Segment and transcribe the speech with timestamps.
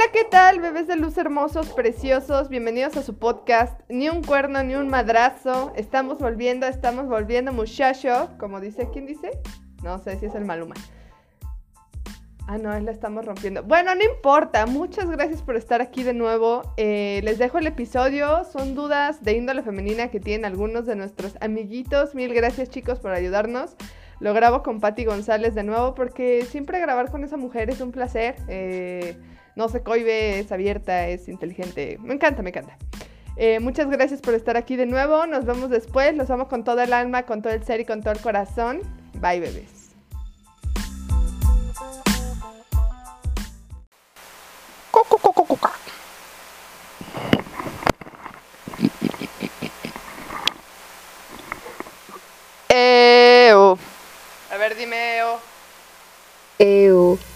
[0.00, 2.48] Hola, ¿qué tal, bebés de luz hermosos, preciosos?
[2.48, 3.78] Bienvenidos a su podcast.
[3.90, 5.74] Ni un cuerno, ni un madrazo.
[5.76, 8.30] Estamos volviendo, estamos volviendo, muchacho.
[8.38, 9.30] Como dice, ¿quién dice?
[9.82, 10.74] No sé si es el Maluma.
[12.46, 13.62] Ah, no, la estamos rompiendo.
[13.62, 14.64] Bueno, no importa.
[14.64, 16.62] Muchas gracias por estar aquí de nuevo.
[16.78, 18.44] Eh, les dejo el episodio.
[18.44, 22.14] Son dudas de índole femenina que tienen algunos de nuestros amiguitos.
[22.14, 23.76] Mil gracias, chicos, por ayudarnos.
[24.18, 27.92] Lo grabo con Patti González de nuevo porque siempre grabar con esa mujer es un
[27.92, 28.36] placer.
[28.48, 29.18] Eh,
[29.60, 31.98] no se cohibe, es abierta, es inteligente.
[32.00, 32.78] Me encanta, me encanta.
[33.36, 35.26] Eh, muchas gracias por estar aquí de nuevo.
[35.26, 36.16] Nos vemos después.
[36.16, 38.80] Los amo con todo el alma, con todo el ser y con todo el corazón.
[39.20, 39.90] Bye, bebés.
[52.70, 53.78] Eo.
[54.50, 55.38] A ver, dime Eo.
[56.58, 57.29] Ew.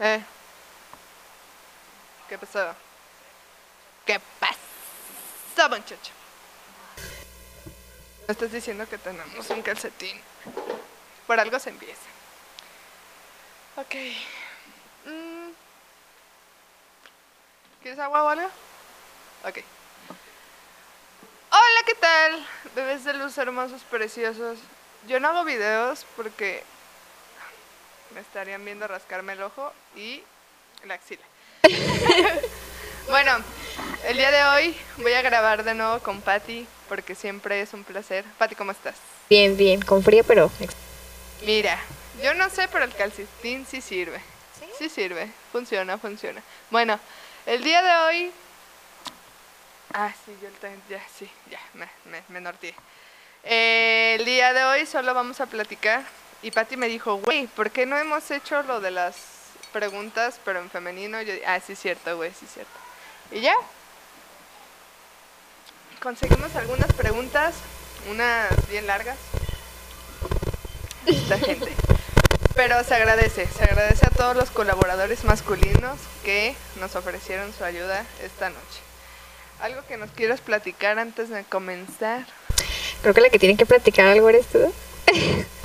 [0.00, 0.22] Eh.
[2.28, 2.74] ¿Qué pasó?
[4.04, 6.12] ¿Qué pasó, muchacho?
[8.26, 10.20] Me estás diciendo que tenemos un calcetín.
[11.26, 12.00] Por algo se empieza.
[13.76, 13.94] Ok.
[15.06, 15.50] Mm.
[17.82, 18.46] ¿Quieres agua o algo?
[19.44, 19.58] Ok.
[21.50, 22.46] Hola, ¿qué tal?
[22.74, 24.58] Bebés de luz hermosos, preciosos.
[25.06, 26.62] Yo no hago videos porque
[28.14, 30.22] me estarían viendo rascarme el ojo y
[30.84, 31.22] la axila.
[33.08, 33.32] bueno,
[34.06, 37.84] el día de hoy voy a grabar de nuevo con Patty porque siempre es un
[37.84, 38.24] placer.
[38.38, 38.96] Patty, ¿cómo estás?
[39.28, 40.50] Bien, bien, con frío, pero
[41.42, 41.78] Mira,
[42.22, 44.20] yo no sé, pero el calcetín sí sirve.
[44.78, 44.88] ¿Sí?
[44.88, 46.40] sirve, funciona, funciona.
[46.70, 46.98] Bueno,
[47.46, 48.32] el día de hoy...
[49.92, 52.74] Ah, sí, yo también, ya, sí, ya, me, me, me norteé.
[53.42, 56.04] Eh, el día de hoy solo vamos a platicar
[56.42, 59.16] y Patty me dijo, güey, ¿por qué no hemos hecho lo de las
[59.72, 61.20] preguntas, pero en femenino?
[61.22, 62.72] Yo, ah, sí, cierto, güey, sí, cierto.
[63.32, 63.54] Y ya.
[66.00, 67.56] Conseguimos algunas preguntas,
[68.08, 69.16] unas bien largas.
[71.06, 71.72] Esta gente.
[72.54, 78.04] Pero se agradece, se agradece a todos los colaboradores masculinos que nos ofrecieron su ayuda
[78.22, 78.80] esta noche.
[79.60, 82.26] ¿Algo que nos quieras platicar antes de comenzar?
[83.02, 84.72] creo que la que tiene que platicar algo eres tú.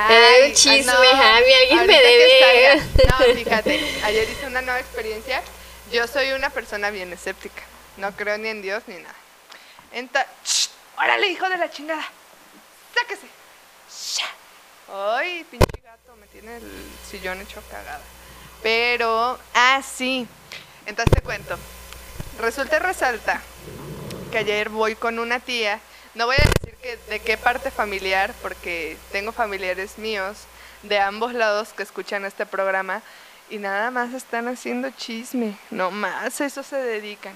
[0.00, 0.92] Ay, un chisme, no.
[0.92, 2.82] Javi, alguien me debe.
[3.08, 5.42] No, fíjate, ayer hice una nueva experiencia.
[5.90, 7.62] Yo soy una persona bien escéptica.
[7.96, 9.14] No creo ni en Dios ni nada.
[10.44, 10.68] ¡Shh!
[10.96, 12.06] ¡Órale, hijo de la chingada!
[12.94, 13.26] ¡Sáquese!
[13.90, 14.26] ¡Sha!
[15.16, 16.14] ¡Ay, pinche gato!
[16.16, 16.70] Me tiene el
[17.10, 18.00] sillón hecho cagada.
[18.62, 20.26] Pero, ah, sí.
[20.86, 21.58] Entonces te cuento.
[22.38, 23.42] Resulta y resalta
[24.30, 25.80] que ayer voy con una tía.
[26.14, 30.38] No voy a decir que de qué parte familiar, porque tengo familiares míos
[30.82, 33.02] de ambos lados que escuchan este programa
[33.50, 35.56] y nada más están haciendo chisme.
[35.70, 37.34] No más, a eso se dedican.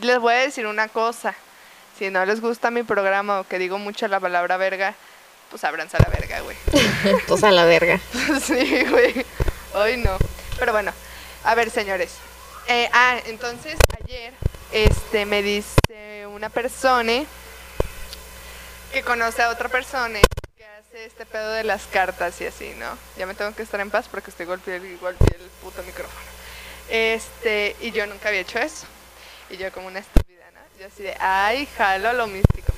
[0.00, 1.34] Les voy a decir una cosa.
[1.98, 4.94] Si no les gusta mi programa o que digo mucho la palabra verga,
[5.50, 6.56] pues ábranse a la verga, güey.
[7.28, 8.00] pues a la verga.
[8.42, 9.24] sí, güey.
[9.74, 10.16] Hoy no.
[10.58, 10.92] Pero bueno,
[11.44, 12.14] a ver, señores.
[12.66, 14.32] Eh, ah, entonces ayer
[14.72, 17.24] este, me dice una persona
[18.94, 20.20] que conoce a otra persona
[20.56, 22.96] que hace este pedo de las cartas y así, ¿no?
[23.18, 26.24] Ya me tengo que estar en paz porque estoy golpeando golpeé el puto micrófono.
[26.88, 28.86] Este, y yo nunca había hecho eso.
[29.50, 30.60] Y yo como una estúpida, ¿no?
[30.78, 32.72] Yo así de, ay, jalo lo místico.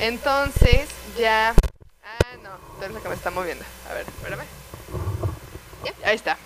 [0.00, 1.54] Entonces, ya...
[2.04, 3.64] Ah, no, tú eres la que me está moviendo.
[3.88, 4.44] A ver, espérame.
[6.04, 6.36] Ahí está.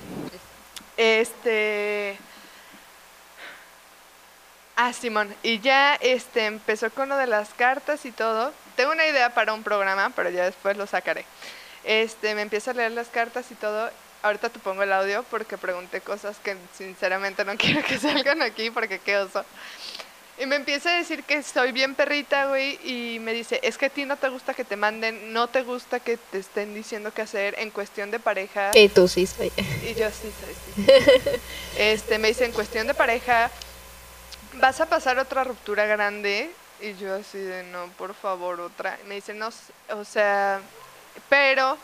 [0.96, 2.16] Este...
[4.76, 5.34] Ah, Simón.
[5.42, 8.52] Y ya este empezó con lo de las cartas y todo.
[8.76, 11.24] Tengo una idea para un programa, pero ya después lo sacaré.
[11.84, 13.90] Este, me empieza a leer las cartas y todo.
[14.22, 18.70] Ahorita te pongo el audio porque pregunté cosas que sinceramente no quiero que salgan aquí
[18.70, 19.44] porque qué oso.
[20.38, 23.86] Y me empieza a decir que soy bien perrita, güey, y me dice, es que
[23.86, 27.10] a ti no te gusta que te manden, no te gusta que te estén diciendo
[27.14, 28.72] qué hacer en cuestión de pareja.
[28.74, 29.50] Y tú sí soy.
[29.56, 30.92] Y yo sí soy, sí.
[31.78, 33.50] Este, me dice, en cuestión de pareja,
[34.54, 36.50] vas a pasar otra ruptura grande.
[36.80, 38.98] Y yo así de, no, por favor, otra.
[39.06, 39.50] Me dice, no,
[39.90, 40.60] o sea,
[41.28, 41.78] pero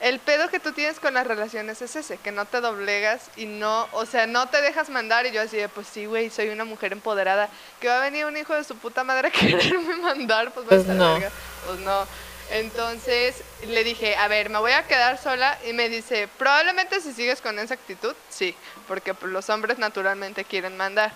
[0.00, 3.46] el pedo que tú tienes con las relaciones es ese, que no te doblegas y
[3.46, 5.24] no, o sea, no te dejas mandar.
[5.26, 7.48] Y yo así de, pues sí, güey, soy una mujer empoderada.
[7.80, 10.86] Que va a venir un hijo de su puta madre a quererme mandar, pues, Pues
[10.86, 11.14] no.
[11.14, 11.30] verga.
[11.66, 12.06] Pues no.
[12.50, 17.12] Entonces le dije, a ver, me voy a quedar sola y me dice, probablemente si
[17.14, 18.54] sigues con esa actitud, sí,
[18.86, 21.12] porque pues, los hombres naturalmente quieren mandar.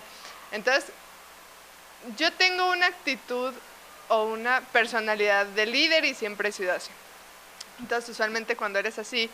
[0.51, 0.85] Entonces,
[2.17, 3.53] yo tengo una actitud
[4.07, 6.89] o una personalidad de líder y siempre he sido así.
[7.79, 9.29] Entonces, usualmente cuando eres así,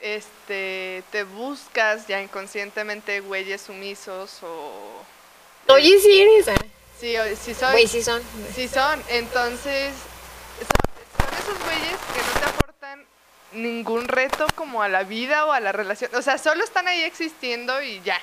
[0.00, 5.04] este, te buscas ya inconscientemente güeyes sumisos o...
[5.68, 6.48] Oye, sí eres.
[6.48, 6.54] ah.
[6.98, 7.72] Sí, sí soy.
[7.72, 8.22] Güey, sí son.
[8.54, 9.92] Sí son, entonces
[10.58, 13.06] son, son esos güeyes que no te aportan
[13.52, 17.02] ningún reto como a la vida o a la relación, o sea, solo están ahí
[17.02, 18.20] existiendo y ya.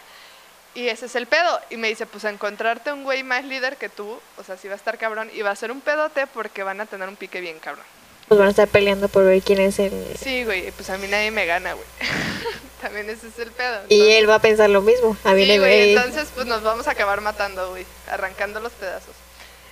[0.76, 1.60] Y ese es el pedo.
[1.70, 4.74] Y me dice, pues encontrarte un güey más líder que tú, o sea, sí va
[4.76, 7.42] a estar cabrón y va a ser un pedote porque van a tener un pique
[7.42, 7.86] bien cabrón.
[8.28, 9.92] Pues van a estar peleando por ver quién es el.
[10.22, 11.86] Sí, güey, pues a mí nadie me gana, güey.
[12.82, 13.82] También ese es el pedo.
[13.90, 15.18] Y él va a pensar lo mismo.
[15.24, 15.94] A mí Sí, güey, ve.
[15.94, 19.16] entonces pues nos vamos a acabar matando, güey, arrancando los pedazos.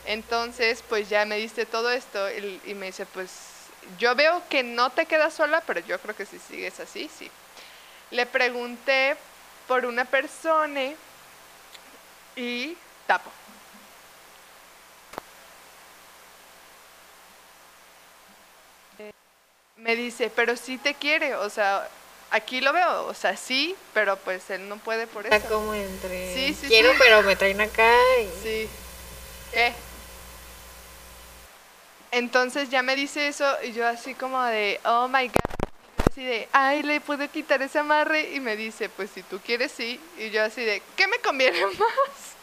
[0.07, 3.29] Entonces, pues ya me diste todo esto y, y me dice, pues
[3.99, 7.29] yo veo que no te quedas sola, pero yo creo que si sigues así, sí.
[8.11, 9.15] Le pregunté
[9.67, 10.93] por una persona
[12.35, 13.29] y tapo.
[18.99, 19.11] Eh,
[19.77, 21.87] Me dice, pero sí te quiere, o sea,
[22.31, 25.49] aquí lo veo, o sea, sí, pero pues él no puede por Está eso.
[25.49, 26.33] como entre.
[26.33, 26.97] Sí, sí, Quiero, sí.
[26.99, 27.91] pero me traen acá.
[28.21, 28.69] y- Sí.
[29.53, 29.73] ¿Qué?
[32.11, 35.56] Entonces ya me dice eso y yo así como de, oh my god.
[36.17, 38.31] Así de, ay, le puedo quitar ese amarre.
[38.33, 40.01] Y me dice, pues si tú quieres, sí.
[40.17, 42.33] Y yo así de, ¿qué me conviene más?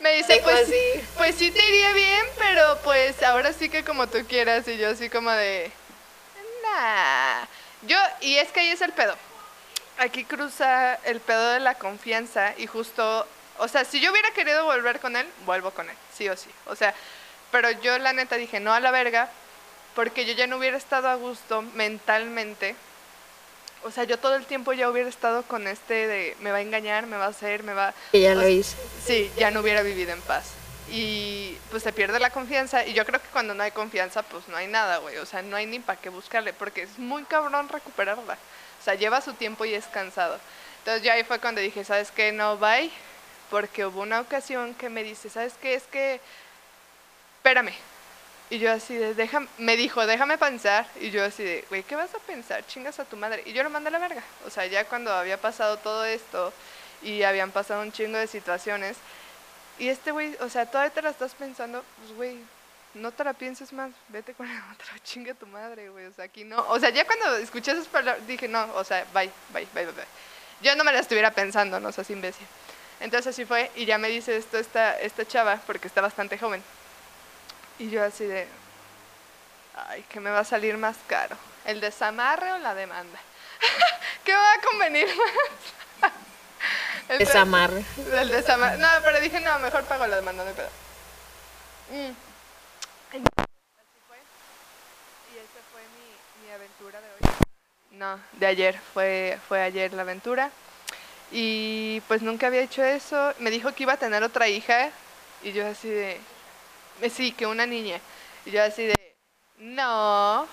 [0.00, 1.06] Me dice, Dijo pues, así.
[1.16, 4.66] pues sí te iría bien, pero pues ahora sí que como tú quieras.
[4.66, 5.70] Y yo así como de,
[6.64, 7.44] nah.
[7.82, 9.14] Yo, y es que ahí es el pedo.
[9.98, 13.28] Aquí cruza el pedo de la confianza y justo,
[13.58, 16.50] o sea, si yo hubiera querido volver con él, vuelvo con él, sí o sí.
[16.66, 16.92] O sea,
[17.52, 19.30] pero yo la neta dije, no a la verga,
[19.96, 22.76] porque yo ya no hubiera estado a gusto mentalmente.
[23.82, 26.60] O sea, yo todo el tiempo ya hubiera estado con este de, me va a
[26.60, 27.94] engañar, me va a hacer, me va...
[28.12, 28.76] Que ya lo hice.
[29.04, 30.52] Sí, ya no hubiera vivido en paz.
[30.90, 32.84] Y pues se pierde la confianza.
[32.84, 35.16] Y yo creo que cuando no hay confianza, pues no hay nada, güey.
[35.16, 38.34] O sea, no hay ni para qué buscarle, porque es muy cabrón recuperarla.
[38.34, 40.38] O sea, lleva su tiempo y es cansado.
[40.80, 42.32] Entonces ya ahí fue cuando dije, ¿sabes qué?
[42.32, 42.90] No, bye.
[43.50, 45.74] Porque hubo una ocasión que me dice, ¿sabes qué?
[45.74, 46.20] Es que,
[47.38, 47.72] espérame.
[48.48, 50.86] Y yo así de, déjame, me dijo, déjame pensar.
[51.00, 52.64] Y yo así de, güey, ¿qué vas a pensar?
[52.66, 53.42] Chingas a tu madre.
[53.44, 54.22] Y yo lo mandé a la verga.
[54.46, 56.52] O sea, ya cuando había pasado todo esto
[57.02, 58.96] y habían pasado un chingo de situaciones.
[59.78, 62.38] Y este güey, o sea, todavía te la estás pensando, pues güey,
[62.94, 66.06] no te la pienses más, vete con la otra, chinga tu madre, güey.
[66.06, 66.64] O sea, aquí no.
[66.68, 69.92] O sea, ya cuando escuché esas palabras, dije, no, o sea, bye, bye, bye, bye,
[69.92, 70.04] bye.
[70.62, 72.46] Yo no me la estuviera pensando, no seas imbécil.
[73.00, 76.62] Entonces así fue, y ya me dice esto esta, esta chava, porque está bastante joven.
[77.78, 78.46] Y yo así de,
[79.74, 83.18] ay, que me va a salir más caro, el desamarre o la demanda.
[84.24, 85.06] ¿Qué va a convenir
[86.00, 86.12] más?
[87.08, 87.84] El Desamarre.
[88.14, 88.78] el desamarre.
[88.78, 90.68] No, pero dije, no, mejor pago la demanda, no hay pedo.
[91.90, 92.12] Mm.
[93.12, 93.46] Entonces,
[93.78, 94.16] así fue.
[95.32, 97.36] Y esa fue mi, mi aventura de hoy.
[97.92, 98.80] No, de ayer.
[98.92, 100.50] Fue, fue ayer la aventura.
[101.30, 103.34] Y pues nunca había hecho eso.
[103.38, 104.90] Me dijo que iba a tener otra hija.
[105.44, 106.20] Y yo así de...
[107.02, 108.00] eh, Sí, que una niña.
[108.44, 108.94] Y yo así de...
[109.58, 110.46] No,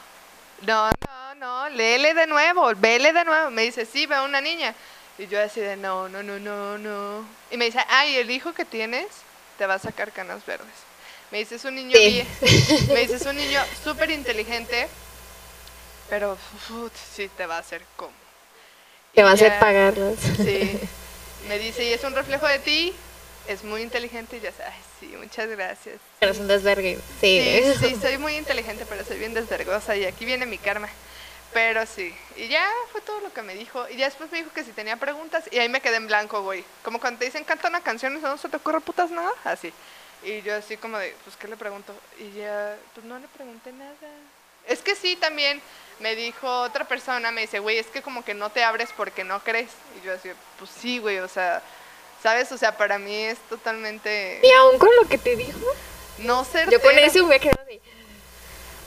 [0.62, 3.52] no, no, no, léele de nuevo, vele de nuevo.
[3.52, 4.74] Me dice, sí, veo una niña.
[5.18, 7.26] Y yo así de, no, no, no, no, no.
[7.52, 9.08] Y me dice, ay, el hijo que tienes
[9.58, 10.68] te va a sacar canas verdes.
[11.32, 12.10] Me dice, es un niño Sí.
[12.10, 12.28] bien,
[12.94, 14.88] me dice, es un niño súper inteligente,
[16.10, 18.14] pero uf, sí te va a hacer como.
[19.14, 20.20] Te va a hacer pagarlas.
[20.38, 20.80] Sí.
[21.48, 22.94] Me dice, y es un reflejo de ti,
[23.48, 25.98] es muy inteligente y ya sabes, sí, muchas gracias.
[26.20, 27.00] Pero es un desvergue.
[27.20, 27.64] Sí.
[27.80, 30.90] Sí, sí, soy muy inteligente, pero soy bien desvergosa y aquí viene mi karma.
[31.54, 33.88] Pero sí, y ya fue todo lo que me dijo.
[33.90, 36.42] Y ya después me dijo que si tenía preguntas y ahí me quedé en blanco,
[36.42, 36.64] güey.
[36.84, 39.72] Como cuando te dicen canta una canción y no se te ocurre putas nada, así.
[40.24, 41.94] Y yo así como de, pues, ¿qué le pregunto?
[42.18, 43.94] Y ya, pues no le pregunté nada.
[44.68, 45.62] Es que sí, también
[46.00, 49.24] me dijo otra persona, me dice, güey, es que como que no te abres porque
[49.24, 49.70] no crees.
[50.02, 51.62] Y yo así, pues sí, güey, o sea,
[52.24, 52.52] ¿sabes?
[52.54, 55.60] O sea, para mí es totalmente Y aún con lo que te dijo,
[56.20, 57.82] no ser yo con eso me quedado así.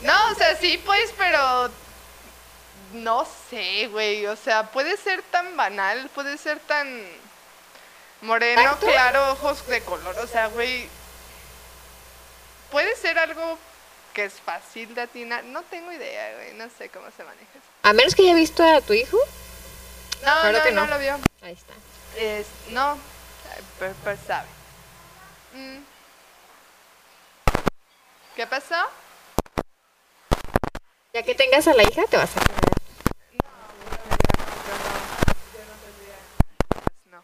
[0.01, 1.69] No, o sea, sí, pues, pero
[2.93, 4.25] no sé, güey.
[4.25, 7.03] O sea, puede ser tan banal, puede ser tan
[8.21, 10.17] moreno, claro, ojos de color.
[10.19, 10.89] O sea, güey,
[12.71, 13.57] puede ser algo
[14.13, 15.43] que es fácil de atinar.
[15.43, 16.53] No tengo idea, güey.
[16.53, 17.67] No sé cómo se maneja eso.
[17.83, 19.17] A menos que haya visto a tu hijo.
[20.25, 20.85] No, Claro no, que no.
[20.85, 20.93] no.
[20.93, 21.19] lo vio.
[21.41, 21.73] Ahí está.
[22.19, 22.97] Es, no,
[23.79, 24.47] pero, pero sabe.
[25.53, 25.77] Mm.
[28.35, 28.75] ¿Qué pasó?
[31.13, 32.41] Ya que tengas a la hija, te vas a.
[37.05, 37.23] No.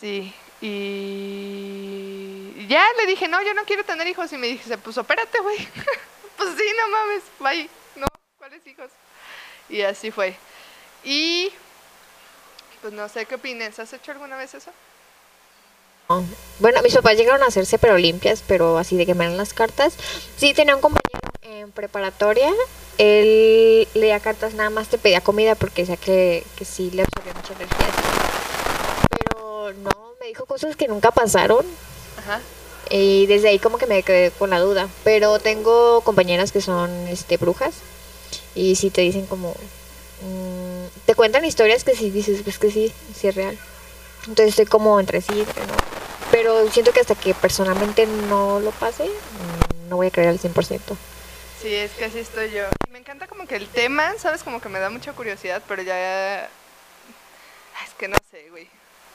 [0.00, 4.32] Sí, y ya le dije, no, yo no quiero tener hijos.
[4.32, 5.56] Y me dije, pues opérate, güey.
[6.36, 7.70] pues sí, no mames, bye.
[7.96, 8.06] No,
[8.38, 8.90] tienes hijos.
[9.68, 10.36] Y así fue.
[11.04, 11.52] Y
[12.80, 13.78] pues no sé qué opinas.
[13.78, 14.72] ¿Has hecho alguna vez eso?
[16.20, 16.24] No.
[16.58, 19.52] Bueno, mis papás llegaron a hacerse pero limpias, pero así de que me dan las
[19.52, 19.94] cartas.
[20.36, 22.52] Sí, tenía un compañero en preparatoria.
[22.98, 27.34] Él leía cartas, nada más te pedía comida porque decía que, que sí le absorbía
[27.34, 27.86] mucha energía.
[29.10, 29.90] Pero no,
[30.20, 31.66] me dijo cosas que nunca pasaron.
[32.18, 32.40] Ajá.
[32.90, 34.88] Y desde ahí como que me quedé con la duda.
[35.02, 37.74] Pero tengo compañeras que son este brujas.
[38.54, 39.50] Y sí te dicen como...
[40.20, 43.58] mm, te cuentan historias que sí dices, pues que sí, sí es real.
[44.28, 45.91] Entonces estoy como entre sí, entre no.
[46.32, 49.08] Pero siento que hasta que personalmente no lo pase,
[49.88, 50.96] no voy a creer al 100%.
[51.60, 52.64] Sí, es que así estoy yo.
[52.88, 54.42] Y me encanta como que el tema, ¿sabes?
[54.42, 56.44] Como que me da mucha curiosidad, pero ya...
[56.44, 58.68] Ay, Es que no sé, güey.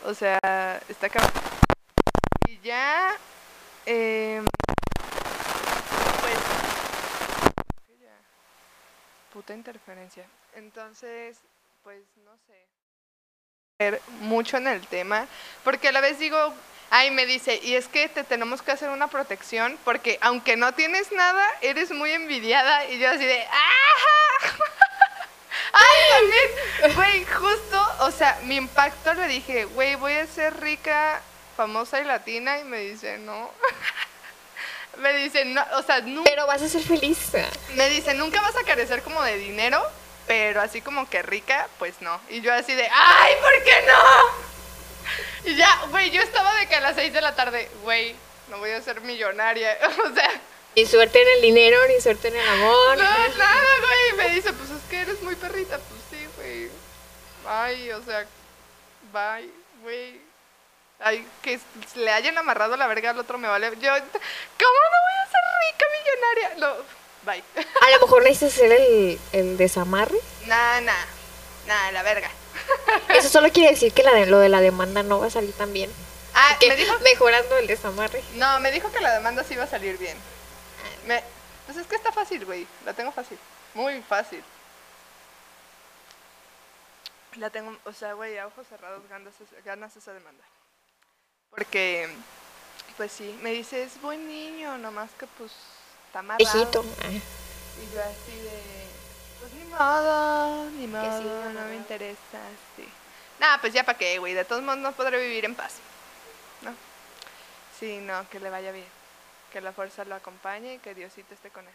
[0.05, 0.39] O sea,
[0.87, 1.31] está cabrón.
[2.47, 3.17] Y ya...
[3.87, 4.45] em,
[6.21, 6.37] pues...
[9.33, 10.25] Puta interferencia.
[10.55, 11.39] Entonces,
[11.83, 12.76] pues no sé.
[14.21, 15.27] Mucho en el tema,
[15.63, 16.51] porque a la vez digo,
[16.89, 20.73] ay, me dice, y es que te tenemos que hacer una protección, porque aunque no
[20.73, 24.47] tienes nada, eres muy envidiada, y yo así de, ¡ah!
[25.73, 31.21] Ay, también, güey, justo, o sea, mi impacto le dije, güey, voy a ser rica,
[31.55, 33.51] famosa y latina, y me dice, no.
[34.97, 36.31] me dice, no, o sea, nunca.
[36.31, 37.19] Pero vas a ser feliz.
[37.75, 39.87] Me dice, nunca vas a carecer como de dinero,
[40.27, 42.19] pero así como que rica, pues no.
[42.29, 44.47] Y yo así de, ¡ay, ¿por qué no?
[45.51, 48.15] Y ya, güey, yo estaba de que a las 6 de la tarde, güey,
[48.49, 49.77] no voy a ser millonaria.
[50.05, 50.29] O sea,
[50.75, 52.97] Ni suerte en el dinero, ni suerte en el amor.
[52.97, 53.03] no,
[53.37, 54.13] nada, güey.
[54.17, 55.77] Me dice, pues es que eres muy perrita.
[55.79, 56.69] Pues sí, güey.
[57.47, 58.25] Ay, o sea,
[59.13, 59.49] bye,
[59.81, 60.21] güey.
[60.99, 61.59] Ay, que
[61.95, 63.67] le hayan amarrado la verga al otro me vale.
[63.69, 66.55] Yo, ¿cómo no voy a ser rica millonaria?
[66.57, 66.83] No,
[67.27, 67.43] bye.
[67.81, 70.17] A lo mejor necesitas hacer el, el desamarre.
[70.47, 71.05] Nah, nah,
[71.67, 72.31] nah, la verga.
[73.09, 75.53] Eso solo quiere decir que la de, lo de la demanda no va a salir
[75.53, 75.91] tan bien.
[76.33, 76.97] Ah, Que me dijo.
[76.99, 78.23] mejorando el desamarre.
[78.35, 80.17] No, me dijo que la demanda sí iba a salir bien.
[81.05, 81.23] Me,
[81.65, 82.65] pues es que está fácil, güey.
[82.85, 83.37] La tengo fácil.
[83.75, 84.43] Muy fácil.
[87.35, 90.43] La tengo, o sea, güey, a ojos cerrados ganas, esa- ganas esa demanda.
[91.51, 92.09] Porque,
[92.97, 95.51] pues sí, me dice, es buen niño, nomás que pues
[96.17, 96.37] está amarrado.
[96.37, 96.85] Viejito.
[97.79, 98.61] Y yo así de,
[99.39, 101.69] pues ni modo, ni modo, sí, no amarrado.
[101.69, 102.39] me interesa,
[102.75, 102.87] sí.
[103.39, 105.75] Nada, pues ya para qué, güey, de todos modos no podré vivir en paz,
[106.63, 106.73] ¿no?
[107.79, 108.87] Sí, no, que le vaya bien,
[109.53, 111.73] que la fuerza lo acompañe y que Diosito esté con él.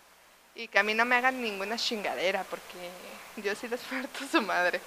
[0.55, 2.91] Y que a mí no me hagan ninguna chingadera, porque
[3.37, 4.81] yo sí les parto su madre.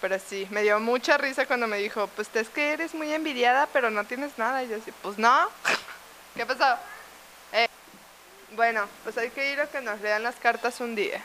[0.00, 3.68] Pero sí, me dio mucha risa cuando me dijo, pues es que eres muy envidiada,
[3.72, 4.64] pero no tienes nada.
[4.64, 5.48] Y yo así, pues no.
[6.34, 6.76] ¿Qué pasó?
[7.52, 7.68] Eh,
[8.54, 11.22] bueno, pues hay que ir a que nos lean las cartas un día.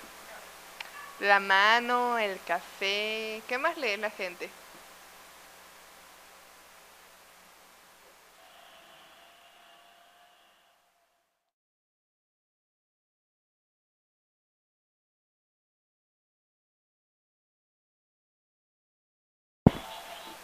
[1.20, 3.42] La mano, el café.
[3.48, 4.50] ¿Qué más lee la gente?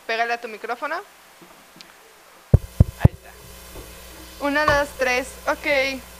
[0.07, 0.95] Pégale a tu micrófono.
[2.99, 4.45] Ahí está.
[4.45, 5.27] Una, dos, tres.
[5.47, 6.12] Ok.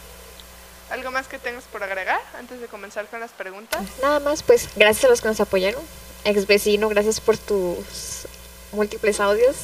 [0.93, 3.81] ¿Algo más que tengas por agregar antes de comenzar con las preguntas?
[4.00, 5.81] Nada más, pues gracias a los que nos apoyaron.
[6.23, 8.27] Ex vecino, gracias por tus
[8.71, 9.55] múltiples audios.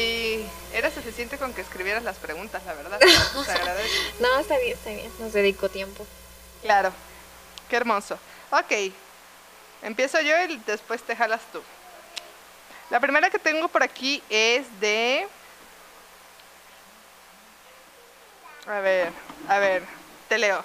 [0.00, 2.98] Y era suficiente con que escribieras las preguntas, la verdad.
[4.18, 5.12] No, está bien, está bien.
[5.20, 6.04] Nos dedicó tiempo.
[6.62, 6.92] Claro.
[7.68, 8.18] Qué hermoso.
[8.50, 8.92] Ok.
[9.82, 11.62] Empiezo yo y después te jalas tú.
[12.90, 15.28] La primera que tengo por aquí es de...
[18.70, 19.10] A ver,
[19.48, 19.82] a ver,
[20.28, 20.62] te leo.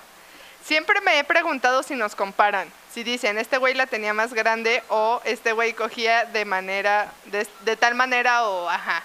[0.63, 2.71] Siempre me he preguntado si nos comparan.
[2.93, 7.47] Si dicen, este güey la tenía más grande o este güey cogía de manera, de,
[7.62, 9.03] de tal manera o ajá,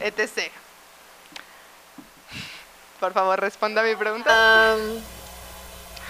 [0.00, 0.50] etc.
[2.98, 4.72] Por favor, responda a mi pregunta.
[4.72, 4.80] Am,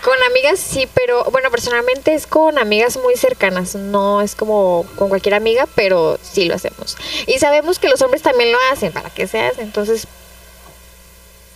[0.03, 3.75] con amigas sí, pero bueno, personalmente es con amigas muy cercanas.
[3.75, 6.97] No es como con cualquier amiga, pero sí lo hacemos.
[7.27, 9.63] Y sabemos que los hombres también lo hacen, para que se hace.
[9.63, 10.09] Entonces,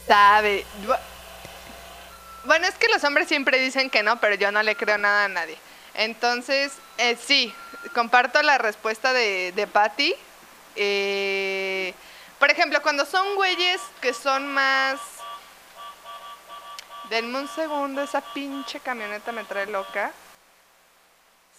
[0.06, 0.64] Sabe.
[0.86, 0.98] Bu-
[2.44, 5.24] Bueno, es que los hombres siempre dicen que no, pero yo no le creo nada
[5.24, 5.58] a nadie.
[5.94, 7.52] Entonces, eh, sí,
[7.94, 10.14] comparto la respuesta de, de Patty.
[10.76, 11.92] Eh,
[12.38, 15.00] por ejemplo, cuando son güeyes que son más...
[17.10, 20.12] Denme un segundo, esa pinche camioneta me trae loca.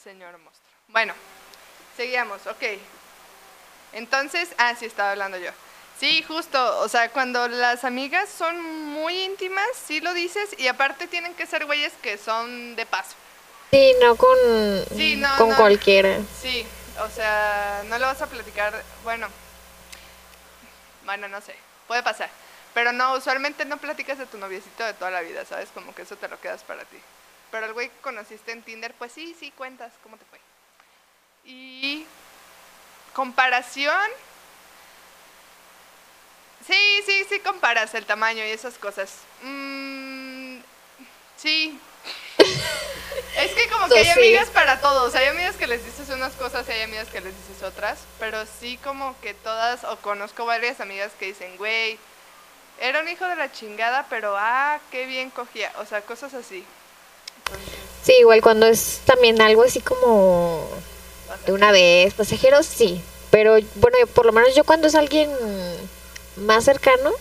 [0.04, 0.68] Señor monstruo.
[0.90, 1.14] Bueno,
[1.96, 2.64] seguíamos, ok.
[3.94, 5.52] Entonces, ah, sí, estaba hablando yo.
[6.00, 11.08] Sí, justo, o sea, cuando las amigas son muy íntimas, sí lo dices, y aparte
[11.08, 13.16] tienen que ser güeyes que son de paso.
[13.72, 14.38] Sí, no con,
[14.96, 15.56] Sí, no, con no.
[15.58, 16.20] cualquiera.
[16.42, 16.66] Sí,
[17.04, 19.28] o sea, no le vas a platicar, bueno,
[21.06, 21.56] bueno, no sé,
[21.88, 22.30] puede pasar.
[22.76, 25.70] Pero no, usualmente no platicas de tu noviecito de toda la vida, ¿sabes?
[25.74, 26.98] Como que eso te lo quedas para ti.
[27.50, 30.40] Pero el güey que conociste en Tinder, pues sí, sí, cuentas cómo te fue.
[31.44, 32.06] Y
[33.14, 33.96] comparación.
[36.68, 39.12] Sí, sí, sí comparas el tamaño y esas cosas.
[39.42, 40.58] Mm,
[41.38, 41.80] sí.
[43.38, 45.16] es que como que hay amigas para todos.
[45.16, 48.00] Hay amigas que les dices unas cosas y hay amigas que les dices otras.
[48.20, 51.98] Pero sí como que todas, o conozco varias amigas que dicen, güey,
[52.80, 55.72] era un hijo de la chingada, pero ah, qué bien cogía.
[55.80, 56.66] O sea, cosas así.
[57.38, 60.66] Entonces, Sí, igual cuando es también algo así como
[61.46, 63.02] de una vez, pasajeros, sí.
[63.32, 65.30] Pero bueno, por lo menos yo cuando es alguien
[66.38, 67.12] más cercano,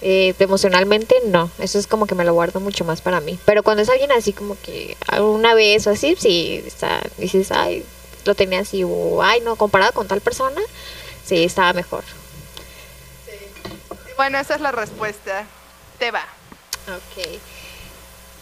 [0.00, 1.50] eh, emocionalmente no.
[1.58, 3.38] Eso es como que me lo guardo mucho más para mí.
[3.44, 7.84] Pero cuando es alguien así como que una vez o así, sí, está, dices, ay,
[8.24, 10.60] lo tenía así, o ay, no, comparado con tal persona,
[11.24, 12.04] sí, estaba mejor.
[14.16, 15.46] bueno, esa es la respuesta.
[15.98, 16.26] Te va.
[16.88, 17.40] Ok.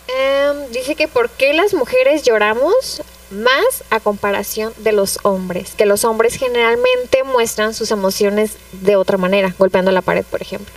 [0.09, 5.75] Em, dice que por qué las mujeres lloramos más a comparación de los hombres.
[5.77, 10.75] Que los hombres generalmente muestran sus emociones de otra manera, golpeando la pared, por ejemplo.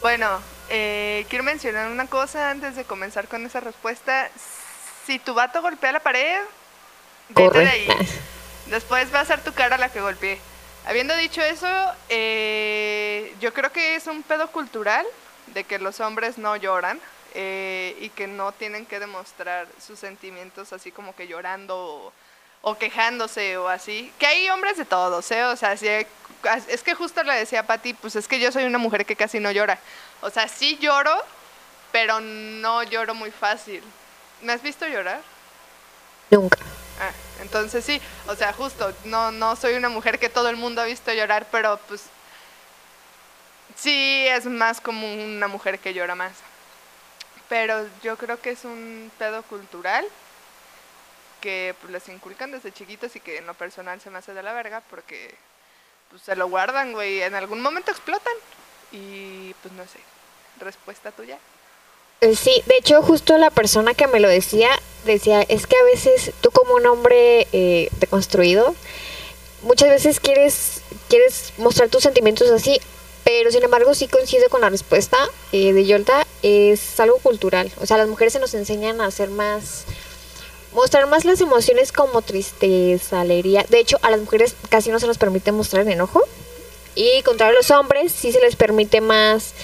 [0.00, 4.30] Bueno, eh, quiero mencionar una cosa antes de comenzar con esa respuesta.
[5.06, 6.40] Si tu vato golpea la pared,
[7.30, 7.64] vete Corre.
[7.64, 7.88] de ahí.
[8.66, 10.38] Después va a ser tu cara la que golpee.
[10.86, 11.66] Habiendo dicho eso,
[12.08, 15.04] eh, yo creo que es un pedo cultural
[15.48, 17.00] de que los hombres no lloran
[17.34, 22.12] eh, y que no tienen que demostrar sus sentimientos así como que llorando o,
[22.62, 24.12] o quejándose o así.
[24.18, 25.44] Que hay hombres de todos, ¿eh?
[25.44, 26.06] O sea, hay-
[26.68, 29.16] es que justo le decía a Pati, pues es que yo soy una mujer que
[29.16, 29.78] casi no llora.
[30.22, 31.14] O sea, sí lloro,
[31.92, 33.82] pero no lloro muy fácil.
[34.42, 35.20] ¿Me has visto llorar?
[36.30, 36.58] Nunca.
[37.00, 40.80] Ah, entonces sí, o sea, justo, no, no soy una mujer que todo el mundo
[40.82, 42.02] ha visto llorar, pero pues
[43.76, 46.32] sí es más como una mujer que llora más.
[47.50, 50.06] Pero yo creo que es un pedo cultural
[51.40, 54.42] que pues les inculcan desde chiquitos y que en lo personal se me hace de
[54.42, 55.34] la verga porque
[56.10, 58.32] pues se lo guardan, güey, en algún momento explotan
[58.92, 59.98] y pues no sé,
[60.60, 61.38] respuesta tuya.
[62.20, 64.70] Eh, Sí, de hecho justo la persona que me lo decía,
[65.04, 68.76] decía, es que a veces tú como un hombre eh, deconstruido,
[69.62, 72.80] muchas veces quieres, quieres mostrar tus sentimientos así,
[73.24, 75.16] pero sin embargo sí coincide con la respuesta
[75.52, 79.30] eh, de Yolta, es algo cultural, o sea, las mujeres se nos enseñan a hacer
[79.30, 79.84] más,
[80.72, 85.06] mostrar más las emociones como tristeza, alegría, de hecho a las mujeres casi no se
[85.06, 86.22] nos permite mostrar el enojo,
[86.94, 89.54] y contrario a los hombres, sí se les permite más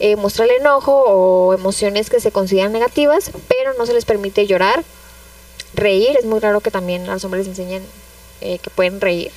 [0.00, 4.46] eh, mostrar el enojo o emociones que se consideran negativas, pero no se les permite
[4.46, 4.84] llorar,
[5.74, 6.16] reír.
[6.18, 7.82] Es muy raro que también a los hombres les enseñen
[8.40, 9.32] eh, que pueden reír.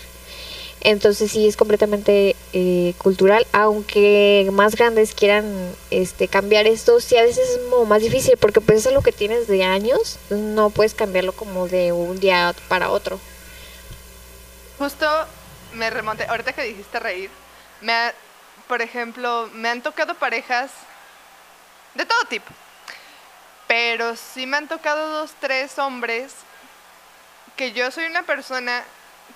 [0.81, 7.23] Entonces sí es completamente eh, cultural, aunque más grandes quieran este, cambiar esto, sí a
[7.23, 11.33] veces es más difícil porque pues es algo que tienes de años, no puedes cambiarlo
[11.33, 13.19] como de un día para otro.
[14.77, 15.07] Justo
[15.73, 17.29] me remonté, ahorita que dijiste reír,
[17.81, 18.13] me ha-
[18.67, 20.69] por ejemplo, me han tocado parejas
[21.95, 22.51] de todo tipo,
[23.67, 26.33] pero sí me han tocado dos, tres hombres
[27.55, 28.83] que yo soy una persona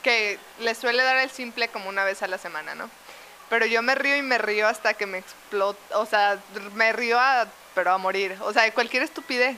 [0.04, 2.90] que le suele dar el simple como una vez a la semana, ¿no?
[3.50, 6.40] Pero yo me río y me río hasta que me explota, o sea,
[6.74, 9.58] me río a, pero a morir, o sea, de cualquier estupidez.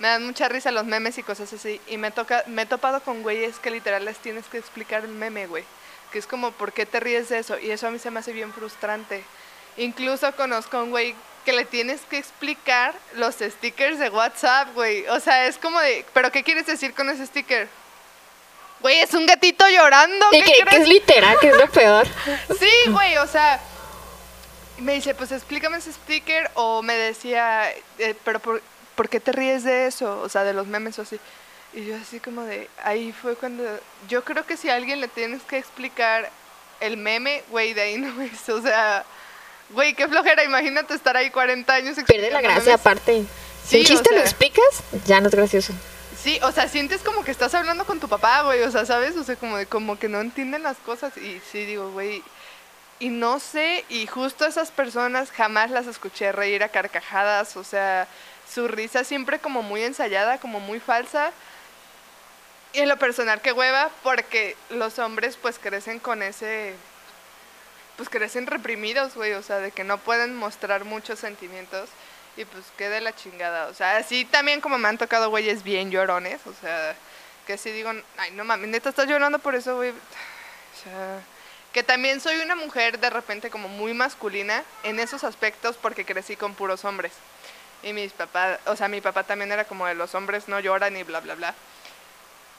[0.00, 1.80] Me dan mucha risa los memes y cosas así.
[1.86, 5.12] Y me, toca, me he topado con güeyes que literal les tienes que explicar el
[5.12, 5.64] meme, güey.
[6.10, 7.58] Que es como, ¿por qué te ríes de eso?
[7.58, 9.22] Y eso a mí se me hace bien frustrante.
[9.76, 15.06] Incluso conozco a un güey que le tienes que explicar los stickers de WhatsApp, güey.
[15.08, 17.68] O sea, es como de, ¿pero qué quieres decir con ese sticker?
[18.84, 20.26] Güey, es un gatito llorando.
[20.30, 22.06] ¿qué que, es literal, que es lo peor.
[22.60, 23.58] Sí, güey, o sea,
[24.76, 28.60] me dice, pues explícame ese sticker o me decía, eh, pero por,
[28.94, 30.20] ¿por qué te ríes de eso?
[30.20, 31.18] O sea, de los memes o así.
[31.72, 33.64] Y yo así como de, ahí fue cuando,
[34.06, 36.28] yo creo que si a alguien le tienes que explicar
[36.80, 39.06] el meme, güey, de ahí no es, o sea,
[39.70, 42.80] güey, qué flojera, imagínate estar ahí 40 años Pierde la gracia memes.
[42.80, 43.24] aparte.
[43.66, 45.72] Si Sí, o chiste lo explicas, ya no es gracioso.
[46.24, 49.14] Sí, o sea, sientes como que estás hablando con tu papá, güey, o sea, ¿sabes?
[49.16, 52.22] O sea, como, de- como que no entienden las cosas y sí, digo, güey,
[53.00, 58.08] y no sé, y justo esas personas jamás las escuché reír a carcajadas, o sea,
[58.52, 61.32] su risa siempre como muy ensayada, como muy falsa.
[62.72, 66.74] Y en lo personal que hueva, porque los hombres pues crecen con ese,
[67.96, 71.88] pues crecen reprimidos, güey, o sea, de que no pueden mostrar muchos sentimientos.
[72.36, 73.66] Y pues qué de la chingada.
[73.66, 76.40] O sea, así también como me han tocado güeyes bien llorones.
[76.46, 76.96] O sea,
[77.46, 79.90] que sí digo, ay, no mames, neta estás llorando por eso, güey.
[79.90, 81.20] O sea,
[81.72, 86.36] que también soy una mujer de repente como muy masculina en esos aspectos porque crecí
[86.36, 87.12] con puros hombres.
[87.82, 90.96] Y mis papás, o sea, mi papá también era como de los hombres no lloran
[90.96, 91.54] y bla, bla, bla.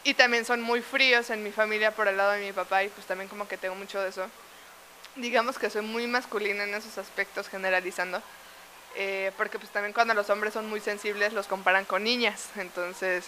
[0.03, 2.89] Y también son muy fríos en mi familia por el lado de mi papá y
[2.89, 4.29] pues también como que tengo mucho de eso.
[5.15, 8.21] Digamos que soy muy masculina en esos aspectos generalizando.
[8.95, 12.45] Eh, porque pues también cuando los hombres son muy sensibles los comparan con niñas.
[12.55, 13.25] Entonces,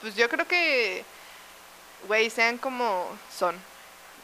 [0.00, 1.04] pues yo creo que,
[2.06, 3.56] güey, sean como son.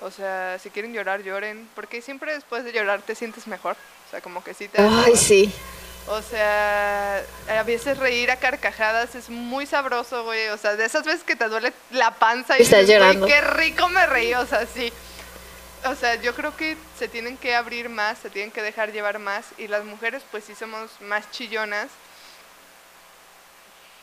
[0.00, 1.68] O sea, si quieren llorar, lloren.
[1.74, 3.76] Porque siempre después de llorar te sientes mejor.
[4.06, 4.80] O sea, como que sí te...
[4.80, 5.52] Ay, sí.
[6.06, 10.48] O sea, a veces reír a carcajadas es muy sabroso, güey.
[10.48, 13.26] O sea, de esas veces que te duele la panza y Estás dices, "Güey, llorando.
[13.26, 14.92] qué rico me reí, o sea, sí.
[15.86, 19.18] O sea, yo creo que se tienen que abrir más, se tienen que dejar llevar
[19.18, 19.44] más.
[19.58, 21.88] Y las mujeres, pues sí somos más chillonas.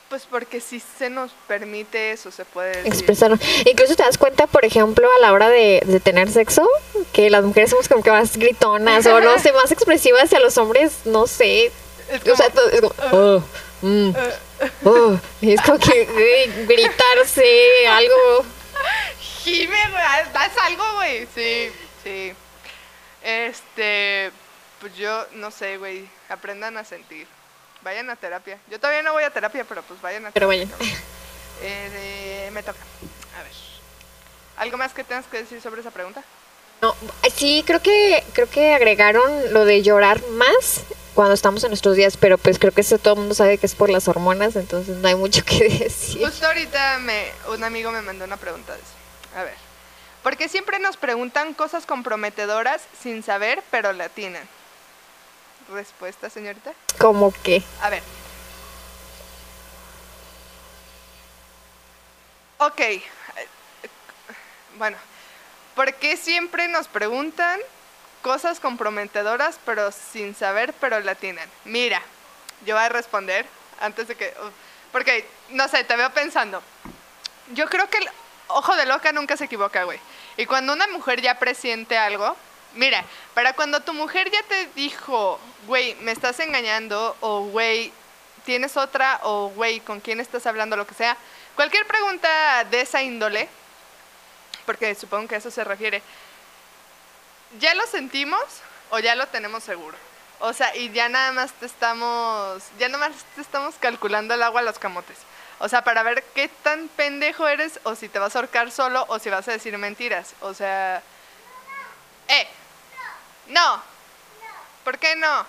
[0.10, 2.88] Pues porque si se nos permite eso, se puede decir.
[2.88, 3.38] expresarlo.
[3.66, 6.68] Incluso te das cuenta, por ejemplo, a la hora de, de tener sexo,
[7.14, 10.40] que las mujeres somos como que más gritonas o no sé, más expresivas y a
[10.40, 11.72] los hombres, no sé.
[12.30, 13.44] O sea, es como, oh,
[13.82, 14.12] mm,
[14.84, 16.06] oh, y es como que
[16.68, 18.46] gritarse, algo.
[19.68, 21.28] Güey, haz- haz algo, güey.
[21.36, 21.72] Sí,
[22.04, 22.34] sí.
[23.24, 24.32] Este,
[24.80, 26.08] pues yo no sé, güey.
[26.30, 27.28] Aprendan a sentir.
[27.84, 28.58] Vayan a terapia.
[28.70, 30.76] Yo todavía no voy a terapia, pero pues vayan a Pero terapia.
[30.80, 30.96] vayan.
[31.64, 32.80] Eh, me toca.
[33.40, 33.52] A ver.
[34.58, 36.24] ¿Algo más que tengas que decir sobre esa pregunta?
[36.82, 36.96] No,
[37.36, 40.82] sí, creo que creo que agregaron lo de llorar más
[41.14, 43.68] cuando estamos en nuestros días, pero pues creo que eso todo el mundo sabe que
[43.68, 46.26] es por las hormonas, entonces no hay mucho que decir.
[46.26, 48.90] Justo ahorita me, un amigo me mandó una pregunta de eso.
[49.36, 49.56] A ver.
[50.24, 54.48] Porque siempre nos preguntan cosas comprometedoras sin saber, pero le atinan.
[55.72, 56.74] Respuesta, señorita.
[57.00, 58.04] Como que A ver.
[62.60, 62.80] Ok.
[62.80, 63.04] eh,
[64.78, 64.98] Bueno,
[65.76, 67.60] ¿por qué siempre nos preguntan
[68.22, 71.50] cosas comprometedoras pero sin saber pero latinan?
[71.66, 72.02] Mira,
[72.66, 73.46] yo voy a responder
[73.80, 74.34] antes de que...
[74.92, 76.62] Porque, no sé, te veo pensando.
[77.54, 78.10] Yo creo que el
[78.54, 80.00] ojo de loca nunca se equivoca, güey.
[80.38, 82.36] Y cuando una mujer ya presiente algo,
[82.76, 87.92] mira, para cuando tu mujer ya te dijo, güey, me estás engañando, o güey,
[88.46, 91.18] tienes otra, o güey, con quién estás hablando, lo que sea,
[91.56, 93.50] cualquier pregunta de esa índole,
[94.66, 96.02] porque supongo que a eso se refiere,
[97.60, 98.42] ¿ya lo sentimos
[98.90, 99.98] o ya lo tenemos seguro?
[100.40, 104.42] O sea, y ya nada más te estamos, ya nada más te estamos calculando el
[104.42, 105.18] agua a los camotes.
[105.64, 109.06] O sea, para ver qué tan pendejo eres o si te vas a ahorcar solo
[109.10, 110.34] o si vas a decir mentiras.
[110.42, 111.04] O sea,
[112.28, 112.48] eh,
[113.48, 113.82] no.
[114.84, 115.46] ¿Por qué no?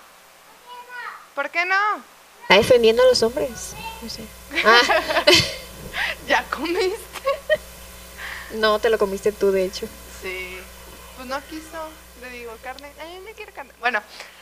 [1.33, 2.03] ¿Por qué no?
[2.43, 3.73] está defendiendo a los hombres.
[4.01, 4.23] No sé.
[4.63, 4.81] Ah,
[6.27, 6.95] ¿Ya comiste?
[8.51, 9.87] no, te lo comiste tú, de hecho.
[10.21, 10.59] Sí.
[11.15, 11.89] Pues no quiso.
[12.21, 12.91] Le digo, carne.
[13.01, 13.73] Ay, no quiero carne.
[13.79, 13.99] Bueno,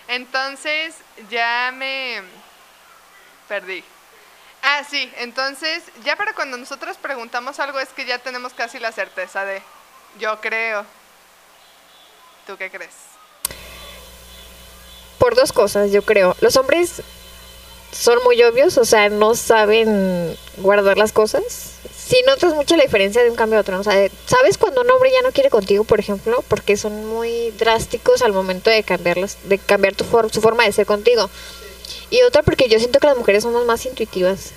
[0.10, 0.96] entonces
[1.30, 2.22] ya me
[3.48, 3.86] perdí.
[4.64, 5.12] Ah, sí.
[5.18, 9.62] Entonces, ya para cuando nosotros preguntamos algo es que ya tenemos casi la certeza de
[10.20, 10.86] yo creo.
[12.46, 12.92] ¿Tú qué crees?
[15.18, 16.36] Por dos cosas, yo creo.
[16.42, 17.02] Los hombres
[17.92, 21.44] son muy obvios, o sea, no saben guardar las cosas.
[21.96, 23.94] Si notas mucho la diferencia de un cambio a otro, o sea,
[24.26, 26.44] ¿sabes cuando un hombre ya no quiere contigo, por ejemplo?
[26.48, 30.72] Porque son muy drásticos al momento de cambiarlas, de cambiar tu for- su forma de
[30.72, 31.30] ser contigo.
[32.12, 34.52] Y otra porque yo siento que las mujeres somos más intuitivas.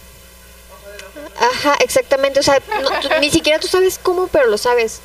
[1.41, 5.01] Ajá, exactamente, o sea, no- tú- ni siquiera tú sabes cómo, pero lo sabes.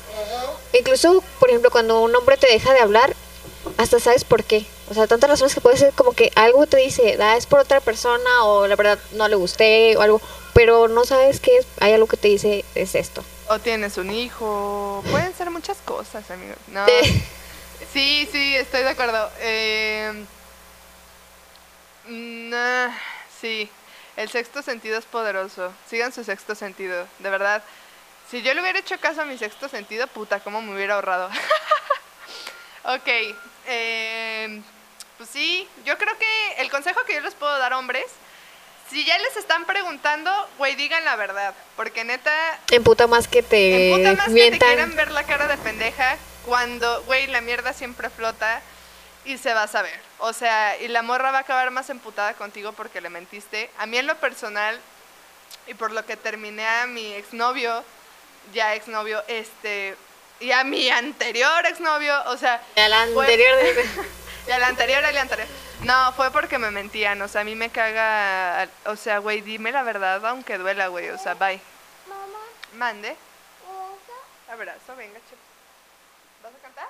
[0.72, 3.14] Incluso, por ejemplo, cuando un hombre te deja de hablar,
[3.78, 4.64] hasta sabes por qué.
[4.90, 7.60] O sea, tantas razones que puede ser como que algo te dice, ah, es por
[7.60, 10.20] otra persona o la verdad no le gusté o algo,
[10.52, 13.24] pero no sabes qué es, hay algo que te dice, es esto.
[13.48, 15.02] O tienes un hijo.
[15.10, 16.56] Pueden ser muchas cosas, amigos.
[16.68, 16.84] No.
[17.92, 19.28] Sí, sí, estoy de acuerdo.
[19.40, 20.12] Eh,
[22.10, 22.98] mm, ah,
[23.40, 23.70] sí,
[24.16, 25.72] el sexto sentido es poderoso.
[25.88, 27.62] Sigan su sexto sentido, de verdad.
[28.30, 31.28] Si yo le hubiera hecho caso a mi sexto sentido, puta, cómo me hubiera ahorrado.
[32.84, 33.08] ok,
[33.66, 34.60] eh,
[35.18, 38.06] pues sí, yo creo que el consejo que yo les puedo dar, hombres,
[38.88, 41.54] si ya les están preguntando, güey, digan la verdad.
[41.76, 42.32] Porque neta,
[42.70, 47.02] Emputa más que te Emputa más que te quieran ver la cara de pendeja cuando,
[47.04, 48.62] güey, la mierda siempre flota
[49.32, 49.98] y se va a saber.
[50.18, 53.70] O sea, y la morra va a acabar más emputada contigo porque le mentiste.
[53.78, 54.78] A mí en lo personal,
[55.66, 57.84] y por lo que terminé a mi exnovio,
[58.52, 59.96] ya exnovio, este,
[60.40, 63.88] y a mi anterior exnovio, o sea, A la fue- anterior de-
[64.48, 65.46] Y al anterior, al anterior.
[65.82, 67.20] No, fue porque me mentían.
[67.22, 68.66] O sea, a mí me caga.
[68.86, 71.10] O sea, güey, dime la verdad, aunque duela, güey.
[71.10, 71.60] O sea, bye.
[72.08, 72.38] Mamá,
[72.72, 73.16] Mande.
[74.50, 75.36] Abrazo, venga, che.
[76.42, 76.88] ¿Vas a cantar?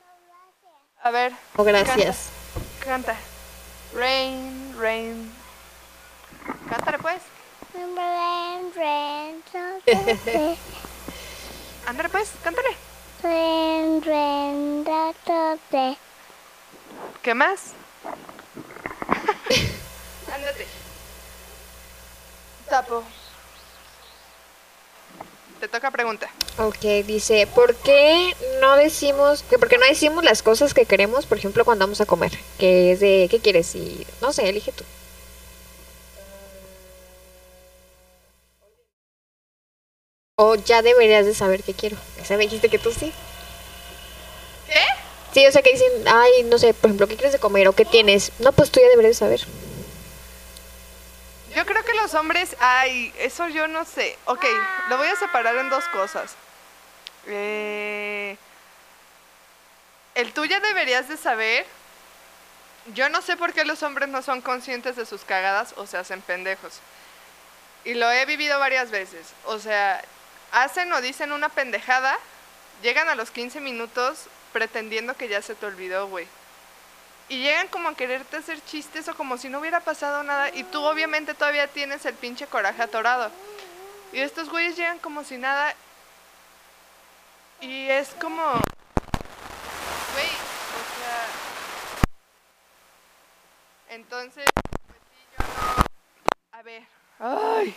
[0.00, 0.95] No, gracias.
[1.06, 1.32] A ver.
[1.56, 2.30] Oh, gracias.
[2.80, 3.12] Canta.
[3.12, 3.16] canta.
[3.94, 5.32] Rain, rain.
[6.68, 7.22] Cántale, pues.
[7.72, 9.40] Rain, rain,
[11.86, 12.70] Ándale, pues, cántale.
[13.22, 15.96] rain, rain, rain,
[17.22, 17.74] ¿Qué más?
[20.34, 20.66] Ándate.
[22.68, 23.04] Tapo.
[25.60, 26.30] Te toca pregunta.
[26.58, 31.24] Ok, dice, ¿por qué no decimos, que por qué no decimos las cosas que queremos,
[31.24, 32.32] por ejemplo, cuando vamos a comer?
[32.58, 33.74] Que es de, ¿qué quieres?
[33.74, 34.84] Y, no sé, elige tú.
[40.38, 41.96] O ya deberías de saber qué quiero.
[42.20, 43.12] Esa me dijiste que tú sí.
[44.66, 44.74] ¿Qué?
[45.32, 47.72] Sí, o sea, que dicen, ay, no sé, por ejemplo, ¿qué quieres de comer o
[47.72, 48.32] qué tienes?
[48.40, 49.40] No, pues tú ya deberías de saber.
[51.56, 54.18] Yo creo que los hombres, ay, eso yo no sé.
[54.26, 54.44] Ok,
[54.90, 56.34] lo voy a separar en dos cosas.
[57.26, 58.36] Eh,
[60.14, 61.64] el tú ya deberías de saber.
[62.92, 65.96] Yo no sé por qué los hombres no son conscientes de sus cagadas o se
[65.96, 66.80] hacen pendejos.
[67.86, 69.32] Y lo he vivido varias veces.
[69.46, 70.04] O sea,
[70.52, 72.18] hacen o dicen una pendejada,
[72.82, 76.28] llegan a los 15 minutos pretendiendo que ya se te olvidó, güey.
[77.28, 80.62] Y llegan como a quererte hacer chistes o como si no hubiera pasado nada y
[80.64, 83.30] tú obviamente todavía tienes el pinche coraje atorado.
[84.12, 85.74] Y estos güeyes llegan como si nada
[87.60, 88.42] y es como...
[90.12, 91.26] Güey, o sea...
[93.88, 94.44] Entonces,
[94.86, 95.00] pues
[95.36, 96.58] yo no...
[96.58, 96.86] A ver.
[97.18, 97.74] Ay.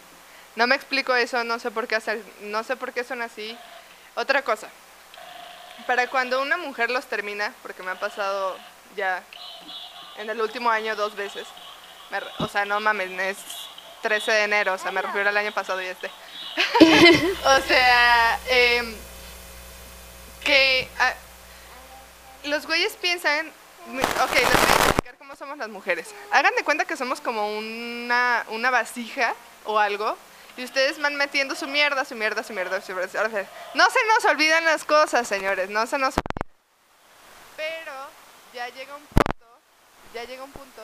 [0.56, 3.58] No me explico eso, no sé por qué hacer, no sé por qué son así.
[4.16, 4.68] Otra cosa.
[5.88, 8.58] Para cuando una mujer los termina, porque me ha pasado
[8.96, 9.24] ya
[10.18, 11.48] en el último año dos veces.
[12.40, 13.38] O sea, no mames, es
[14.02, 16.10] 13 de enero, o sea, me refiero al año pasado y este.
[17.46, 18.96] o sea, em,
[20.44, 21.14] que ah,
[22.46, 23.48] los güeyes piensan,
[23.88, 26.14] ok, les voy a explicar cómo somos las mujeres.
[26.32, 30.18] Hagan de cuenta que somos como una, una vasija o algo.
[30.58, 33.48] Y ustedes van metiendo su mierda, su mierda, su mierda, su mierda.
[33.76, 36.29] No se nos olvidan las cosas, señores, no se nos olvidan.
[38.54, 39.46] Ya llega un punto,
[40.14, 40.82] ya llega un punto.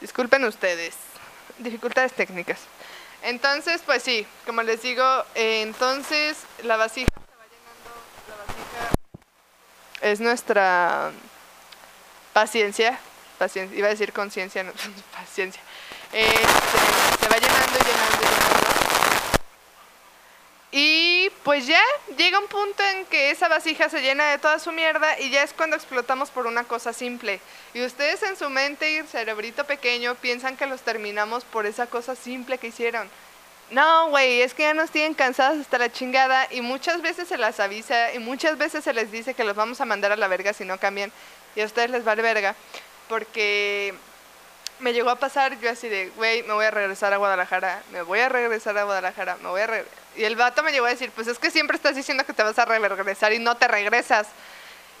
[0.00, 0.94] Disculpen ustedes,
[1.58, 2.60] dificultades técnicas.
[3.22, 7.90] Entonces, pues sí, como les digo, entonces la vasija se va llenando,
[8.28, 8.90] la vasija
[10.00, 11.12] es nuestra
[12.32, 12.98] paciencia,
[13.38, 14.72] paciencia iba a decir conciencia, no,
[15.12, 15.62] paciencia.
[16.12, 16.30] Eh,
[17.20, 18.14] se, va llenando llenando y llenando.
[20.72, 21.80] Y pues ya
[22.16, 25.42] llega un punto en que esa vasija se llena de toda su mierda y ya
[25.42, 27.38] es cuando explotamos por una cosa simple.
[27.74, 32.16] Y ustedes en su mente y cerebrito pequeño piensan que los terminamos por esa cosa
[32.16, 33.10] simple que hicieron.
[33.70, 37.36] No, güey, es que ya nos tienen cansados hasta la chingada y muchas veces se
[37.36, 40.28] las avisa y muchas veces se les dice que los vamos a mandar a la
[40.28, 41.12] verga si no cambian
[41.56, 42.54] y a ustedes les vale verga
[43.08, 43.94] porque
[44.80, 48.02] me llegó a pasar yo así de, güey, me voy a regresar a Guadalajara, me
[48.02, 49.98] voy a regresar a Guadalajara, me voy a regresar.
[50.16, 52.42] Y el vato me llegó a decir, pues es que siempre estás diciendo que te
[52.42, 54.28] vas a re- regresar y no te regresas.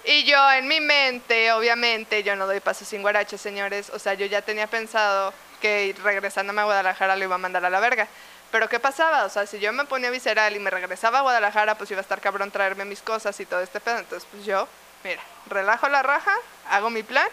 [0.04, 3.90] Y yo en mi mente, obviamente, yo no doy paso sin guarache, señores.
[3.90, 7.70] O sea, yo ya tenía pensado que regresándome a Guadalajara lo iba a mandar a
[7.70, 8.06] la verga.
[8.50, 9.24] Pero ¿qué pasaba?
[9.24, 12.02] O sea, si yo me ponía visceral y me regresaba a Guadalajara, pues iba a
[12.02, 13.98] estar cabrón traerme mis cosas y todo este pedo.
[13.98, 14.68] Entonces, pues yo,
[15.02, 16.32] mira, relajo la raja,
[16.70, 17.28] hago mi plan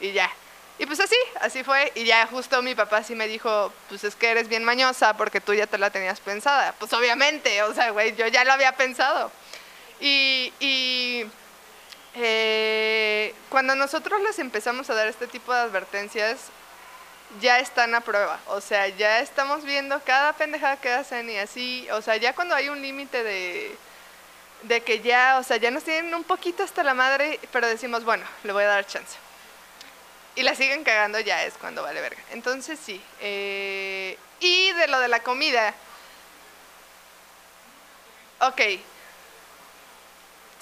[0.00, 0.30] y ya.
[0.78, 1.90] Y pues así, así fue.
[1.94, 5.40] Y ya justo mi papá sí me dijo, pues es que eres bien mañosa porque
[5.40, 6.74] tú ya te la tenías pensada.
[6.78, 9.30] Pues obviamente, o sea, güey, yo ya lo había pensado.
[10.00, 11.26] Y,
[12.14, 16.38] eh, cuando nosotros les empezamos a dar este tipo de advertencias,
[17.40, 18.38] ya están a prueba.
[18.48, 21.88] O sea, ya estamos viendo cada pendejada que hacen y así.
[21.92, 23.76] O sea, ya cuando hay un límite de,
[24.62, 28.04] de que ya, o sea, ya nos tienen un poquito hasta la madre, pero decimos,
[28.04, 29.25] bueno, le voy a dar chance.
[30.36, 32.22] Y la siguen cagando ya es cuando vale verga.
[32.30, 33.02] Entonces sí.
[33.20, 35.74] eh, y de lo de la comida.
[38.40, 38.60] Ok.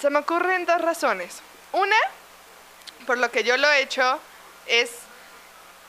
[0.01, 1.41] Se me ocurren dos razones.
[1.73, 1.95] Una,
[3.05, 4.19] por lo que yo lo he hecho,
[4.65, 4.91] es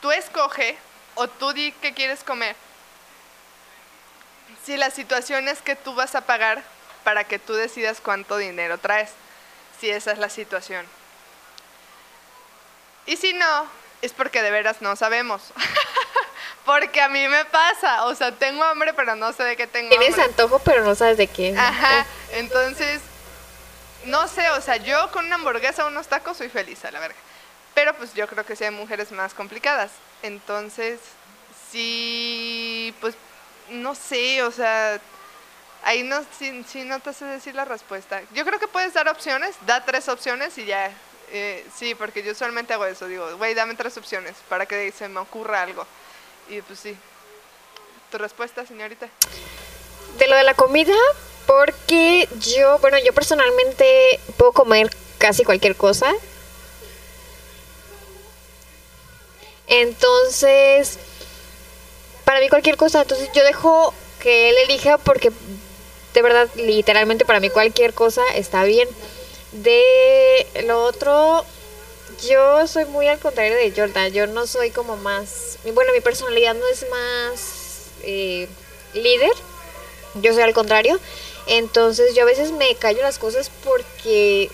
[0.01, 0.77] tú escoge
[1.15, 2.55] o tú di qué quieres comer.
[4.65, 6.61] Si la situación es que tú vas a pagar
[7.03, 9.11] para que tú decidas cuánto dinero traes.
[9.79, 10.85] Si esa es la situación.
[13.07, 13.65] Y si no,
[14.01, 15.41] es porque de veras no sabemos.
[16.65, 18.05] porque a mí me pasa.
[18.05, 20.25] O sea, tengo hambre, pero no sé de qué tengo Tienes hambre.
[20.25, 21.55] antojo, pero no sabes de qué.
[21.57, 23.01] Ajá, entonces,
[24.05, 26.99] no sé, o sea, yo con una hamburguesa o unos tacos soy feliz, a la
[26.99, 27.17] verga.
[27.73, 29.91] Pero pues yo creo que sí hay mujeres más complicadas.
[30.23, 30.99] Entonces,
[31.71, 33.15] sí, pues,
[33.69, 34.99] no sé, o sea,
[35.83, 38.21] ahí no, sí, sí no te sé decir la respuesta.
[38.33, 40.91] Yo creo que puedes dar opciones, da tres opciones y ya.
[41.31, 45.09] Eh, sí, porque yo usualmente hago eso, digo, güey, dame tres opciones para que se
[45.09, 45.85] me ocurra algo.
[46.49, 46.95] Y pues sí.
[48.11, 49.09] ¿Tu respuesta, señorita?
[50.17, 50.95] De lo de la comida,
[51.45, 56.13] porque yo, bueno, yo personalmente puedo comer casi cualquier cosa.
[59.67, 60.97] Entonces,
[62.23, 65.31] para mí cualquier cosa, entonces yo dejo que él elija porque
[66.17, 68.89] de verdad, literalmente para mí cualquier cosa está bien.
[69.51, 71.45] De lo otro,
[72.27, 74.11] yo soy muy al contrario de Jordan.
[74.11, 75.57] Yo no soy como más.
[75.73, 78.47] Bueno, mi personalidad no es más eh,
[78.93, 79.31] líder.
[80.15, 80.99] Yo soy al contrario.
[81.47, 84.49] Entonces, yo a veces me callo las cosas porque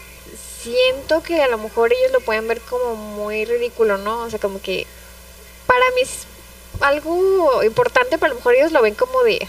[0.62, 4.22] siento que a lo mejor ellos lo pueden ver como muy ridículo, ¿no?
[4.22, 4.86] O sea, como que
[5.66, 6.28] para mí es
[6.82, 9.48] algo importante, pero a lo mejor ellos lo ven como de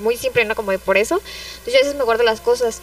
[0.00, 0.54] muy simple, ¿no?
[0.54, 1.20] Como de por eso.
[1.58, 2.80] Entonces, yo a veces me guardo las cosas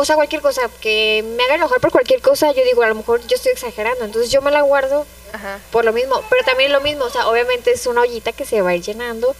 [0.00, 2.94] o sea, cualquier cosa, que me haga enojar por cualquier cosa, yo digo, a lo
[2.94, 5.60] mejor yo estoy exagerando, entonces yo me la guardo Ajá.
[5.70, 8.62] por lo mismo, pero también lo mismo, o sea, obviamente es una ollita que se
[8.62, 9.34] va a ir llenando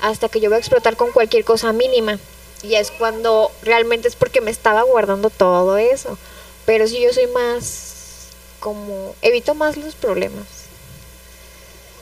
[0.00, 2.18] hasta que yo voy a explotar con cualquier cosa mínima.
[2.62, 6.16] Y es cuando realmente es porque me estaba guardando todo eso.
[6.64, 8.28] Pero si yo soy más
[8.60, 10.46] como evito más los problemas.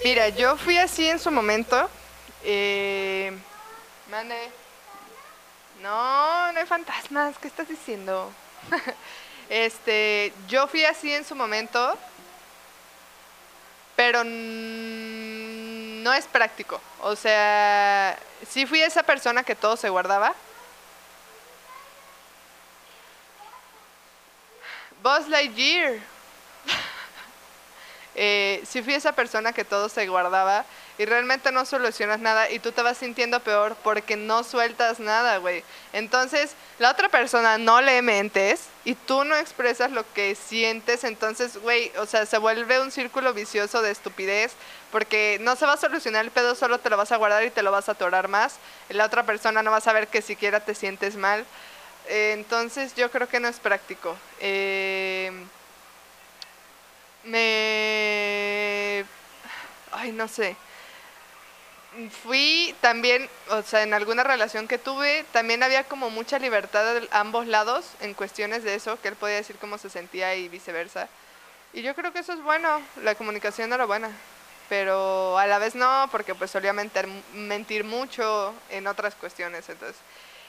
[0.05, 1.88] Mira, yo fui así en su momento.
[2.44, 3.33] Eh.
[5.83, 7.38] No, no hay fantasmas.
[7.38, 8.31] ¿Qué estás diciendo?
[9.49, 11.97] este, yo fui así en su momento,
[13.97, 16.81] pero no es práctico.
[17.01, 20.35] O sea, sí fui esa persona que todo se guardaba.
[25.03, 25.95] Buzz Lightyear.
[28.14, 30.66] eh, si fui esa persona que todo se guardaba
[31.00, 35.38] y realmente no solucionas nada y tú te vas sintiendo peor porque no sueltas nada,
[35.38, 35.64] güey.
[35.94, 41.56] Entonces, la otra persona no le mentes y tú no expresas lo que sientes, entonces,
[41.56, 44.52] güey, o sea, se vuelve un círculo vicioso de estupidez
[44.92, 47.50] porque no se va a solucionar el pedo, solo te lo vas a guardar y
[47.50, 48.56] te lo vas a atorar más.
[48.90, 51.46] La otra persona no va a saber que siquiera te sientes mal.
[52.08, 54.18] Eh, entonces, yo creo que no es práctico.
[54.38, 55.32] Eh,
[57.24, 59.06] me...
[59.92, 60.56] Ay, no sé.
[62.22, 67.09] Fui también, o sea, en alguna relación que tuve, también había como mucha libertad de
[67.11, 71.09] ambos lados en cuestiones de eso, que él podía decir cómo se sentía y viceversa.
[71.72, 74.11] Y yo creo que eso es bueno, la comunicación era buena,
[74.68, 80.00] pero a la vez no, porque pues solía mentir, mentir mucho en otras cuestiones, entonces.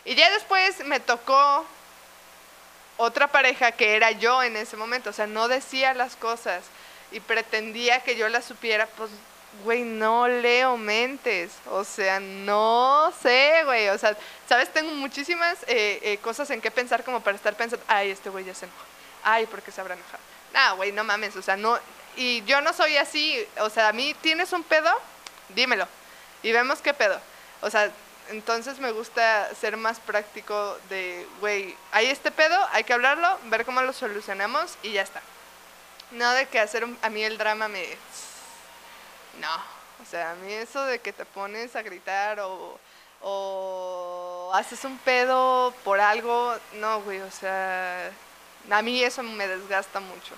[0.06, 1.65] Y ya después me tocó
[2.97, 6.63] otra pareja que era yo en ese momento, o sea, no decía las cosas
[7.12, 9.10] y pretendía que yo las supiera, pues,
[9.63, 15.99] güey, no leo mentes, o sea, no sé, güey, o sea, sabes, tengo muchísimas eh,
[16.01, 18.81] eh, cosas en qué pensar como para estar pensando, ay, este güey ya se enojó,
[19.23, 20.19] ay, ¿por qué se habrá enojado?
[20.53, 21.77] Nah, güey, no mames, o sea, no,
[22.15, 24.89] y yo no soy así, o sea, a mí, ¿tienes un pedo?
[25.49, 25.87] Dímelo,
[26.43, 27.19] y vemos qué pedo,
[27.61, 27.91] o sea,
[28.29, 33.65] entonces me gusta ser más práctico de, güey, hay este pedo, hay que hablarlo, ver
[33.65, 35.21] cómo lo solucionamos y ya está.
[36.11, 37.85] No de que hacer un- a mí el drama me...
[39.39, 39.56] No,
[40.02, 42.80] o sea, a mí eso de que te pones a gritar o,
[43.22, 48.12] o haces un pedo por algo, no, güey, o sea,
[48.70, 50.34] a mí eso me desgasta mucho.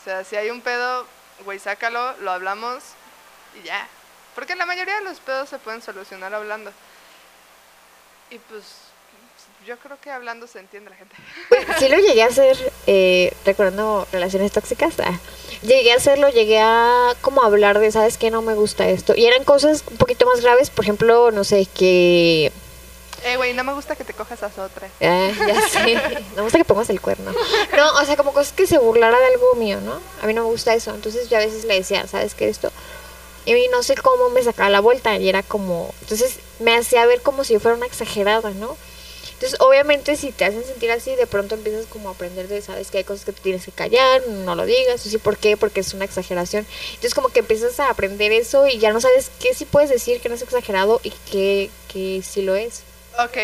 [0.00, 1.06] O sea, si hay un pedo,
[1.44, 2.82] güey, sácalo, lo hablamos
[3.58, 3.88] y ya.
[4.34, 6.72] Porque la mayoría de los pedos se pueden solucionar hablando.
[8.30, 8.64] Y pues
[9.64, 11.16] yo creo que hablando se entiende la gente.
[11.78, 14.94] Sí lo llegué a hacer, eh, recordando relaciones tóxicas.
[15.00, 15.18] ah,
[15.64, 18.30] Llegué a hacerlo, llegué a como hablar de, ¿sabes qué?
[18.30, 19.14] No me gusta esto.
[19.16, 22.52] Y eran cosas un poquito más graves, por ejemplo, no sé, que...
[23.24, 24.88] Eh, güey, no me gusta que te cojas a otra.
[25.00, 27.32] ah, ya sé, no me gusta que pongas el cuerno.
[27.74, 29.98] No, o sea, como cosas que se burlara de algo mío, ¿no?
[30.22, 30.94] A mí no me gusta eso.
[30.94, 32.48] Entonces yo a veces le decía, ¿sabes qué?
[32.48, 32.70] Esto...
[33.46, 35.94] Y no sé cómo me sacaba la vuelta y era como...
[36.02, 38.76] Entonces me hacía ver como si yo fuera una exagerada, ¿no?
[39.34, 42.90] Entonces, obviamente, si te hacen sentir así, de pronto empiezas como a aprender de, sabes,
[42.90, 45.56] que hay cosas que tú tienes que callar, no lo digas, o sí, ¿por qué?
[45.56, 46.66] Porque es una exageración.
[46.88, 50.20] Entonces, como que empiezas a aprender eso y ya no sabes qué sí puedes decir
[50.20, 52.84] que no es exagerado y qué, qué sí lo es.
[53.18, 53.36] Ok,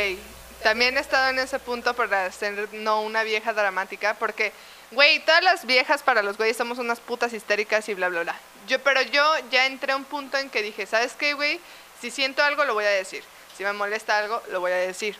[0.62, 4.52] también he estado en ese punto para ser no una vieja dramática, porque,
[4.92, 8.40] güey, todas las viejas para los güeyes somos unas putas histéricas y bla, bla, bla.
[8.68, 11.60] Yo, pero yo ya entré a un punto en que dije, ¿sabes qué, güey?
[12.00, 13.24] Si siento algo, lo voy a decir.
[13.56, 15.16] Si me molesta algo, lo voy a decir.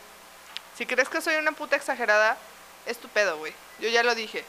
[0.81, 2.39] Si crees que soy una puta exagerada,
[2.87, 3.53] es tu pedo, güey.
[3.81, 4.43] Yo ya lo dije.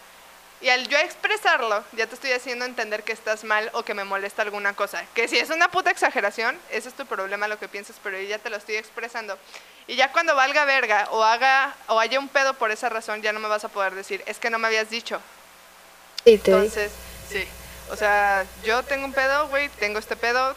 [0.62, 4.06] Y al yo expresarlo, ya te estoy haciendo entender que estás mal o que me
[4.06, 5.04] molesta alguna cosa.
[5.14, 8.30] Que si es una puta exageración, ese es tu problema, lo que piensas, pero yo
[8.30, 9.38] ya te lo estoy expresando.
[9.88, 13.34] Y ya cuando valga verga o haga o haya un pedo por esa razón, ya
[13.34, 15.20] no me vas a poder decir, es que no me habías dicho.
[16.24, 16.94] Sí, te Entonces,
[17.30, 17.46] sí.
[17.90, 20.56] O sea, yo tengo un pedo, güey, tengo este pedo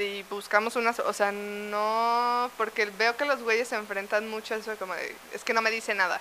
[0.00, 4.58] y buscamos unas, o sea, no, porque veo que los güeyes se enfrentan mucho a
[4.58, 6.20] eso como de, es que no me dice nada.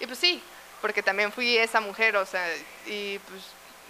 [0.00, 0.42] Y pues sí,
[0.80, 2.46] porque también fui esa mujer, o sea,
[2.86, 3.42] y pues,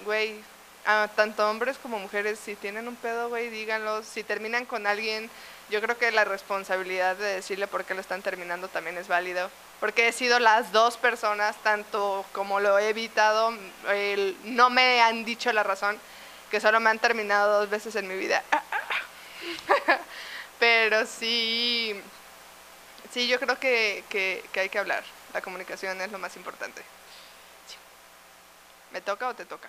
[0.04, 0.36] güey,
[0.84, 4.04] a tanto hombres como mujeres, si tienen un pedo, güey, díganlo.
[4.04, 5.28] Si terminan con alguien,
[5.68, 9.50] yo creo que la responsabilidad de decirle por qué lo están terminando también es válido.
[9.80, 13.52] Porque he sido las dos personas, tanto como lo he evitado,
[13.88, 15.98] el- no me han dicho la razón,
[16.52, 18.44] que solo me han terminado dos veces en mi vida.
[20.58, 22.00] Pero sí,
[23.12, 25.04] sí, yo creo que, que, hay que hablar.
[25.32, 26.82] La comunicación es lo más importante.
[28.92, 29.68] ¿Me toca o te toca?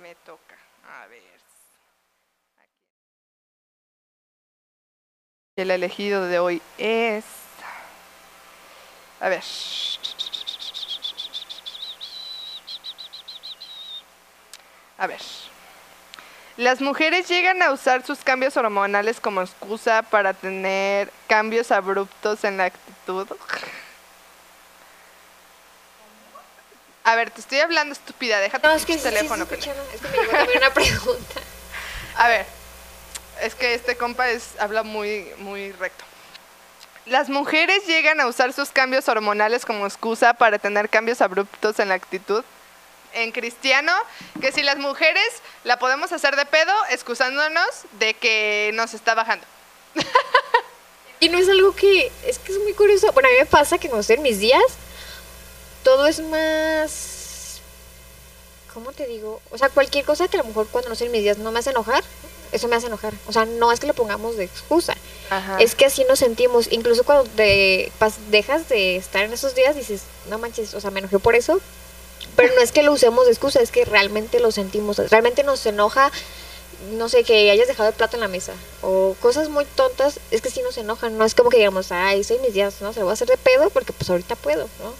[0.00, 0.56] Me toca.
[1.02, 1.40] A ver.
[5.56, 7.24] El elegido de hoy es...
[9.20, 9.44] A ver.
[14.96, 15.20] A ver.
[16.60, 22.58] Las mujeres llegan a usar sus cambios hormonales como excusa para tener cambios abruptos en
[22.58, 23.26] la actitud.
[27.02, 29.46] A ver, te estoy hablando estúpida, déjate No, tu es que sí, sí, teléfono.
[29.46, 29.54] sí.
[29.54, 31.40] Es que me llegó una pregunta.
[32.16, 32.44] A ver,
[33.40, 36.04] es que este compa es, habla muy, muy recto.
[37.06, 41.88] Las mujeres llegan a usar sus cambios hormonales como excusa para tener cambios abruptos en
[41.88, 42.44] la actitud.
[43.12, 43.92] En cristiano,
[44.40, 45.28] que si las mujeres
[45.64, 49.46] la podemos hacer de pedo, excusándonos de que nos está bajando.
[51.20, 53.12] Y no es algo que, es que es muy curioso.
[53.12, 54.62] Bueno, a mí me pasa que cuando estoy en mis días,
[55.84, 57.60] todo es más,
[58.72, 59.42] ¿cómo te digo?
[59.50, 61.52] O sea, cualquier cosa que a lo mejor cuando no estoy en mis días no
[61.52, 62.02] me hace enojar,
[62.52, 63.12] eso me hace enojar.
[63.26, 64.96] O sea, no es que lo pongamos de excusa,
[65.58, 66.72] es que así nos sentimos.
[66.72, 67.92] Incluso cuando te
[68.30, 71.60] dejas de estar en esos días, dices, no manches, o sea, me enojé por eso.
[72.36, 74.98] Pero no es que lo usemos de excusa, es que realmente lo sentimos.
[75.10, 76.10] Realmente nos enoja,
[76.92, 78.52] no sé, que hayas dejado el plato en la mesa.
[78.82, 81.18] O cosas muy tontas, es que sí nos enojan.
[81.18, 83.28] No es como que digamos, ay, soy mis días, no, se lo voy a hacer
[83.28, 84.94] de pedo porque pues ahorita puedo, ¿no?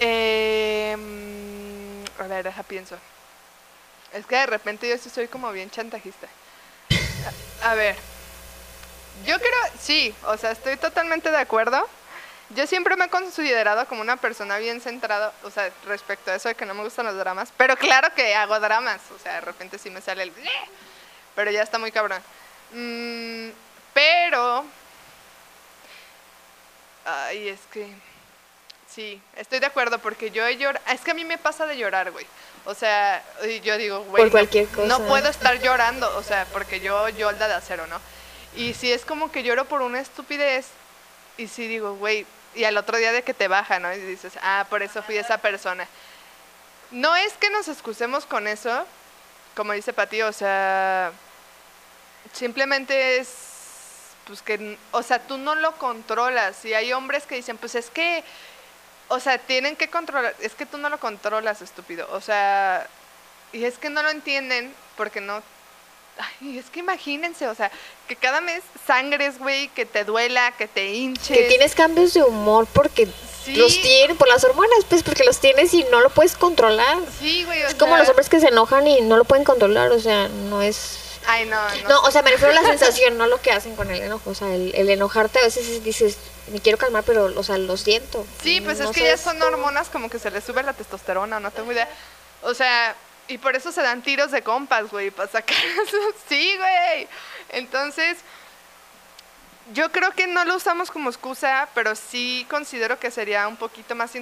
[0.00, 0.96] Eh,
[2.18, 2.96] a ver, deja pienso.
[4.12, 6.28] Es que de repente yo sí soy como bien chantajista.
[7.62, 7.96] A, a ver,
[9.26, 11.86] yo creo, sí, o sea, estoy totalmente de acuerdo.
[12.50, 16.48] Yo siempre me he considerado como una persona bien centrada, o sea, respecto a eso
[16.48, 17.52] de que no me gustan los dramas.
[17.56, 20.32] Pero claro que hago dramas, o sea, de repente sí me sale el...
[21.34, 22.22] Pero ya está muy cabrón.
[22.72, 23.48] Mm,
[23.92, 24.64] pero...
[27.04, 27.94] Ay, es que...
[28.88, 30.84] Sí, estoy de acuerdo porque yo he llorado.
[30.92, 32.26] Es que a mí me pasa de llorar, güey.
[32.64, 33.24] O sea,
[33.64, 34.30] yo digo, güey.
[34.30, 34.86] No-.
[34.86, 38.00] No puedo estar llorando, o sea, porque yo yolda de acero, ¿no?
[38.54, 40.68] Y si es como que lloro por una estupidez,
[41.36, 43.92] y si digo, güey, y al otro día de que te baja, ¿no?
[43.92, 45.86] Y dices, ah, por eso fui esa persona.
[46.90, 48.86] No es que nos excusemos con eso,
[49.56, 51.12] como dice Pati, o sea,
[52.32, 53.28] simplemente es,
[54.26, 56.64] pues que, o sea, tú no lo controlas.
[56.64, 58.22] Y hay hombres que dicen, pues es que,
[59.08, 62.08] o sea, tienen que controlar, es que tú no lo controlas, estúpido.
[62.12, 62.86] O sea,
[63.52, 65.42] y es que no lo entienden porque no...
[66.16, 67.70] Ay, es que imagínense, o sea,
[68.06, 71.36] que cada mes sangres, güey, que te duela, que te hinches.
[71.36, 73.08] Que tienes cambios de humor porque
[73.44, 73.56] Sí.
[73.56, 76.98] los tienes, por las hormonas, pues porque los tienes y no lo puedes controlar.
[77.20, 79.90] Sí, güey, o Es como los hombres que se enojan y no lo pueden controlar,
[79.90, 81.00] o sea, no es...
[81.26, 81.88] Ay, no, no.
[81.88, 84.30] No, o sea, me refiero a la sensación, no lo que hacen con el enojo.
[84.30, 86.16] O sea, el, el enojarte a veces dices,
[86.52, 88.24] me quiero calmar, pero, o sea, lo siento.
[88.42, 91.40] Sí, pues No es que ya son hormonas como que se les sube la testosterona,
[91.40, 91.88] no tengo idea.
[92.42, 92.94] O sea,
[93.28, 95.56] y por eso se dan tiros de compas, güey, para sacar.
[96.28, 97.08] Sí, güey.
[97.50, 98.18] Entonces,
[99.72, 103.94] yo creo que no lo usamos como excusa, pero sí considero que sería un poquito
[103.94, 104.12] más,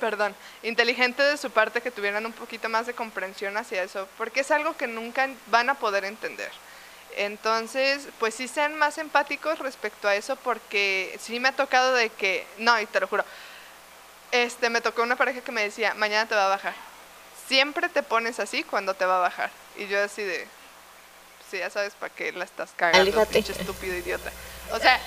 [0.00, 4.40] perdón, inteligente de su parte que tuvieran un poquito más de comprensión hacia eso, porque
[4.40, 6.52] es algo que nunca van a poder entender.
[7.16, 12.10] Entonces, pues sí sean más empáticos respecto a eso, porque sí me ha tocado de
[12.10, 13.24] que, no, y te lo juro,
[14.30, 16.93] este, me tocó una pareja que me decía, mañana te va a bajar.
[17.48, 19.50] Siempre te pones así cuando te va a bajar.
[19.76, 20.46] Y yo así de,
[21.50, 24.30] sí, ya sabes para qué la estás cagando, pinche estúpido idiota.
[24.72, 24.98] O sea,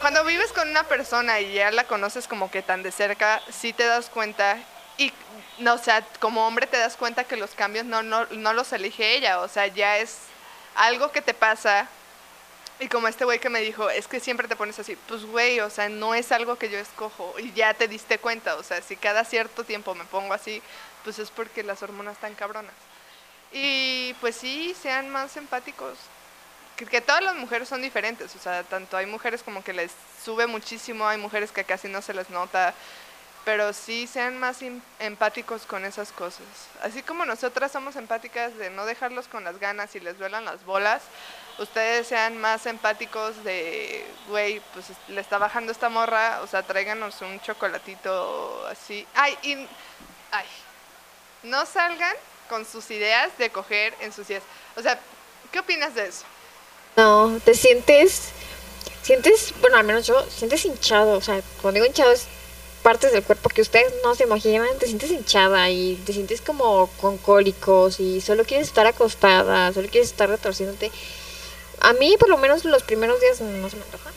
[0.00, 3.72] cuando vives con una persona y ya la conoces como que tan de cerca, sí
[3.72, 4.58] te das cuenta
[4.98, 5.12] Y,
[5.58, 8.72] no, o sea, como hombre te das cuenta que los cambios no, no, no los
[8.72, 10.16] elige ella, o sea, ya es
[10.74, 11.88] algo que te pasa.
[12.78, 15.60] Y como este güey que me dijo, es que siempre te pones así, pues güey,
[15.60, 18.82] o sea, no es algo que yo escojo y ya te diste cuenta, o sea,
[18.82, 20.62] si cada cierto tiempo me pongo así,
[21.06, 22.74] pues es porque las hormonas están cabronas.
[23.52, 25.96] Y pues sí, sean más empáticos.
[26.76, 29.92] Que, que todas las mujeres son diferentes, o sea, tanto hay mujeres como que les
[30.24, 32.74] sube muchísimo, hay mujeres que casi no se les nota,
[33.44, 36.44] pero sí sean más em- empáticos con esas cosas.
[36.82, 40.64] Así como nosotras somos empáticas de no dejarlos con las ganas y les duelan las
[40.64, 41.02] bolas,
[41.58, 47.22] ustedes sean más empáticos de, güey, pues le está bajando esta morra, o sea, tráiganos
[47.22, 49.06] un chocolatito así.
[49.14, 49.54] Ay, y,
[50.32, 50.46] ay,
[51.42, 52.14] no salgan
[52.48, 54.44] con sus ideas de coger en sus ideas.
[54.76, 55.00] O sea,
[55.52, 56.24] ¿qué opinas de eso?
[56.96, 58.30] No, te sientes,
[59.02, 62.26] sientes, bueno, al menos yo, sientes hinchado, o sea, cuando digo hinchado es
[62.82, 66.88] partes del cuerpo que ustedes no se imaginan, te sientes hinchada y te sientes como
[67.00, 70.92] con cólicos y solo quieres estar acostada, solo quieres estar retorciéndote.
[71.80, 74.12] A mí, por lo menos, los primeros días no se me antoja.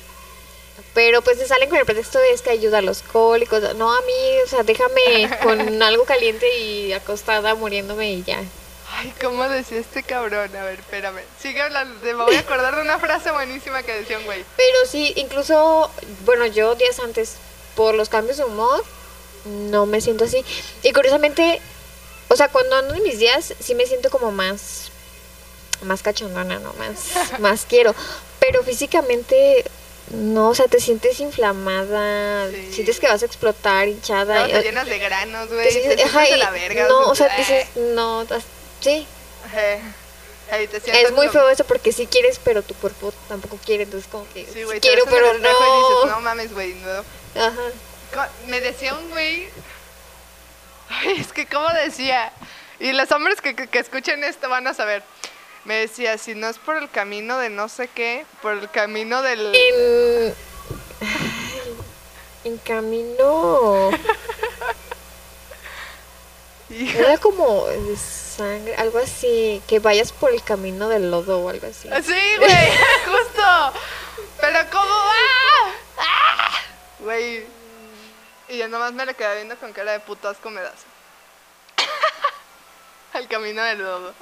[0.99, 3.73] Pero pues se salen con el pretexto de es que ayuda a los cólicos.
[3.75, 8.43] No, a mí, o sea, déjame con algo caliente y acostada muriéndome y ya.
[8.91, 10.53] Ay, ¿cómo decía este cabrón?
[10.53, 11.21] A ver, espérame.
[11.41, 11.97] Sigue hablando.
[12.03, 14.43] Me voy a acordar de una frase buenísima que decía un güey.
[14.57, 15.89] Pero sí, incluso,
[16.25, 17.37] bueno, yo días antes,
[17.77, 18.83] por los cambios de humor,
[19.45, 20.43] no me siento así.
[20.83, 21.61] Y curiosamente,
[22.27, 24.91] o sea, cuando ando en mis días, sí me siento como más,
[25.81, 26.73] más cachondona, ¿no?
[26.73, 27.95] Más, más quiero.
[28.41, 29.63] Pero físicamente,
[30.11, 32.73] no, o sea, te sientes inflamada, Sí.
[32.73, 34.41] sientes que vas a explotar, hinchada.
[34.41, 35.95] No, y- te llenas de granos, te güey.
[35.95, 36.87] Te ajá, de la verga.
[36.87, 37.37] no, o sea, "Ay".
[37.39, 38.43] dices, no, as-
[38.81, 39.07] sí,
[39.45, 39.77] Ajá.
[40.49, 44.27] Te es muy feo eso porque sí quieres, pero tu cuerpo tampoco quiere, entonces como
[44.33, 46.11] que Sí, te quiero, pero espejo y dices, no.
[46.15, 47.39] no mames, güey, no.
[47.39, 48.29] Ajá.
[48.47, 49.47] Me decía un güey.
[51.17, 52.33] Es que, ¿cómo decía?
[52.79, 55.03] Y los hombres que, que, que escuchen esto van a saber.
[55.65, 59.21] Me decía, si no es por el camino de no sé qué, por el camino
[59.21, 59.53] del.
[59.53, 60.35] En,
[62.45, 63.91] en camino.
[66.69, 69.61] Era como de sangre, algo así.
[69.67, 71.89] Que vayas por el camino del lodo o algo así.
[72.03, 72.51] Sí, güey,
[73.05, 73.73] justo.
[74.39, 75.73] Pero, ¿cómo va?
[75.97, 76.51] ¡Ah!
[76.99, 77.45] Güey.
[78.49, 80.85] Y yo nomás me le quedé viendo con cara de puto asco me das.
[83.13, 84.13] Al camino del lodo.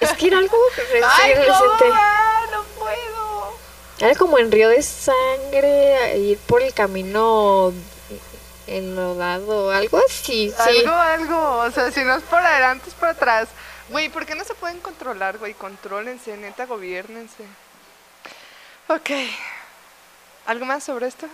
[0.00, 0.56] Es que era algo
[1.04, 1.88] ¡Ay, reciente.
[1.90, 2.40] va!
[2.52, 3.56] ¡No puedo!
[3.98, 7.72] Era como en río de sangre, ir por el camino
[8.66, 10.78] enlodado, algo así, sí.
[10.78, 11.58] Algo, algo.
[11.58, 13.48] O sea, si no es por adelante, es por atrás.
[13.90, 15.54] Güey, ¿por qué no se pueden controlar, güey?
[15.54, 17.44] Contrólense, neta, gobiernense.
[18.88, 19.10] Ok.
[20.46, 21.26] ¿Algo más sobre esto?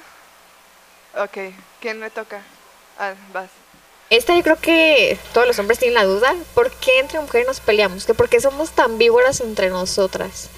[1.17, 1.55] Ok.
[1.81, 2.43] ¿Quién le toca?
[2.99, 3.51] Ah, vas.
[4.11, 6.35] Esta yo creo que todos los hombres tienen la duda.
[6.55, 8.05] ¿Por qué entre mujeres nos peleamos?
[8.07, 10.51] ¿Que ¿Por qué somos tan víboras entre nosotras?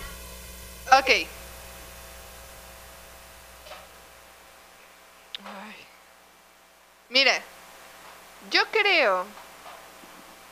[0.90, 1.08] Ok.
[5.44, 5.86] Ay.
[7.10, 7.42] Mire,
[8.50, 9.26] yo creo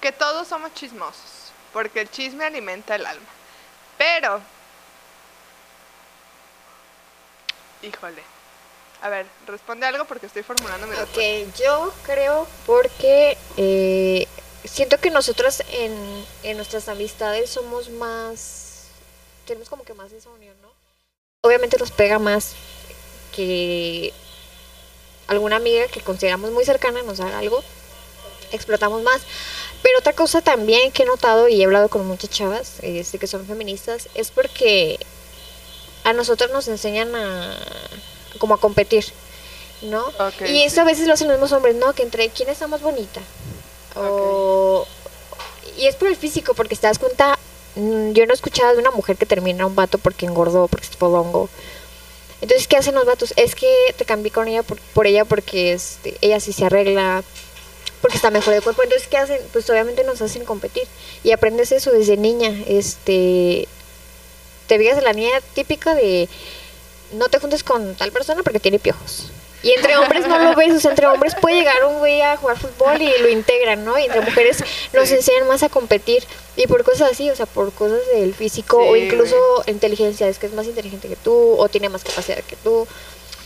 [0.02, 3.28] que todos somos chismosos, porque el chisme alimenta el alma.
[3.96, 4.42] Pero,
[7.82, 8.39] híjole.
[9.02, 11.20] A ver, responde algo porque estoy formulando mi respuesta.
[11.20, 14.26] Ok, yo creo porque eh,
[14.64, 15.94] siento que nosotras en,
[16.42, 18.88] en nuestras amistades somos más,
[19.46, 20.68] tenemos como que más esa unión, ¿no?
[21.42, 22.52] Obviamente nos pega más
[23.34, 24.12] que
[25.28, 27.64] alguna amiga que consideramos muy cercana nos haga algo,
[28.52, 29.22] explotamos más.
[29.82, 33.26] Pero otra cosa también que he notado y he hablado con muchas chavas este, que
[33.26, 34.98] son feministas es porque
[36.04, 37.56] a nosotras nos enseñan a
[38.38, 39.04] como a competir,
[39.82, 40.04] ¿no?
[40.46, 41.92] Y eso a veces lo hacen los mismos hombres, ¿no?
[41.92, 43.20] Que entre quién está más bonita.
[43.96, 44.86] O...
[45.76, 47.38] Y es por el físico, porque si te das cuenta,
[47.76, 50.68] mm, yo no he escuchado de una mujer que termina a un vato porque engordó,
[50.68, 51.48] porque es podongo.
[52.40, 53.34] Entonces, ¿qué hacen los vatos?
[53.36, 57.22] Es que te cambié con ella por, por ella porque este, ella sí se arregla,
[58.00, 58.82] porque está mejor de cuerpo.
[58.82, 59.40] Entonces, ¿qué hacen?
[59.52, 60.84] Pues obviamente nos hacen competir.
[61.22, 62.54] Y aprendes eso desde niña.
[62.66, 63.68] Este,
[64.66, 66.28] te fijas en la niña típica de
[67.12, 69.30] no te juntes con tal persona porque tiene piojos.
[69.62, 72.36] Y entre hombres no lo ves, o sea, entre hombres puede llegar un güey a
[72.36, 73.98] jugar fútbol y lo integran, ¿no?
[73.98, 76.24] Y entre mujeres nos enseñan más a competir
[76.56, 79.36] y por cosas así, o sea, por cosas del físico o incluso
[79.66, 82.88] inteligencia, es que es más inteligente que tú o tiene más capacidad que tú.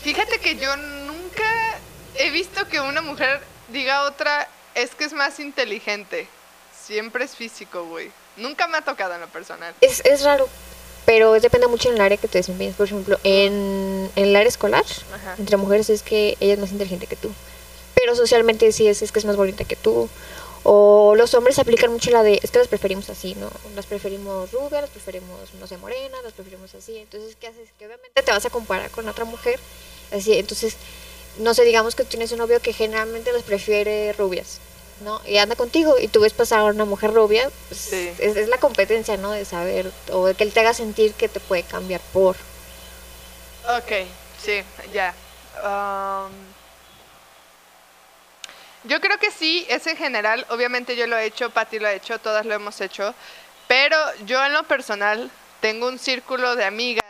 [0.03, 1.79] Fíjate que yo nunca
[2.17, 6.29] he visto que una mujer diga a otra, es que es más inteligente.
[6.87, 8.12] Siempre es físico, güey.
[8.37, 9.75] Nunca me ha tocado en lo personal.
[9.81, 10.49] Es, es raro,
[11.07, 12.76] pero depende mucho en el área que te desempeñes.
[12.76, 14.84] Por ejemplo, en, en el área escolar,
[15.14, 15.34] Ajá.
[15.38, 17.30] entre mujeres es que ella es más inteligente que tú.
[17.94, 20.09] pero socialmente sí es, es que es más bonita que tú.
[20.66, 23.50] O los hombres aplican mucho la de, es que las preferimos así, ¿no?
[23.76, 26.96] Las preferimos rubias, las preferimos, no sé, morenas, las preferimos así.
[26.96, 27.68] Entonces, ¿qué haces?
[27.78, 29.61] Que obviamente te vas a comparar con otra mujer.
[30.11, 30.76] Así, entonces,
[31.38, 34.59] no sé, digamos que tú tienes un novio que generalmente las prefiere rubias,
[35.01, 35.20] ¿no?
[35.26, 38.12] Y anda contigo y tú ves pasar a una mujer rubia, pues, Sí.
[38.18, 39.30] es, es la competencia, ¿no?
[39.32, 42.36] De saber, o de que él te haga sentir que te puede cambiar por.
[43.68, 44.07] Ok,
[44.42, 45.14] sí, ya.
[48.84, 50.45] Yo creo que sí, es en general.
[50.51, 53.14] Obviamente yo lo he hecho, Patti lo ha hecho, todas lo hemos hecho.
[53.66, 55.30] Pero yo en lo personal
[55.61, 57.05] tengo un círculo de amigas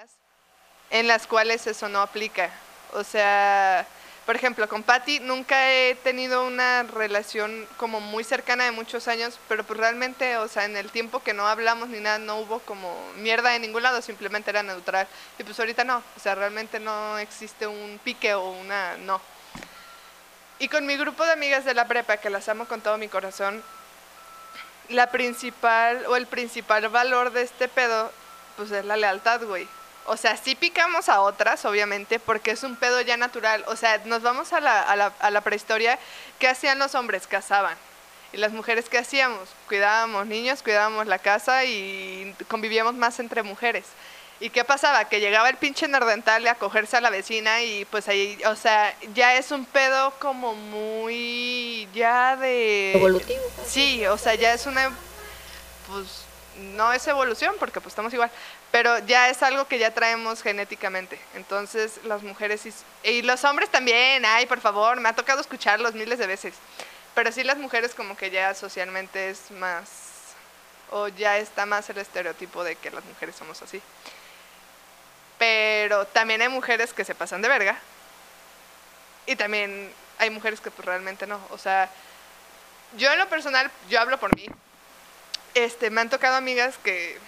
[0.91, 2.51] en las cuales eso no aplica.
[2.93, 3.85] O sea,
[4.27, 9.39] por ejemplo, con Patti nunca he tenido una relación como muy cercana de muchos años,
[9.49, 12.61] pero pues realmente, o sea, en el tiempo que no hablamos ni nada, no hubo
[12.61, 15.07] como mierda de ningún lado, simplemente era neutral.
[15.39, 19.21] Y pues ahorita no, o sea, realmente no existe un pique o una, no.
[20.59, 23.09] Y con mi grupo de amigas de la prepa, que las amo con todo mi
[23.09, 23.63] corazón,
[24.89, 28.11] la principal o el principal valor de este pedo,
[28.57, 29.69] pues es la lealtad, güey.
[30.07, 33.65] O sea, sí picamos a otras, obviamente, porque es un pedo ya natural.
[33.69, 35.99] O sea, nos vamos a la, a la, a la prehistoria.
[36.39, 37.27] ¿Qué hacían los hombres?
[37.27, 37.77] Cazaban.
[38.33, 39.49] ¿Y las mujeres qué hacíamos?
[39.69, 43.85] Cuidábamos niños, cuidábamos la casa y convivíamos más entre mujeres.
[44.41, 45.05] ¿Y qué pasaba?
[45.05, 48.93] Que llegaba el pinche nerdental a cogerse a la vecina y pues ahí, o sea,
[49.15, 52.93] ya es un pedo como muy ya de...
[52.95, 53.41] Evolutivo.
[53.65, 54.91] Sí, o sea, ya es una,
[55.87, 56.25] pues
[56.59, 58.31] no es evolución porque pues estamos igual,
[58.71, 61.19] pero ya es algo que ya traemos genéticamente.
[61.35, 62.63] Entonces las mujeres
[63.03, 66.55] y los hombres también, ay, por favor, me ha tocado escucharlos miles de veces.
[67.15, 69.89] Pero sí las mujeres como que ya socialmente es más,
[70.91, 73.81] o ya está más el estereotipo de que las mujeres somos así.
[75.39, 77.79] Pero también hay mujeres que se pasan de verga.
[79.27, 81.41] Y también hay mujeres que pues realmente no.
[81.51, 81.89] O sea,
[82.97, 84.47] yo en lo personal, yo hablo por mí.
[85.55, 87.19] Este, me han tocado amigas que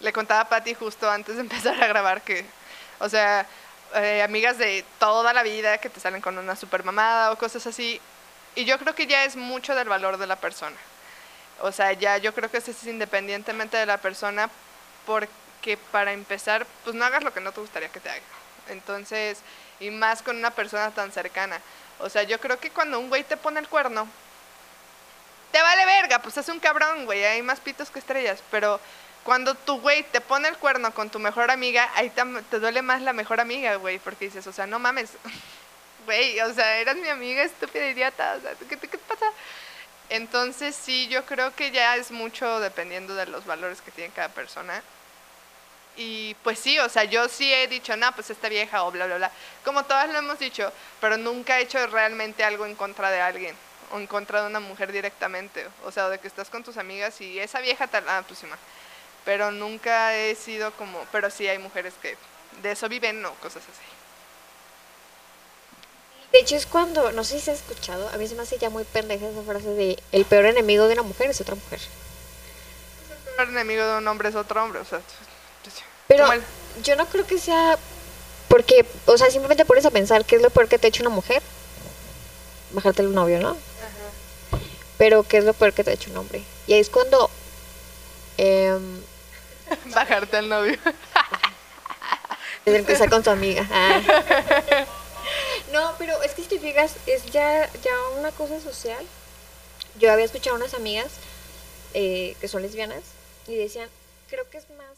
[0.00, 2.44] le contaba a Patti justo antes de empezar a grabar que,
[3.00, 3.46] o sea,
[3.94, 7.66] eh, amigas de toda la vida que te salen con una super mamada o cosas
[7.66, 8.00] así.
[8.54, 10.76] Y yo creo que ya es mucho del valor de la persona.
[11.60, 14.48] O sea, ya yo creo que es independientemente de la persona,
[15.06, 18.22] porque para empezar, pues no hagas lo que no te gustaría que te haga.
[18.68, 19.40] Entonces,
[19.80, 21.60] y más con una persona tan cercana.
[21.98, 24.06] O sea, yo creo que cuando un güey te pone el cuerno,
[25.52, 28.80] te vale verga, pues es un cabrón, güey, hay más pitos que estrellas, pero
[29.24, 32.82] cuando tu güey te pone el cuerno con tu mejor amiga, ahí tam- te duele
[32.82, 35.10] más la mejor amiga, güey, porque dices, o sea, no mames,
[36.06, 39.26] güey, o sea, eras mi amiga estúpida idiota, o sea, ¿qué, te- qué te pasa?
[40.10, 44.28] Entonces sí, yo creo que ya es mucho dependiendo de los valores que tiene cada
[44.28, 44.82] persona.
[45.96, 49.06] Y pues sí, o sea, yo sí he dicho, no, pues esta vieja o bla,
[49.06, 49.32] bla, bla.
[49.64, 53.54] Como todas lo hemos dicho, pero nunca he hecho realmente algo en contra de alguien
[53.92, 55.66] o en contra de una mujer directamente.
[55.84, 58.46] O sea, de que estás con tus amigas y esa vieja tal, ah, pues sí,
[58.46, 58.56] ma.
[59.24, 62.16] Pero nunca he sido como, pero sí hay mujeres que
[62.62, 63.82] de eso viven o cosas así.
[66.32, 68.58] De hecho, es cuando, no sé si se ha escuchado, a mí se me hace
[68.58, 71.80] ya muy pendeja esa frase de el peor enemigo de una mujer es otra mujer.
[73.28, 75.00] El peor enemigo de un hombre es otro hombre, o sea,
[75.62, 75.74] pues,
[76.06, 76.42] Pero como el-
[76.82, 77.78] yo no creo que sea
[78.48, 81.02] porque, o sea, simplemente pones a pensar qué es lo peor que te ha hecho
[81.02, 81.42] una mujer.
[82.72, 83.56] Bajarte el novio, ¿no?
[84.98, 86.42] Pero qué es lo peor que te ha hecho un hombre.
[86.66, 87.30] Y ahí es cuando
[88.36, 89.00] em,
[89.94, 90.76] bajarte al novio.
[92.64, 93.66] desde empezar con tu amiga.
[93.70, 94.86] Ah.
[95.72, 99.04] No, pero es que si te fijas, es ya, ya una cosa social.
[99.98, 101.08] Yo había escuchado a unas amigas
[101.92, 103.02] eh, que son lesbianas
[103.46, 103.88] y decían,
[104.28, 104.96] creo que es más,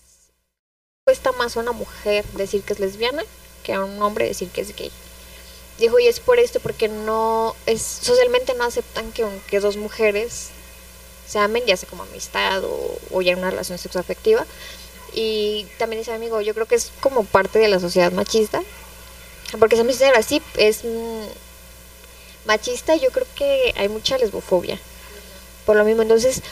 [1.04, 3.24] cuesta más a una mujer decir que es lesbiana
[3.64, 4.92] que a un hombre decir que es gay.
[5.80, 10.50] Dijo, y es por esto, porque no, es socialmente no aceptan que, que dos mujeres
[11.26, 14.44] se amen, ya sea como amistad o, ya en una relación sexoafectiva.
[15.14, 18.62] Y también dice amigo, yo creo que es como parte de la sociedad machista,
[19.58, 21.24] porque se me dice así, es mm,
[22.44, 24.78] machista yo creo que hay mucha lesbofobia.
[25.64, 26.42] Por lo mismo, entonces,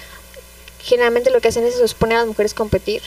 [0.80, 3.02] generalmente lo que hacen es eso, es poner a las mujeres competir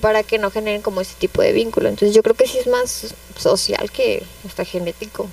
[0.00, 1.88] para que no generen como ese tipo de vínculo.
[1.88, 5.28] Entonces yo creo que sí es más social que hasta genético.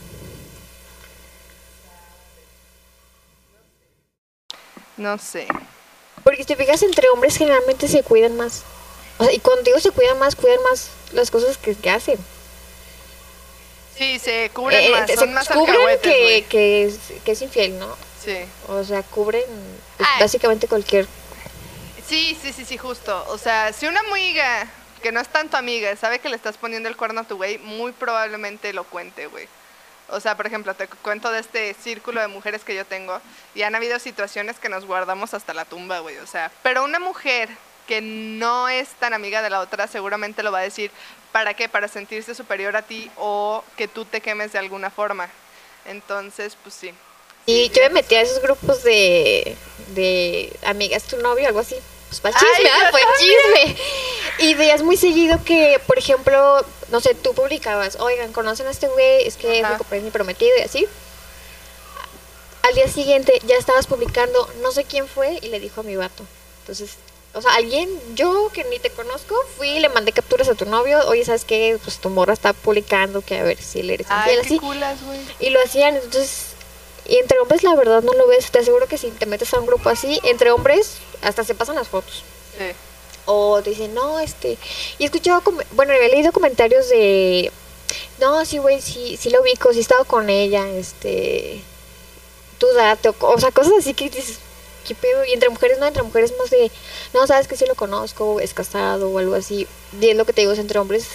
[4.98, 5.48] No sé.
[6.24, 8.64] Porque si te fijas, entre hombres generalmente se cuidan más.
[9.18, 12.18] O sea, y cuando digo se cuidan más, cuidan más las cosas que, que hacen.
[13.98, 17.42] Sí, se cubren Eh, más, se son más cubren alcahuetes, que, que, es, que es
[17.42, 17.96] infiel, ¿no?
[18.24, 18.38] Sí.
[18.68, 19.44] O sea, cubren
[19.98, 20.22] pues, Ay.
[20.22, 21.08] básicamente cualquier...
[22.08, 23.24] Sí, sí, sí, sí, justo.
[23.30, 24.68] O sea, si una amiga
[25.02, 27.58] que no es tanto amiga sabe que le estás poniendo el cuerno a tu güey,
[27.60, 29.48] muy probablemente lo cuente, güey.
[30.14, 33.20] O sea, por ejemplo, te cu- cuento de este círculo de mujeres que yo tengo
[33.56, 36.18] y han habido situaciones que nos guardamos hasta la tumba, güey.
[36.20, 37.50] O sea, pero una mujer
[37.88, 40.90] que no es tan amiga de la otra seguramente lo va a decir,
[41.32, 41.68] ¿para qué?
[41.68, 45.30] Para sentirse superior a ti o que tú te quemes de alguna forma.
[45.86, 46.94] Entonces, pues sí.
[47.46, 49.58] Y yo me metí a esos grupos de,
[49.90, 51.76] de amigas, tu novio, algo así.
[52.08, 52.92] Pues para Ay, chisme, yo ¿ah?
[52.92, 53.78] Para chisme.
[54.38, 58.88] Y veías muy seguido que, por ejemplo, no sé, tú publicabas, oigan, ¿conocen a este
[58.88, 59.26] güey?
[59.26, 59.74] Es que es Ajá.
[59.74, 60.88] mi compañero, mi prometido y así.
[62.62, 65.96] Al día siguiente ya estabas publicando, no sé quién fue, y le dijo a mi
[65.96, 66.24] vato.
[66.62, 66.92] Entonces,
[67.34, 70.66] o sea, alguien, yo que ni te conozco, fui y le mandé capturas a tu
[70.66, 71.00] novio.
[71.08, 71.80] Oye, ¿sabes qué?
[71.84, 74.60] Pues tu morra está publicando que a ver si le eres Ay, infiel, qué así.
[74.60, 75.20] culas, güey.
[75.40, 76.50] Y lo hacían, entonces,
[77.08, 79.60] y entre hombres la verdad no lo ves, te aseguro que si te metes a
[79.60, 82.24] un grupo así, entre hombres hasta se pasan las fotos.
[82.56, 82.66] Sí.
[83.26, 84.58] O te dicen, no, este,
[84.98, 87.52] y he escuchado, bueno, he leído comentarios de,
[88.20, 91.62] no, sí, güey, sí, sí lo ubico, sí he estado con ella, este,
[92.58, 94.40] tú date, o, o sea, cosas así que dices,
[94.88, 95.24] ¿qué pedo?
[95.26, 96.72] Y entre mujeres, no, entre mujeres más de,
[97.14, 99.68] no, sabes que sí lo conozco, es casado o algo así.
[100.00, 101.08] Y es lo que te digo, es entre hombres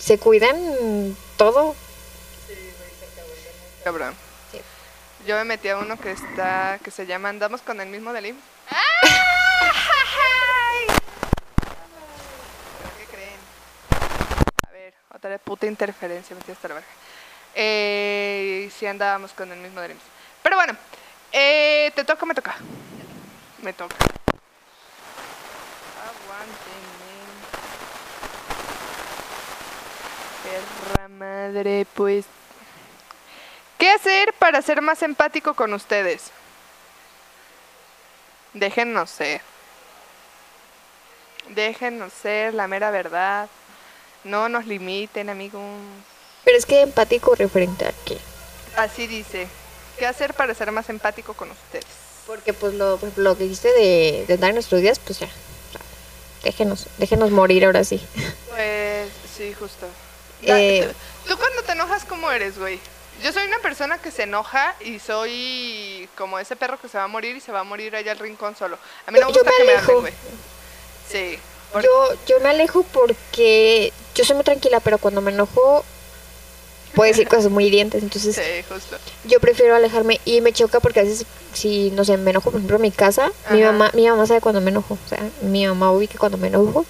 [0.00, 1.76] se cuidan todo.
[3.84, 4.14] Cabrón.
[4.50, 4.60] Sí.
[5.26, 8.26] Yo me metí a uno que está, que se llama Andamos con el mismo del
[8.26, 8.42] IMSS.
[12.78, 13.38] ¿Pero ¿Qué creen?
[14.66, 16.88] A ver, otra puta interferencia, metí hasta la verga.
[17.54, 20.00] Eh, sí andábamos con el mismo IMSS.
[20.42, 20.74] Pero bueno,
[21.30, 22.56] eh, ¿te toca o me toca?
[23.60, 23.96] Me toca.
[26.08, 27.20] Aguántenme.
[30.94, 32.24] Perra madre, pues.
[33.76, 36.30] ¿Qué hacer para ser más empático con ustedes?
[38.54, 39.42] Déjennos ser.
[41.48, 43.50] Déjennos ser la mera verdad.
[44.24, 45.62] No nos limiten, amigos.
[46.44, 48.18] Pero es que empático referente a qué.
[48.76, 49.48] Así dice.
[49.98, 51.84] ¿Qué hacer para ser más empático con ustedes?
[52.26, 55.28] Porque pues lo, lo que dijiste de, de dar nuestros días, pues ya.
[56.42, 58.00] déjenos, déjenos morir ahora sí.
[58.48, 59.86] Pues sí, justo.
[60.42, 60.90] Eh,
[61.26, 62.78] ¿Tú cuando te enojas cómo eres, güey?
[63.22, 67.04] Yo soy una persona que se enoja y soy como ese perro que se va
[67.04, 68.78] a morir y se va a morir allá al rincón solo.
[69.06, 69.92] A mí no me Yo gusta me que me alejo.
[69.98, 70.14] hablen, güey.
[71.10, 71.38] Sí.
[71.82, 75.84] Yo, yo me alejo porque yo soy muy tranquila, pero cuando me enojo
[76.94, 78.02] puedo decir cosas muy hirientes.
[78.02, 78.96] Entonces Sí, justo.
[79.24, 82.58] yo prefiero alejarme y me choca porque a veces si, no sé, me enojo, por
[82.58, 84.98] ejemplo, en mi casa, mi mamá, mi mamá sabe cuando me enojo.
[85.04, 86.84] O sea, mi mamá ubica cuando me enojo,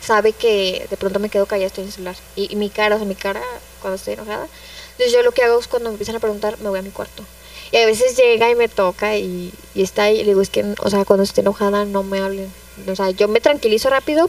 [0.00, 2.16] sabe que de pronto me quedo callada, estoy en el celular.
[2.36, 3.40] Y, y mi cara, o sea, mi cara
[3.80, 4.46] cuando estoy enojada.
[4.92, 6.90] Entonces yo lo que hago es cuando me empiezan a preguntar, me voy a mi
[6.90, 7.24] cuarto.
[7.70, 10.16] Y a veces llega y me toca y, y está ahí.
[10.16, 12.52] Y le digo, es que, o sea, cuando esté enojada no me hablen.
[12.86, 14.28] O sea, yo me tranquilizo rápido,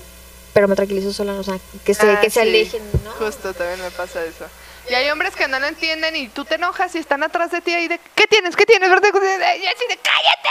[0.53, 1.33] pero me tranquilizo sola.
[1.33, 2.47] O sea, que se, Ah, que se sí.
[2.47, 3.11] alejen, ¿no?
[3.11, 4.45] Justo, también me pasa eso.
[4.89, 7.61] Y hay hombres que no lo entienden y tú te enojas y están atrás de
[7.61, 8.55] ti ahí de, ¿qué tienes?
[8.55, 8.89] ¿Qué tienes?
[8.89, 10.49] Y así de, ¡cállate!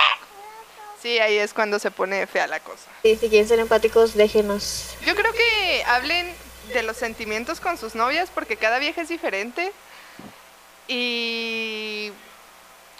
[1.03, 2.84] Sí, ahí es cuando se pone fea la cosa.
[3.03, 4.86] Sí, si quieren ser empáticos, déjenos.
[5.05, 6.32] Yo creo que hablen
[6.72, 9.72] de los sentimientos con sus novias porque cada vieja es diferente.
[10.88, 12.12] Y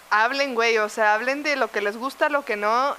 [0.09, 2.95] hablen, güey, o sea, hablen de lo que les gusta, lo que no.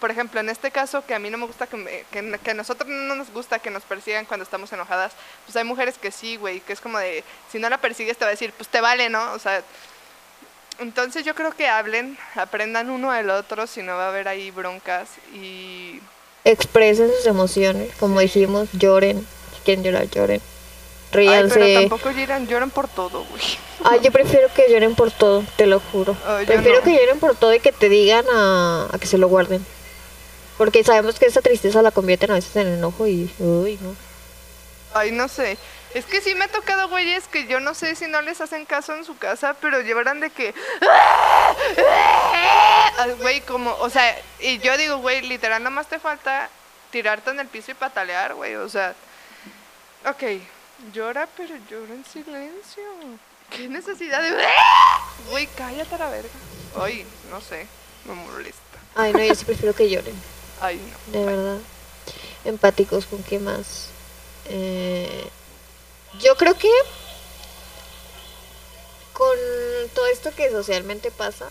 [0.00, 2.50] Por ejemplo, en este caso, que a mí no me gusta, que, me- que, que
[2.50, 5.12] a nosotros no nos gusta que nos persigan cuando estamos enojadas,
[5.46, 8.24] pues hay mujeres que sí, güey, que es como de, si no la persigues te
[8.24, 9.32] va a decir, pues te vale, ¿no?
[9.32, 9.62] O sea,
[10.78, 14.50] entonces yo creo que hablen, aprendan uno del otro, si no va a haber ahí
[14.50, 16.00] broncas y
[16.44, 19.26] Expresen sus emociones, como dijimos, lloren.
[19.54, 20.40] Si quieren llorar, lloren.
[20.40, 21.74] Ay, pero Ríanse.
[21.80, 23.42] tampoco lloran, lloran por todo, güey.
[23.84, 26.14] Ay, yo prefiero que lloren por todo, te lo juro.
[26.46, 26.84] Prefiero no.
[26.84, 29.64] que lloren por todo y que te digan a, a que se lo guarden.
[30.58, 33.32] Porque sabemos que esa tristeza la convierten a veces en enojo y...
[33.38, 33.94] Uy, no.
[34.92, 35.56] Ay, no sé.
[35.94, 38.66] Es que sí me ha tocado güeyes que yo no sé si no les hacen
[38.66, 40.54] caso en su casa, pero llevarán de que...
[42.98, 46.50] Ah, Güey, como, o sea, y yo digo, güey, literal, nada más te falta
[46.90, 48.94] tirarte en el piso y patalear, güey, o sea...
[50.06, 50.22] Ok,
[50.92, 52.82] llora, pero llora en silencio.
[53.50, 54.30] ¿Qué necesidad de...
[55.30, 56.28] Güey, cállate a la verga.
[56.80, 57.66] Ay, no sé,
[58.04, 58.60] me molesta.
[58.94, 60.37] Ay, no, yo sí prefiero que lloren.
[60.60, 61.12] Ay, no.
[61.12, 61.58] De verdad.
[62.44, 63.88] Empáticos, ¿con qué más?
[64.46, 65.28] Eh,
[66.20, 66.70] yo creo que
[69.12, 69.36] con
[69.94, 71.50] todo esto que socialmente pasa,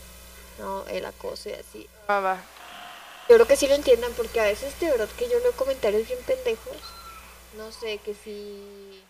[0.60, 0.86] ¿no?
[0.88, 1.88] El acoso y así.
[2.10, 2.42] Va.
[3.30, 6.08] Yo creo que sí lo entiendan porque a veces de verdad que yo leo comentarios
[6.08, 6.78] bien pendejos.
[7.58, 9.04] No sé, que si...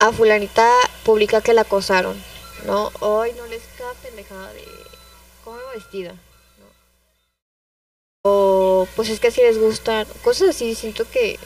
[0.00, 0.68] A fulanita
[1.04, 2.20] publica que la acosaron,
[2.64, 2.90] ¿no?
[3.00, 4.66] Ay, no les cada pendejada de...
[5.44, 6.16] ¿Cómo vestida?
[8.24, 10.06] O pues es que así les gustan.
[10.22, 11.38] Cosas así, siento que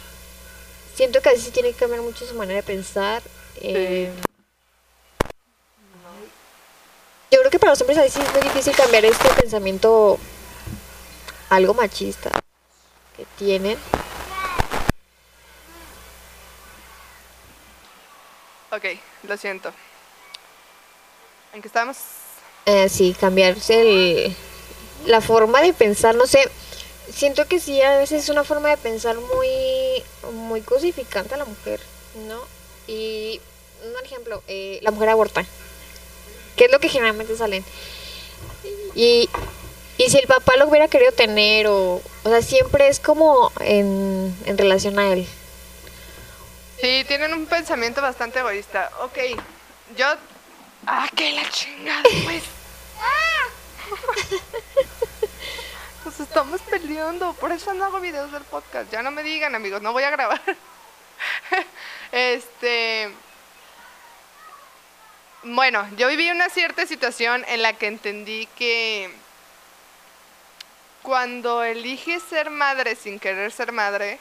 [0.94, 3.22] siento que a veces sí tiene que cambiar mucho su manera de pensar.
[3.62, 4.12] eh,
[7.30, 10.18] Yo creo que para los hombres a veces es muy difícil cambiar este pensamiento
[11.48, 12.30] algo machista
[13.16, 13.78] que tienen.
[18.70, 18.84] Ok,
[19.22, 19.72] lo siento.
[21.54, 21.96] ¿En qué estamos?
[22.66, 24.36] Eh, sí, cambiarse el-
[25.06, 26.48] la forma de pensar, no sé,
[27.12, 30.02] siento que sí, a veces es una forma de pensar muy,
[30.32, 31.80] muy cosificante a la mujer,
[32.28, 32.40] ¿no?
[32.86, 33.40] Y
[33.84, 35.44] un ejemplo, eh, la mujer aborta,
[36.56, 37.64] que es lo que generalmente salen.
[38.94, 39.28] Y,
[39.98, 44.34] y si el papá lo hubiera querido tener, o, o sea, siempre es como en,
[44.46, 45.26] en relación a él.
[46.80, 48.90] Sí, tienen un pensamiento bastante egoísta.
[49.02, 49.18] Ok,
[49.96, 50.06] yo...
[50.86, 52.44] Ah, que la chingada, pues.
[56.06, 58.92] Nos estamos peleando, por eso no hago videos del podcast.
[58.92, 60.40] Ya no me digan, amigos, no voy a grabar.
[62.12, 63.10] este...
[65.42, 69.12] Bueno, yo viví una cierta situación en la que entendí que
[71.02, 74.20] cuando eliges ser madre sin querer ser madre,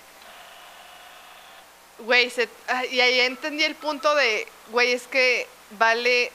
[1.99, 2.33] Güey,
[2.89, 6.31] y ahí entendí el punto de, güey, es que vale,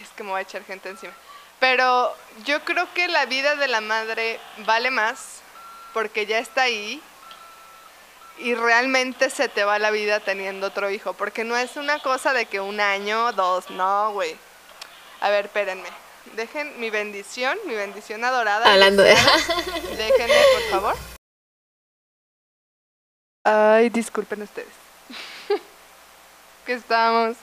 [0.00, 1.12] es que me voy a echar gente encima.
[1.60, 5.40] Pero yo creo que la vida de la madre vale más
[5.92, 7.02] porque ya está ahí
[8.38, 11.12] y realmente se te va la vida teniendo otro hijo.
[11.12, 14.36] Porque no es una cosa de que un año, dos, no, güey.
[15.20, 15.88] A ver, espérenme.
[16.36, 18.70] Dejen mi bendición, mi bendición adorada.
[18.70, 19.14] Hablando de...
[19.96, 20.96] Déjenme, por favor.
[23.44, 24.68] Ay, disculpen ustedes.
[26.66, 27.36] que estamos.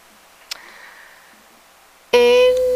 [2.12, 2.75] en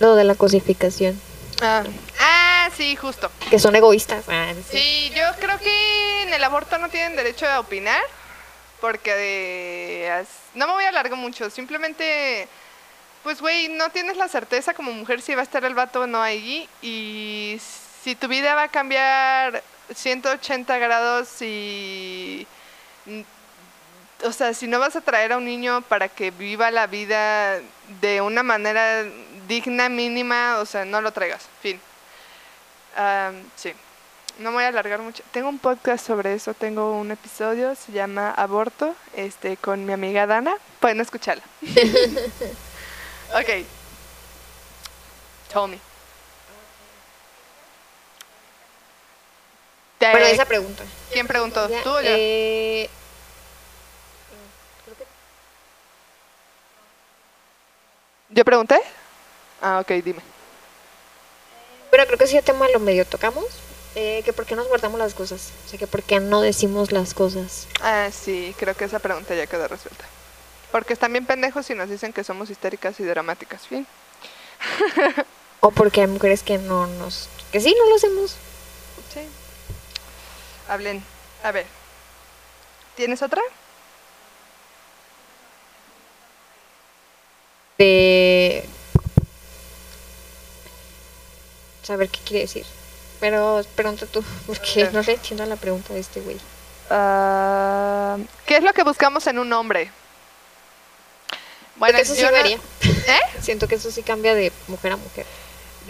[0.00, 1.20] lo de la cosificación,
[1.62, 1.84] Ah,
[2.20, 3.30] ah, sí, justo.
[3.50, 4.24] que son egoístas.
[4.28, 4.78] Ah, sí.
[4.78, 8.02] Sí, yo creo que en el aborto no tienen derecho a opinar.
[8.80, 10.24] Porque de-
[10.54, 11.48] no me voy a alargar mucho.
[11.48, 12.46] Simplemente,
[13.22, 16.06] pues, güey, no tienes la certeza como mujer si va a estar el vato o
[16.06, 16.68] no ahí.
[16.82, 17.58] Y
[18.04, 19.62] si tu vida va a cambiar
[19.94, 22.46] 180 grados y.
[23.06, 23.20] mm,
[24.26, 27.60] O sea, si no vas a traer a un niño para que viva la vida
[28.02, 29.04] de una manera
[29.46, 31.46] digna, mínima, o sea, no lo traigas.
[31.62, 31.80] Fin.
[32.96, 33.72] Am, sí.
[34.38, 35.22] No me voy a alargar mucho.
[35.32, 40.26] Tengo un podcast sobre eso, tengo un episodio, se llama Aborto, este, con mi amiga
[40.26, 40.56] Dana.
[40.80, 41.42] Pueden escucharla.
[43.32, 43.46] ok.
[45.52, 45.78] Tell me.
[49.98, 50.84] Te- Bueno, esa pregunta.
[51.10, 51.66] ¿Quién preguntó?
[51.82, 52.08] ¿Tú o yo?
[52.10, 52.90] eh,
[58.30, 58.78] ¿Yo pregunté?
[59.60, 60.20] Ah, ok, dime.
[61.90, 63.44] Pero creo que ese tema lo medio tocamos.
[63.94, 65.52] Eh, que por qué nos guardamos las cosas.
[65.64, 67.66] O sea, que por qué no decimos las cosas.
[67.80, 70.04] Ah, sí, creo que esa pregunta ya quedó resuelta.
[70.70, 73.66] Porque están bien pendejos y nos dicen que somos histéricas y dramáticas.
[73.66, 73.86] Fin.
[75.60, 77.28] O porque hay mujeres que no nos...
[77.50, 78.36] Que sí, no lo hacemos.
[79.12, 79.20] Sí.
[80.68, 81.02] Hablen.
[81.42, 81.66] A ver.
[82.94, 83.40] ¿Tienes otra?
[87.78, 88.68] De...
[91.86, 92.66] Saber qué quiere decir.
[93.20, 96.36] Pero pregunta tú, porque no le entiendo la pregunta de este güey.
[96.90, 99.92] Ah, ¿Qué es lo que buscamos en un hombre?
[101.76, 102.56] Bueno, eso sí yo, no, varía.
[102.82, 103.20] ¿Eh?
[103.40, 105.26] Siento que eso sí cambia de mujer a mujer.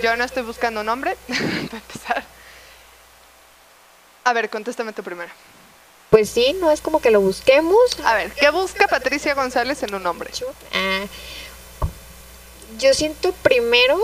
[0.03, 2.25] yo no estoy buscando un hombre, para empezar.
[4.25, 5.31] A ver, contéstame tú primero.
[6.11, 7.79] Pues sí, no es como que lo busquemos.
[8.05, 10.31] A ver, ¿qué busca Patricia González en un hombre?
[10.75, 11.05] Ah,
[12.79, 13.99] yo siento primero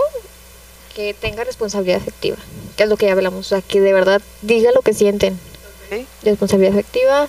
[0.95, 2.36] que tenga responsabilidad afectiva,
[2.76, 5.38] que es lo que ya hablamos, o sea, que de verdad diga lo que sienten,
[6.22, 7.28] responsabilidad afectiva,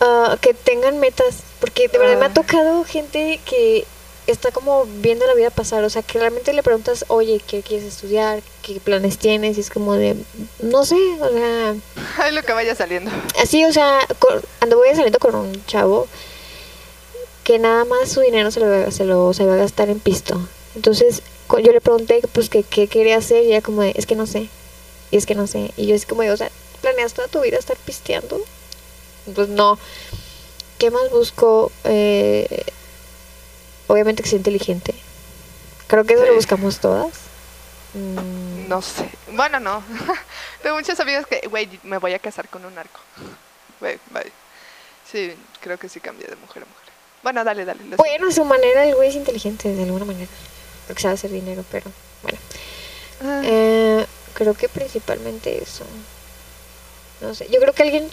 [0.00, 2.28] ah, que tengan metas, porque de verdad me Ah.
[2.28, 3.84] ha tocado gente que
[4.26, 7.86] está como viendo la vida pasar, o sea, que realmente le preguntas, oye, ¿qué quieres
[7.86, 8.42] estudiar?
[8.62, 9.56] ¿Qué planes tienes?
[9.58, 10.16] Y es como de,
[10.62, 11.74] no sé, o sea,
[12.18, 13.10] Ay, lo que vaya saliendo.
[13.42, 16.06] Así, o sea, con- ando voy saliendo con un chavo
[17.44, 20.40] que nada más su dinero se lo, se lo se va a gastar en pisto.
[20.76, 21.22] Entonces,
[21.58, 24.26] yo le pregunté pues que qué quería hacer y ella como de, es que no
[24.26, 24.48] sé.
[25.10, 25.72] Y es que no sé.
[25.76, 28.40] Y yo es como de, o sea, ¿planeas toda tu vida estar pisteando?
[29.34, 29.78] Pues no.
[30.78, 31.70] ¿Qué más busco?
[31.84, 32.64] Eh,
[33.88, 34.94] obviamente que sea inteligente.
[35.88, 37.10] Creo que eso lo buscamos todas.
[37.94, 39.10] Mm, No sé.
[39.32, 39.82] Bueno, no.
[40.62, 43.00] Tengo muchos amigos que, güey, me voy a casar con un narco.
[43.80, 44.30] Güey, bye.
[45.10, 45.32] Sí,
[45.62, 46.92] creo que sí cambia de mujer a mujer.
[47.22, 47.80] Bueno, dale, dale.
[47.96, 50.30] Bueno, a su manera el güey es inteligente de alguna manera.
[50.90, 51.88] Porque sabe hacer dinero, pero
[52.24, 52.38] bueno.
[53.20, 53.48] siento.
[53.48, 55.84] Eh, creo que principalmente eso.
[57.20, 58.10] No sé, yo creo que alguien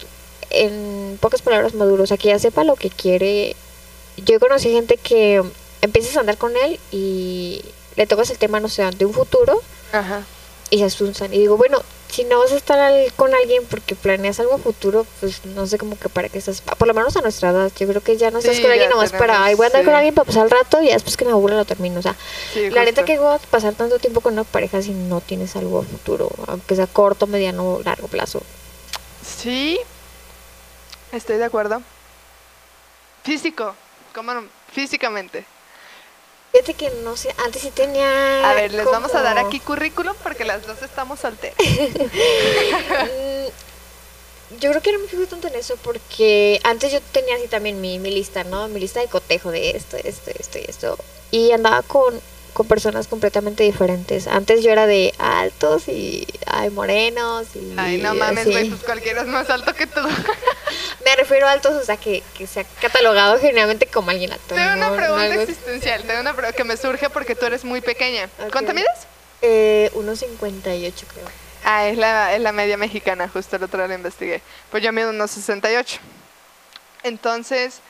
[0.50, 3.56] en pocas palabras maduro, o sea, que ya sepa lo que quiere.
[4.18, 5.42] Yo conocí gente que
[5.82, 7.64] empiezas a andar con él y
[7.96, 9.60] le tocas el tema, no sé, de un futuro
[9.90, 10.24] Ajá.
[10.70, 11.34] y se asustan.
[11.34, 15.06] Y digo, bueno, si no vas a estar al- con alguien porque planeas algo futuro,
[15.20, 17.86] pues no sé como que para qué estás, por lo menos a nuestra edad, yo
[17.86, 19.94] creo que ya no estás Sí, con alguien nomás para, ay, voy a andar con
[19.94, 22.16] alguien para pasar el rato y ya después que me aburra lo termino, o sea,
[22.54, 25.54] Sí, la neta que voy a pasar tanto tiempo con una pareja si no tienes
[25.56, 28.42] algo a futuro, aunque sea corto, mediano o largo plazo.
[29.22, 29.78] Sí,
[31.12, 31.82] estoy de acuerdo.
[33.24, 33.74] Físico,
[34.14, 34.44] ¿cómo no?
[34.72, 35.44] Físicamente.
[36.52, 38.48] Fíjate que no sé, antes sí tenía...
[38.50, 41.56] A ver, les vamos a dar aquí currículum porque las dos estamos solteras.
[44.50, 47.48] Mm, Yo creo que no me fijo tanto en eso porque antes yo tenía así
[47.48, 48.68] también mi, mi lista, ¿no?
[48.68, 50.98] Mi lista de cotejo de esto, esto, esto y esto.
[51.30, 52.18] Y andaba con,
[52.58, 54.26] con personas completamente diferentes.
[54.26, 59.20] Antes yo era de altos y ay, morenos y Ay, no mames, güey, pues cualquiera
[59.22, 60.00] es más alto que tú.
[61.04, 64.56] Me refiero a altos, o sea, que, que se ha catalogado generalmente como alguien alto.
[64.56, 64.96] Tengo una ¿no?
[64.96, 68.28] pregunta Algo- existencial, tengo una pregunta que me surge porque tú eres muy pequeña.
[68.50, 68.90] ¿Cuánto mides?
[69.40, 71.24] Eh, 1.58 creo.
[71.62, 74.42] Ah, es la, es la media mexicana, justo el otro día la investigué.
[74.72, 75.98] Pues yo mido unos 68.
[77.04, 77.80] Entonces,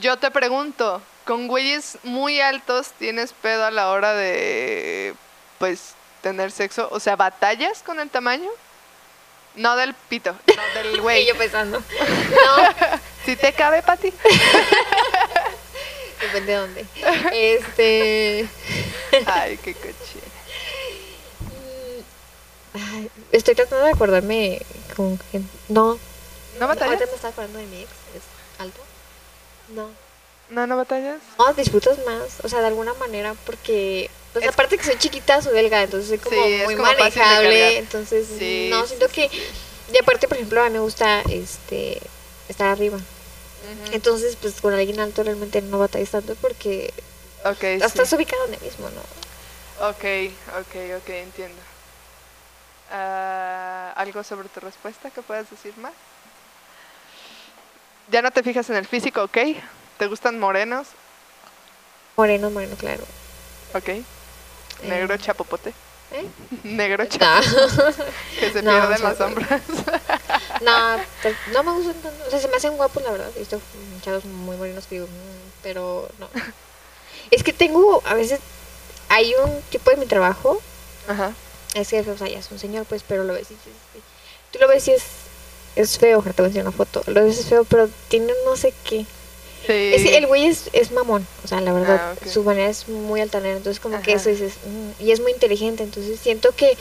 [0.00, 5.14] yo te pregunto, ¿con güeyes muy altos tienes pedo a la hora de,
[5.58, 6.88] pues, tener sexo?
[6.90, 8.48] O sea, ¿batallas con el tamaño?
[9.56, 11.26] No del pito, no del Y güey.
[11.26, 11.82] yo pensando.
[12.30, 14.10] No, ¿Si te cabe, Pati?
[16.20, 16.86] depende de dónde.
[17.32, 18.48] Este.
[19.26, 20.22] Ay, qué cochina.
[22.74, 24.60] Ay, estoy tratando de acordarme
[24.94, 25.18] con.
[25.68, 25.98] No,
[26.60, 26.94] ¿No batallas?
[26.94, 27.90] ahorita me estaba acordando de mi ex.
[28.14, 28.22] ¿Es
[28.60, 28.80] alto?
[29.70, 29.88] No.
[30.56, 31.18] ¿No, no batallas?
[31.38, 32.42] No, disfrutas más.
[32.42, 34.10] O sea, de alguna manera, porque.
[34.32, 37.76] Pues Es- aparte que soy chiquita, soy delgada, entonces soy como Sí, muy como manejable.
[37.76, 39.30] Entonces, Sí, no, siento sí, que.
[39.92, 42.00] Y aparte, por ejemplo, a mí me gusta este
[42.48, 42.98] estar arriba.
[43.92, 46.90] Entonces, pues con alguien alto realmente no batallas tanto porque
[47.44, 47.66] Ok, sí.
[47.82, 49.88] estás ubicado donde mismo, ¿no?
[49.88, 50.04] Ok,
[50.58, 51.60] ok, ok, entiendo.
[52.90, 55.92] Ah, ¿Algo sobre tu respuesta que puedas decir más?
[58.08, 59.36] Ya no te fijas en el físico, ¿ok?
[59.98, 60.88] ¿Te gustan morenos?
[62.16, 63.04] Moreno, moreno, claro.
[63.74, 63.88] Ok.
[64.84, 65.18] Negro Eh.
[65.18, 65.72] chapopote.
[66.12, 66.26] ¿Eh?
[66.64, 67.20] Negro chapopote.
[67.96, 68.04] No.
[68.40, 69.60] Que se No, pierden o sea, las sombras.
[70.62, 72.24] No, pues, no me gustan tanto.
[72.26, 73.30] O sea, se me hacen guapos, la verdad.
[73.36, 73.60] He visto
[74.02, 76.28] chavos muy morenos que digo, "Mm", pero no.
[77.30, 78.40] Es que tengo, a veces,
[79.10, 80.60] hay un tipo de mi trabajo,
[81.08, 81.32] Ajá.
[81.74, 83.70] es que, o sea, ya es un señor, pues, pero lo ves y sí.
[84.52, 85.02] tú lo ves y es,
[85.74, 88.56] es feo, ahorita voy a enseñar una foto, lo ves es feo, pero tiene no
[88.56, 89.04] sé qué.
[89.66, 90.14] Sí.
[90.14, 93.56] El güey es, es mamón, o sea, la verdad, Ah, su manera es muy altanera,
[93.56, 96.76] entonces como que eso dices, "Mm", y es muy inteligente, entonces siento que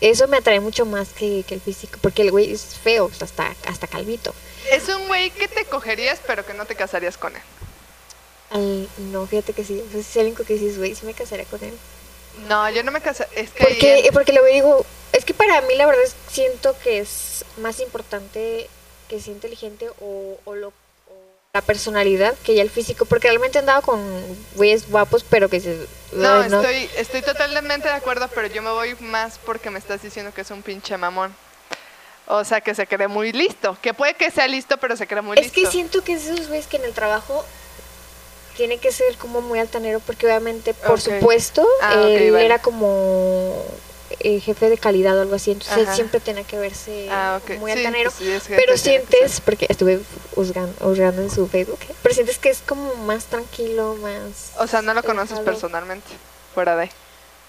[0.00, 3.12] eso me atrae mucho más que, que el físico, porque el güey es feo, o
[3.12, 4.34] sea, hasta, hasta calvito.
[4.70, 8.88] Es un güey que te cogerías, pero que no te casarías con él.
[9.12, 11.62] No, fíjate que sí, si es el único que dices, güey, sí me casaría con
[11.64, 11.72] él.
[12.48, 13.40] No, yo no me casaría.
[13.40, 13.64] Es que.
[13.64, 17.80] Porque, porque le digo, es que para mí la verdad es, siento que es más
[17.80, 18.68] importante
[19.08, 20.72] que sea inteligente o, o lo,
[21.54, 24.00] la personalidad que ya el físico, porque realmente he andado con
[24.54, 25.86] güeyes guapos, pero que se...
[26.12, 30.32] No, estoy, estoy totalmente de acuerdo, pero yo me voy más porque me estás diciendo
[30.34, 31.34] que es un pinche mamón.
[32.26, 33.76] O sea, que se cree muy listo.
[33.82, 35.60] Que puede que sea listo, pero se cree muy Es listo.
[35.60, 37.44] que siento que esos güeyes que en el trabajo
[38.56, 42.46] tiene que ser como muy altanero, porque obviamente, por supuesto, Ah, él vale.
[42.46, 43.62] era como
[44.24, 45.94] eh, jefe de calidad o algo así, entonces Ajá.
[45.94, 48.10] siempre tenía que verse Ah, muy Sí, altanero.
[48.10, 50.00] pues sí, pero sientes, porque estuve
[50.34, 54.52] juzgando, juzgando en su Facebook, pero sientes que es como más tranquilo, más...
[54.58, 56.08] O sea, no lo conoces personalmente.
[56.54, 56.90] Fuera de.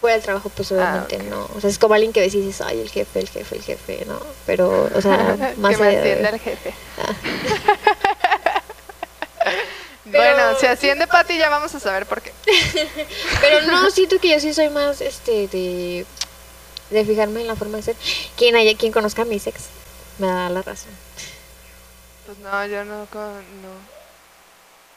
[0.01, 1.29] Fuera del trabajo, pues obviamente Ah, ok.
[1.29, 1.49] no.
[1.55, 3.61] O sea, es como alguien que ves y dices, ay, el jefe, el jefe, el
[3.63, 4.19] jefe, ¿no?
[4.45, 6.73] Pero, o sea, más que me allá de- ascienda el jefe.
[6.97, 7.13] Ah.
[10.05, 12.31] Bueno, Pero- si asciende Pati, ya vamos a saber por qué.
[13.41, 16.05] Pero no, siento que yo sí soy más, este, de,
[16.93, 17.95] de fijarme en la forma de ser.
[18.37, 19.63] Quien haya, quien conozca a mis ex,
[20.19, 20.91] me da la razón.
[22.25, 23.05] Pues no, yo no.
[23.11, 23.93] con- No.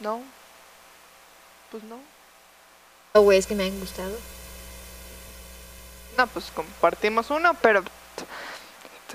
[0.00, 0.22] No.
[1.70, 1.98] Pues no.
[3.14, 4.16] O güeyes que me han gustado.
[6.16, 7.82] No, pues compartimos uno, pero.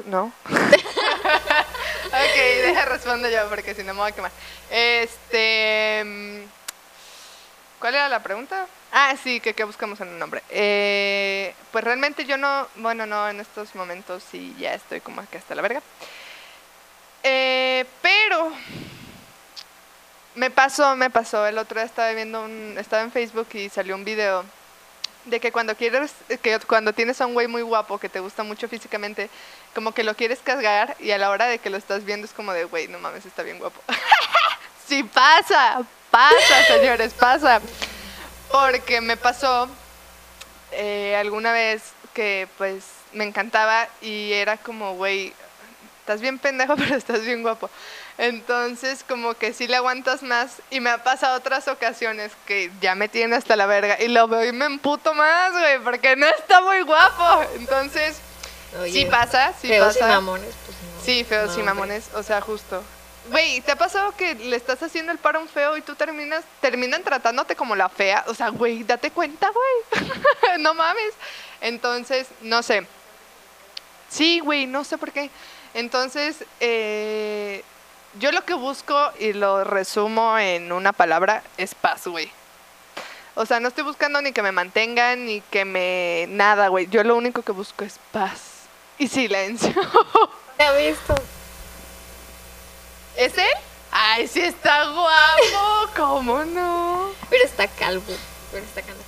[0.06, 0.32] No.
[0.50, 4.32] ok, deja responder yo porque si no me voy a quemar.
[4.70, 6.46] Este.
[7.82, 8.68] ¿Cuál era la pregunta?
[8.92, 10.44] Ah, sí, que qué buscamos en un nombre.
[10.52, 12.68] Eh, pues realmente yo no.
[12.76, 15.82] Bueno, no, en estos momentos sí ya estoy como que hasta la verga.
[17.24, 18.54] Eh, pero.
[20.36, 21.48] Me pasó, me pasó.
[21.48, 22.76] El otro día estaba viendo un.
[22.78, 24.46] Estaba en Facebook y salió un video
[25.26, 26.14] De que cuando quieres,
[26.44, 29.28] que cuando tienes a un güey muy guapo que te gusta mucho físicamente,
[29.74, 32.34] como que lo quieres casgar y a la hora de que lo estás viendo es
[32.34, 33.82] como de, güey, no mames, está bien guapo.
[34.88, 37.62] sí pasa, pasa, señores, pasa.
[38.52, 39.68] Porque me pasó
[40.72, 41.82] eh, alguna vez
[42.14, 42.84] que pues
[43.14, 45.34] me encantaba y era como, güey,
[46.02, 47.70] estás bien pendejo, pero estás bien guapo.
[48.18, 50.58] Entonces, como que sí le aguantas más.
[50.70, 54.00] Y me ha pasado otras ocasiones que ya me tiene hasta la verga.
[54.02, 57.44] Y lo veo y me emputo más, güey, porque no está muy guapo.
[57.56, 58.18] Entonces,
[58.80, 60.14] Oye, sí pasa, sí feos y pasa.
[60.16, 61.04] mamones, pues no.
[61.06, 62.84] Sí, feos No, y mamones, o sea, justo.
[63.30, 67.04] Güey, ¿te ha pasado que le estás haciendo el paro feo y tú terminas, terminan
[67.04, 68.24] tratándote como la fea?
[68.28, 70.10] O sea, güey, date cuenta, güey.
[70.60, 71.14] no mames.
[71.62, 72.86] Entonces, no sé.
[74.10, 75.30] Sí, güey, no sé por qué.
[75.74, 77.64] Entonces, eh,
[78.20, 82.30] yo lo que busco y lo resumo en una palabra es paz, güey.
[83.36, 86.26] O sea, no estoy buscando ni que me mantengan ni que me...
[86.30, 86.88] Nada, güey.
[86.88, 88.64] Yo lo único que busco es paz
[88.98, 89.74] y silencio.
[90.58, 91.16] ¿Te ha visto?
[93.16, 93.46] ¿Es él?
[93.92, 95.92] Ay, sí está guapo.
[95.96, 97.12] ¿Cómo no?
[97.30, 98.14] Pero está calvo.
[98.52, 99.00] Pero está calvo.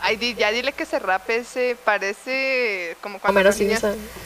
[0.00, 1.76] Ay, di- ya dile que se rape ese.
[1.84, 3.80] Parece como cuando, a los niños,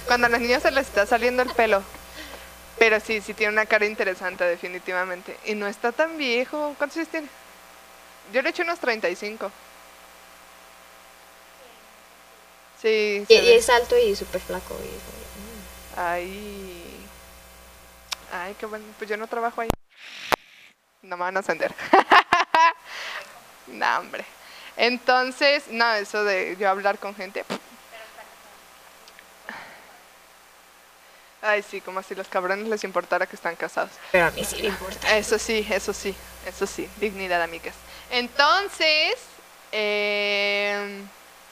[0.07, 1.82] cuando a los niños se les está saliendo el pelo.
[2.78, 5.36] Pero sí, sí tiene una cara interesante, definitivamente.
[5.44, 6.74] Y no está tan viejo.
[6.76, 7.28] ¿Cuántos años tiene?
[8.32, 9.50] Yo le echo unos 35.
[12.80, 14.76] Sí, Y, y es alto y súper flaco.
[14.84, 16.78] Y Ay.
[18.32, 18.84] Ay, qué bueno.
[18.96, 19.68] Pues yo no trabajo ahí.
[21.02, 21.74] No me van a ascender.
[23.66, 24.24] no, hombre.
[24.76, 27.44] Entonces, no, eso de yo hablar con gente.
[31.42, 33.90] Ay, sí, como si los cabrones les importara que están casados.
[34.12, 35.16] Pero a mí sí le importa.
[35.16, 36.14] Eso sí, eso sí,
[36.46, 36.88] eso sí.
[36.98, 37.74] Dignidad, amigas.
[38.10, 39.16] Entonces,
[39.72, 41.02] eh,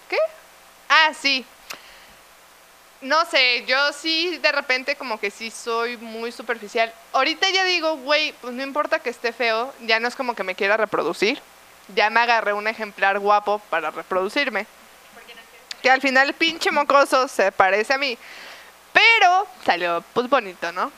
[0.08, 0.18] ¿qué?
[0.88, 1.44] Ah, sí.
[3.01, 6.92] No sé, yo sí de repente como que sí soy muy superficial.
[7.12, 10.42] Ahorita ya digo, güey, pues no importa que esté feo, ya no es como que
[10.42, 11.40] me quiera reproducir.
[11.94, 14.66] Ya me agarré un ejemplar guapo para reproducirme.
[15.82, 18.18] Que al final pinche mocoso se parece a mí.
[18.92, 20.92] Pero salió pues bonito, ¿no?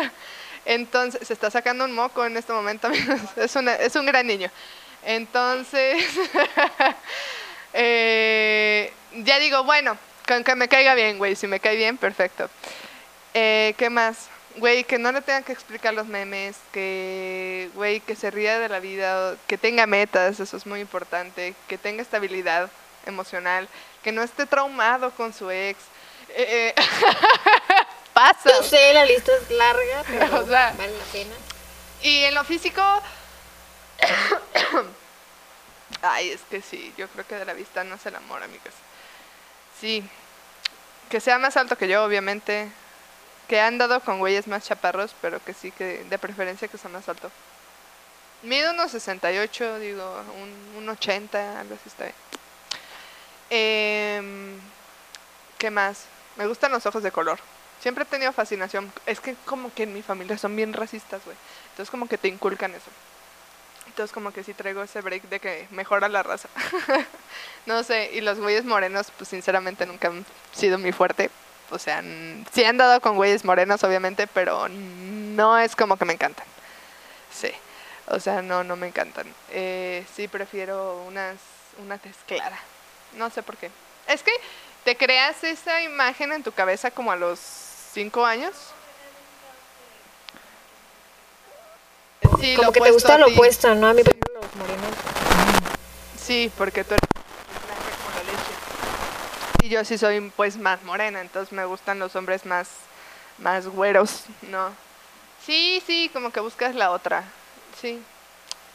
[0.64, 2.88] Entonces, se está sacando un moco en este momento.
[3.36, 4.50] Es, una- es un gran niño.
[5.04, 6.02] Entonces,
[7.74, 9.98] eh, ya digo, bueno,
[10.32, 11.36] con que me caiga bien, güey.
[11.36, 12.48] Si me cae bien, perfecto.
[13.34, 14.28] Eh, ¿Qué más?
[14.56, 18.68] Güey, que no le tengan que explicar los memes, que, güey, que se ría de
[18.68, 22.70] la vida, que tenga metas, eso es muy importante, que tenga estabilidad
[23.06, 23.68] emocional,
[24.02, 25.78] que no esté traumado con su ex.
[26.30, 26.82] Eh, eh,
[28.12, 28.50] pasa.
[28.50, 31.34] Yo sé, la lista es larga, pero O sea, vale la pena.
[32.02, 32.82] Y en lo físico.
[36.02, 38.74] Ay, es que sí, yo creo que de la vista no es el amor, amigas.
[39.80, 40.08] Sí.
[41.12, 42.72] Que sea más alto que yo, obviamente.
[43.46, 46.88] Que han dado con güeyes más chaparros, pero que sí, que de preferencia que sea
[46.88, 47.30] más alto.
[48.42, 52.14] Mido unos 68, digo, un, un 80, algo así está bien.
[53.50, 54.58] Em,
[55.58, 56.06] ¿Qué más?
[56.36, 57.38] Me gustan los ojos de color.
[57.82, 58.90] Siempre he tenido fascinación.
[59.04, 61.36] Es que como que en mi familia son bien racistas, güey.
[61.72, 62.90] Entonces como que te inculcan eso.
[64.12, 66.48] Como que sí traigo ese break de que mejora la raza.
[67.66, 71.30] no sé, y los güeyes morenos, pues sinceramente nunca han sido mi fuerte.
[71.70, 72.02] O sea,
[72.52, 76.46] sí han dado con güeyes morenos, obviamente, pero no es como que me encantan.
[77.32, 77.50] Sí,
[78.06, 79.26] o sea, no, no me encantan.
[79.50, 81.36] Eh, sí prefiero unas,
[81.78, 82.58] una tez clara.
[83.14, 83.70] No sé por qué.
[84.06, 84.32] Es que
[84.84, 88.54] te creas esa imagen en tu cabeza como a los cinco años.
[92.42, 93.86] Sí, Como que te gusta lo opuesto, ¿no?
[93.86, 94.96] A mí, por ejemplo, los morenos.
[96.20, 97.08] Sí, porque tú eres
[97.64, 99.62] blanca como la leche.
[99.62, 102.66] Y yo sí soy pues más morena, entonces me gustan los hombres más,
[103.38, 104.70] más güeros, ¿no?
[105.46, 107.22] Sí, sí, como que buscas la otra.
[107.80, 108.02] Sí,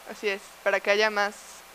[0.09, 1.33] así es, para que haya más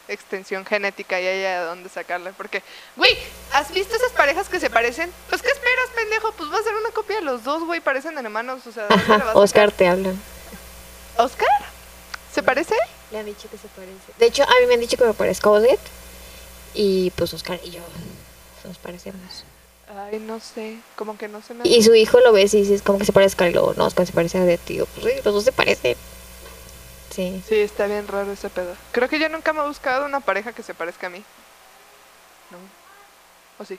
[0.09, 2.33] extensión genética y haya de dónde sacarla.
[2.33, 2.63] Porque,
[2.97, 3.15] güey,
[3.53, 5.13] ¿has visto esas parejas que se parecen?
[5.29, 6.33] Pues, ¿qué esperas, pendejo?
[6.33, 8.67] Pues va a ser una copia de los dos, güey, parecen hermanos.
[8.67, 10.19] O sea, ¿de dónde le vas a Oscar te hablan.
[11.19, 11.72] ¿Oscar?
[12.33, 12.75] ¿Se parece?
[13.11, 14.13] Le han dicho que se parece.
[14.19, 15.81] De hecho, a mí me han dicho que me parezco a Odette.
[16.75, 17.81] Y pues Oscar y yo
[18.65, 19.45] nos parecemos.
[19.95, 21.69] Ay, no sé, como que no se me...
[21.69, 24.07] Y su hijo lo ves y dices como que se parece a luego no, Oscar
[24.07, 24.71] se parece a Odette.
[24.71, 25.97] Y pues sí, los dos se parecen.
[27.11, 27.43] Sí.
[27.47, 28.75] Sí, está bien raro ese pedo.
[28.93, 31.23] Creo que yo nunca me he buscado una pareja que se parezca a mí.
[32.51, 32.57] No.
[33.59, 33.79] ¿O sí?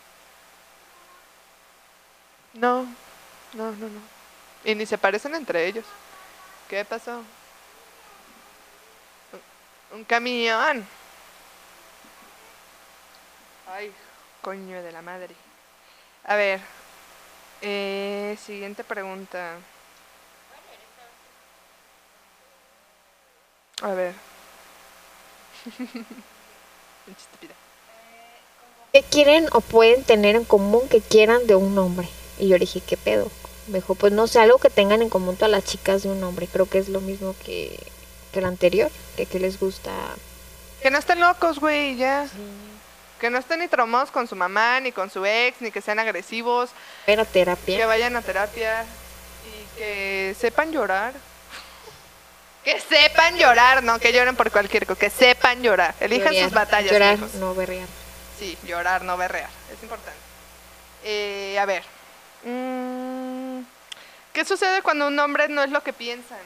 [2.53, 2.84] No,
[3.53, 4.01] no, no, no.
[4.63, 5.85] Y ni se parecen entre ellos.
[6.69, 7.23] ¿Qué pasó?
[9.94, 10.86] Un- camión.
[13.68, 13.91] Ay,
[14.41, 15.36] coño de la madre.
[16.26, 16.60] A ver.
[17.61, 19.57] eh, siguiente pregunta.
[23.82, 24.14] A ver.
[28.94, 32.07] ¿Qué quieren o pueden tener en común que quieran de un hombre?
[32.40, 33.32] Y yo dije, ¿qué pedo?
[33.68, 36.24] Me dijo, pues no sé, algo que tengan en común todas las chicas de un
[36.24, 36.48] hombre.
[36.48, 37.80] Creo que es lo mismo que,
[38.34, 39.91] que el anterior, que, que les gusta.
[40.81, 42.27] Que no estén locos, güey, ya.
[43.22, 45.99] Que no estén ni traumados con su mamá, ni con su ex, ni que sean
[45.99, 46.72] agresivos.
[47.07, 47.88] Ver a Que terapia.
[47.88, 48.84] vayan a terapia
[49.45, 51.14] y que sepan llorar.
[52.65, 55.93] Que sepan llorar, no que lloren por cualquier cosa, que sepan llorar.
[55.99, 56.91] Elijan Llorar, sus batallas.
[56.91, 57.88] Llorar, no berrear.
[58.39, 59.49] Sí, llorar, no berrear.
[59.73, 60.18] Es importante.
[61.03, 61.84] Eh, a ver.
[62.43, 63.61] Mm,
[64.34, 66.39] ¿Qué sucede cuando un hombre no es lo que piensan?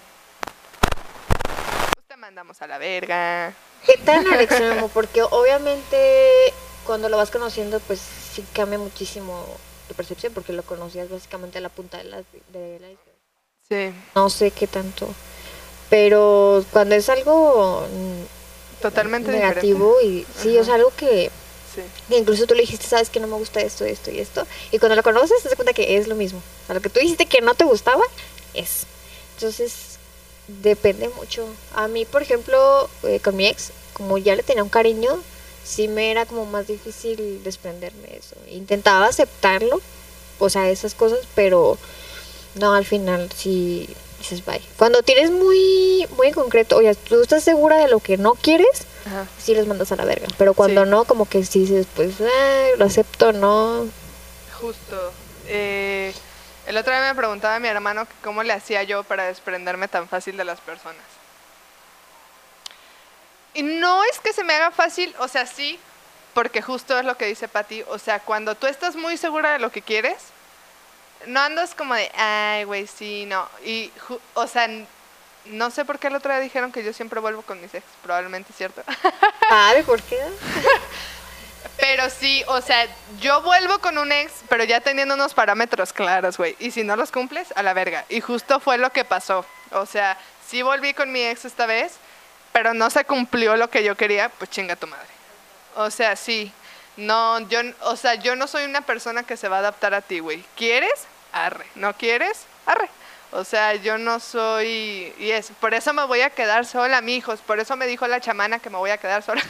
[2.27, 3.53] Mandamos a la verga.
[3.85, 4.89] ¿Qué tan al extremo?
[4.93, 6.51] Porque obviamente
[6.85, 8.01] cuando lo vas conociendo, pues
[8.33, 9.45] sí cambia muchísimo
[9.87, 12.17] tu percepción, porque lo conocías básicamente a la punta de la,
[12.51, 12.87] de la.
[13.69, 15.07] Sí, No sé qué tanto.
[15.89, 17.87] Pero cuando es algo
[18.81, 20.65] totalmente negativo y sí, o Ajá.
[20.65, 21.31] sea, algo que,
[21.69, 22.01] diferente.
[22.09, 24.79] que incluso tú le dijiste, sabes que no me gusta esto, esto y esto, y
[24.79, 26.39] cuando lo conoces te das cuenta que es lo mismo.
[26.39, 28.03] O sea, lo que tú dijiste que no te gustaba,
[28.53, 28.85] es.
[29.35, 29.86] Entonces,
[30.48, 31.45] depende mucho.
[31.74, 35.19] A mí, por ejemplo, eh, con mi ex, como ya le tenía un cariño,
[35.64, 38.36] sí me era como más difícil desprenderme de eso.
[38.49, 39.82] Intentaba aceptarlo,
[40.40, 41.78] o sea, esas cosas, pero
[42.56, 44.61] no, al final sí dices bye.
[44.78, 48.68] Cuando tienes muy, muy en concreto, oye, tú estás segura de lo que no quieres,
[48.78, 49.10] Sí.
[49.14, 49.28] Ajá.
[49.41, 50.28] sí los mandas a la verga.
[50.38, 50.90] Pero cuando Sí.
[50.90, 53.86] no, como que sí dices, pues, eh, lo acepto, no.
[54.60, 55.11] Justo.
[55.48, 56.14] Eh,
[56.68, 60.07] el otro día me preguntaba mi hermano que cómo le hacía yo para desprenderme tan
[60.07, 61.02] fácil de las personas.
[63.53, 65.80] Y no es que se me haga fácil, o sea, sí,
[66.34, 67.84] porque justo es lo que dice Patti.
[67.88, 70.18] O sea, cuando tú estás muy segura de lo que quieres,
[71.26, 73.48] no andas como de, ay, güey, sí, no.
[73.64, 73.91] Y,
[74.34, 74.69] o sea,
[75.45, 77.85] no sé por qué el otro día dijeron que yo siempre vuelvo con mis ex,
[78.03, 78.84] probablemente es cierto.
[79.49, 80.19] ¿Sabe por qué?
[81.77, 82.88] Pero sí, o sea,
[83.19, 86.56] yo vuelvo con un ex, pero ya teniendo unos parámetros claros, güey.
[86.60, 88.06] Y si no los cumples, a la verga.
[88.10, 89.45] Y justo fue lo que pasó.
[89.72, 90.18] O sea,
[90.48, 91.94] sí volví con mi ex esta vez,
[92.52, 95.07] pero no se cumplió lo que yo quería, pues chinga tu madre.
[95.76, 96.52] O sea, sí.
[96.95, 100.02] No, yo, o sea, yo no soy una persona que se va a adaptar a
[100.02, 100.44] ti, güey.
[100.56, 101.06] ¿Quieres?
[101.31, 101.68] Arre.
[101.76, 102.45] ¿No quieres?
[102.65, 102.89] Arre.
[103.31, 105.14] O sea, yo no soy...
[105.19, 107.41] Y es, por eso me voy a quedar sola, mijos.
[107.41, 109.44] Por eso me dijo la chamana que me voy a quedar sola.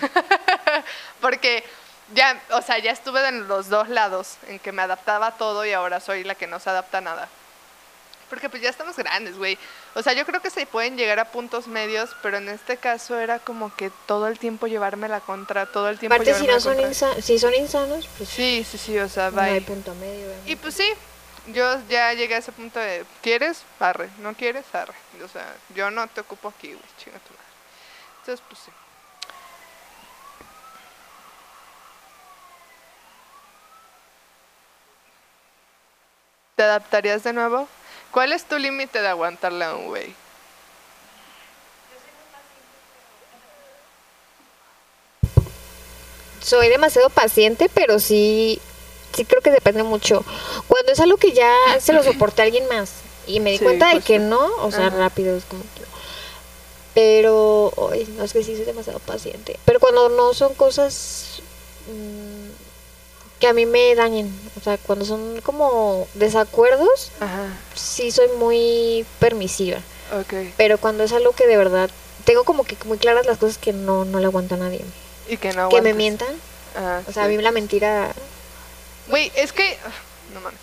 [1.22, 1.64] Porque
[2.14, 5.66] ya, o sea, ya estuve en los dos lados, en que me adaptaba a todo
[5.66, 7.28] y ahora soy la que no se adapta a nada.
[8.30, 9.58] Porque pues ya estamos grandes, güey.
[9.96, 13.18] O sea, yo creo que se pueden llegar a puntos medios, pero en este caso
[13.18, 16.60] era como que todo el tiempo llevarme la contra, todo el tiempo Aparte, si no
[16.60, 16.92] son, contra.
[16.92, 19.62] insa- si son insanos, pues Sí, sí, sí, o sea, no hay bye.
[19.62, 20.26] punto medio.
[20.28, 20.52] obviamente.
[20.52, 20.90] Y pues sí,
[21.48, 23.62] yo ya llegué a ese punto de, ¿quieres?
[23.80, 24.66] Arre, ¿no quieres?
[24.76, 24.94] Arre.
[25.24, 27.48] O sea, yo no te ocupo aquí, güey, chinga tu madre.
[28.20, 28.72] Entonces, pues sí.
[36.58, 37.68] ¿Te adaptarías de nuevo?
[38.10, 40.16] ¿Cuál es tu límite de aguantarle a un güey?
[46.42, 48.60] soy demasiado paciente, pero sí,
[49.14, 50.24] sí creo que depende mucho.
[50.68, 52.92] Cuando es algo que ya se lo soporté a alguien más
[53.28, 54.98] y me di Sí, cuenta de que no, o sea, Ajá.
[54.98, 55.82] rápido es como que.
[56.96, 59.60] Pero, ay, no es que sí soy demasiado paciente.
[59.66, 61.42] Pero cuando no son cosas
[61.92, 62.47] mm,
[63.40, 69.06] que a mí me dañen, o sea, cuando son como desacuerdos, Ajá, sí soy muy
[69.20, 69.78] permisiva.
[70.20, 70.52] ok.
[70.58, 71.90] Pero cuando es algo que de verdad
[72.26, 74.82] tengo como que muy claras las cosas que no, no le aguanto a nadie.
[75.30, 75.96] Y que no Que me aguantes.
[75.96, 76.36] mientan,
[76.76, 77.36] Ah, o sea, a sí.
[77.36, 78.12] mí la mentira
[79.08, 79.78] Güey, es que.
[79.86, 79.92] ah,
[80.34, 80.60] No mames.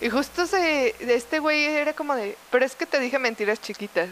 [0.00, 2.36] Y justo se, este güey era como de.
[2.50, 4.08] Pero es que te dije mentiras chiquitas.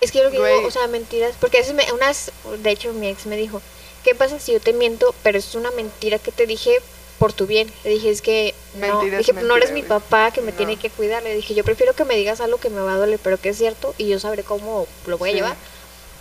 [0.00, 0.56] Es que yo lo que Güey.
[0.56, 2.30] digo, o sea, mentiras, porque a veces me, unas,
[2.62, 3.60] de hecho mi ex me dijo,
[4.04, 6.78] ¿qué pasa si yo te miento, pero es una mentira que te dije
[7.20, 7.70] por tu bien?
[7.84, 10.56] Le dije, es que no, dije, no eres mi papá que me No.
[10.56, 11.22] tiene que cuidar.
[11.22, 13.50] Le dije, yo prefiero que me digas algo que me va a doler, pero que
[13.50, 15.56] es cierto y yo sabré cómo lo voy a llevar,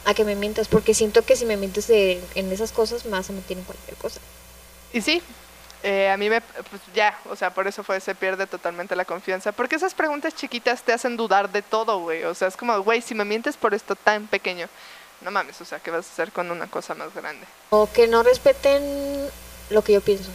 [0.05, 3.11] a que me mientas, porque siento que si me mientes de- en esas cosas, me
[3.11, 4.19] vas a mentir en cualquier cosa.
[4.91, 5.21] Y sí,
[5.83, 6.41] eh, a mí me.
[6.41, 9.53] Pues ya, o sea, por eso fue, se pierde totalmente la confianza.
[9.53, 12.25] Porque esas preguntas chiquitas te hacen dudar de todo, güey.
[12.25, 14.67] O sea, es como, güey, si me mientes por esto tan pequeño.
[15.21, 17.45] No mames, o sea, ¿qué vas a hacer con una cosa más grande?
[17.69, 19.29] O que no respeten
[19.69, 20.29] lo que yo pienso.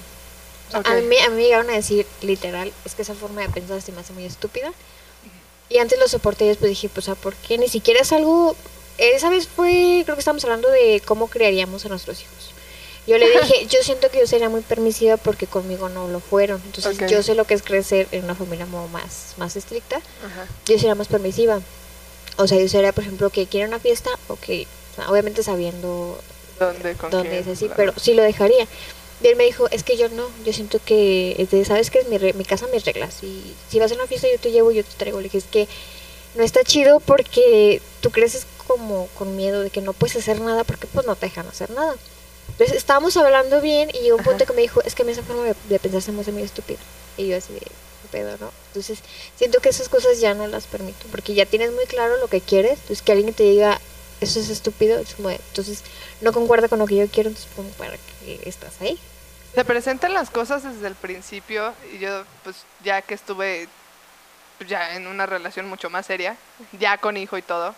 [0.74, 3.80] A, mí, a mí me llegaron a decir, literal, es que esa forma de pensar
[3.80, 4.72] se me hace muy estúpida.
[5.68, 7.58] Y antes lo soporté y después dije, pues, ¿a por qué?
[7.58, 8.56] Ni siquiera es algo...
[8.98, 12.50] Esa vez fue, creo que estábamos hablando de cómo criaríamos a nuestros hijos.
[13.06, 16.60] Yo le dije, yo siento que yo sería muy permisiva porque conmigo no lo fueron.
[16.64, 19.96] Entonces yo sé lo que es crecer en una familia más, más estricta.
[19.96, 20.46] Ajá.
[20.66, 21.60] Yo sería más permisiva.
[22.36, 24.10] O sea, yo sería, por ejemplo, que quiere una fiesta.
[24.28, 26.18] O sea, obviamente sabiendo
[26.58, 26.94] ¿Dónde?
[26.94, 28.66] ¿Con dónde es así, pero sí lo dejaría.
[29.22, 32.00] Y él me dijo, es que yo no, yo siento que, es de, ¿sabes qué
[32.00, 33.22] es mi, re- mi casa, mis reglas?
[33.22, 35.18] Y si vas a una fiesta yo te llevo, yo te traigo.
[35.18, 35.68] Le dije, es que
[36.34, 40.64] no está chido porque tú creces como con miedo de que no puedes hacer nada
[40.64, 41.94] porque pues no te dejan hacer nada.
[42.48, 45.12] Entonces estábamos hablando bien y llegó un punto que me dijo, es que a mí
[45.12, 46.78] esa forma de, de pensar se me hace muy estúpida.
[47.16, 48.50] Y yo así de, "¿Qué pedo, ¿no?
[48.68, 48.98] Entonces
[49.36, 52.40] siento que esas cosas ya no las permito porque ya tienes muy claro lo que
[52.40, 52.72] quieres.
[52.72, 53.80] Entonces que alguien te diga,
[54.20, 55.80] eso es estúpido, es como entonces
[56.20, 58.98] no concuerda con lo que yo quiero, entonces como para que estás ahí.
[59.54, 63.68] Se presentan las cosas desde el principio y yo, pues ya que estuve
[64.58, 66.36] pues, ya en una relación mucho más seria,
[66.72, 67.74] ya con hijo y todo.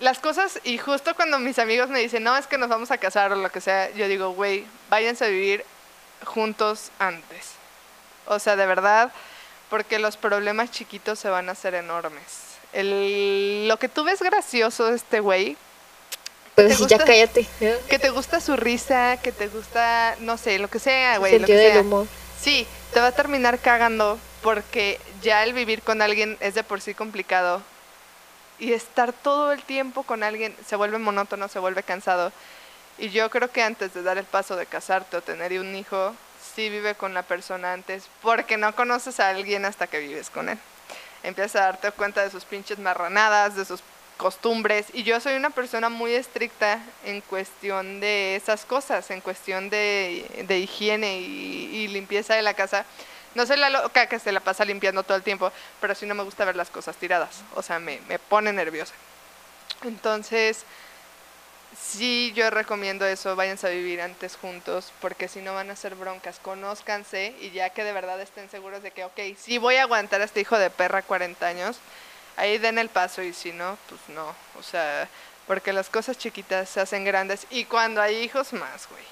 [0.00, 2.98] Las cosas, y justo cuando mis amigos me dicen, no, es que nos vamos a
[2.98, 5.64] casar o lo que sea, yo digo, güey, váyanse a vivir
[6.24, 7.52] juntos antes.
[8.26, 9.12] O sea, de verdad,
[9.70, 12.44] porque los problemas chiquitos se van a hacer enormes.
[12.72, 15.56] Lo que tú ves gracioso de este güey,
[16.54, 17.46] Pues ¿Te sí, ya cállate.
[17.88, 21.32] que te gusta su risa, que te gusta, no sé, lo que sea, güey.
[21.32, 21.80] lo Sentido que del sea.
[21.82, 22.06] humor.
[22.40, 26.80] Sí, te va a terminar cagando porque ya el vivir con alguien es de por
[26.80, 27.62] sí complicado.
[28.60, 32.30] Y estar todo el tiempo con alguien se vuelve monótono, se vuelve cansado.
[32.98, 36.14] Y yo creo que antes de dar el paso de casarte o tener un hijo,
[36.54, 40.48] sí vive con la persona antes, porque no conoces a alguien hasta que vives con
[40.48, 40.58] él.
[41.24, 43.80] Empiezas a darte cuenta de sus pinches marranadas, de sus
[44.16, 44.86] costumbres.
[44.92, 50.44] Y yo soy una persona muy estricta en cuestión de esas cosas, en cuestión de,
[50.46, 52.84] de higiene y, limpieza de la casa.
[53.34, 56.14] No soy la loca que se la pasa limpiando todo el tiempo, pero sí no
[56.14, 57.42] me gusta ver las cosas tiradas.
[57.54, 58.94] O sea, me, me pone nerviosa.
[59.82, 60.64] Entonces,
[61.78, 65.94] sí, yo recomiendo eso, váyanse a vivir antes juntos, porque si no van a ser
[65.94, 69.82] broncas, conózcanse y ya que de verdad estén seguros de que, ok, sí voy a
[69.82, 71.78] aguantar a este hijo de perra 40 años,
[72.36, 75.08] ahí den el paso y si no, pues no, o sea,
[75.46, 79.04] porque las cosas chiquitas se hacen grandes y cuando hay hijos más, güey.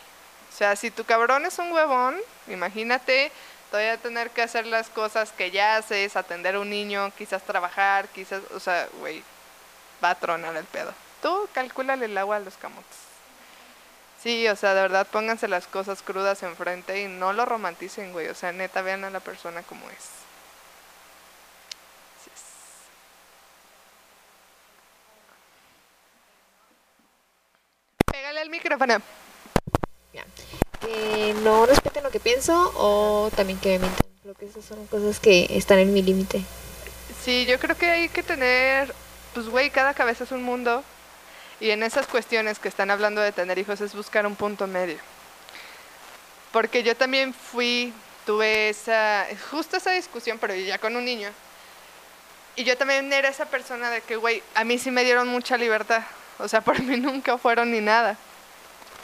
[0.52, 2.16] O sea, si tu cabrón es un huevón,
[2.46, 3.32] imagínate
[3.70, 8.06] todavía tener que hacer las cosas que ya haces, atender a un niño, quizás trabajar,
[8.08, 9.22] quizás, o sea, güey,
[10.04, 10.92] va a tronar el pedo.
[11.22, 13.12] Tú calcúlale el agua a los camotes.
[14.22, 18.28] Sí, o sea, de verdad pónganse las cosas crudas enfrente y no lo romanticen, güey.
[18.28, 19.96] O sea, neta, vean a la persona como es.
[22.20, 22.42] Así es.
[28.42, 28.96] Al micrófono.
[30.80, 34.04] Que no respeten lo que pienso o también que me mientan.
[34.20, 36.42] Creo que esas son cosas que están en mi límite.
[37.22, 38.92] Sí, yo creo que hay que tener,
[39.32, 40.82] pues güey, cada cabeza es un mundo.
[41.60, 44.98] Y en esas cuestiones que están hablando de tener hijos es buscar un punto medio.
[46.50, 47.92] Porque yo también fui,
[48.26, 51.30] tuve esa, justo esa discusión, pero ya con un niño.
[52.56, 55.56] Y yo también era esa persona de que, güey, a mí sí me dieron mucha
[55.56, 56.02] libertad.
[56.40, 58.18] O sea, por mí nunca fueron ni nada.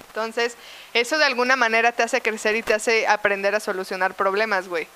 [0.08, 0.56] Entonces,
[0.94, 4.86] eso de alguna manera te hace crecer y te hace aprender a solucionar problemas, güey.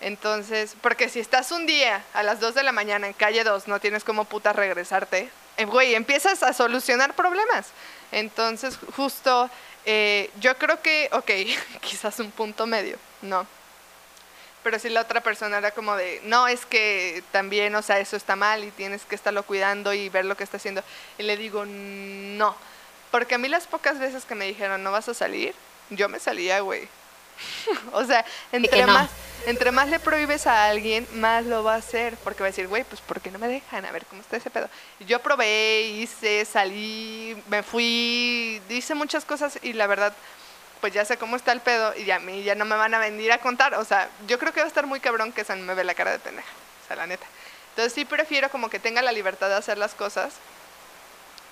[0.00, 3.66] Entonces, porque si estás un día a las 2 de la mañana en calle 2,
[3.66, 7.66] no tienes como puta regresarte, eh, güey, empiezas a solucionar problemas.
[8.12, 9.50] Entonces, justo,
[9.84, 11.30] eh, yo creo que, ok,
[11.80, 13.46] quizás un punto medio, no.
[14.62, 18.16] Pero si la otra persona era como de, no, es que también, o sea, eso
[18.16, 20.82] está mal y tienes que estarlo cuidando y ver lo que está haciendo.
[21.16, 22.56] Y le digo, no.
[23.10, 25.54] Porque a mí las pocas veces que me dijeron, no vas a salir,
[25.90, 26.88] yo me salía, güey.
[27.92, 28.92] o sea, entre no.
[28.92, 29.10] más,
[29.46, 32.16] entre más le prohíbes a alguien, más lo va a hacer.
[32.24, 33.84] Porque va a decir, güey, pues ¿por qué no me dejan?
[33.84, 34.68] A ver cómo está ese pedo.
[35.00, 40.12] Yo probé, hice, salí, me fui, hice muchas cosas y la verdad,
[40.80, 42.94] pues ya sé cómo está el pedo y ya a mí ya no me van
[42.94, 43.74] a venir a contar.
[43.74, 45.94] O sea, yo creo que va a estar muy cabrón que San me ve la
[45.94, 46.48] cara de pendeja.
[46.84, 47.26] O sea, la neta.
[47.70, 50.34] Entonces sí prefiero como que tenga la libertad de hacer las cosas,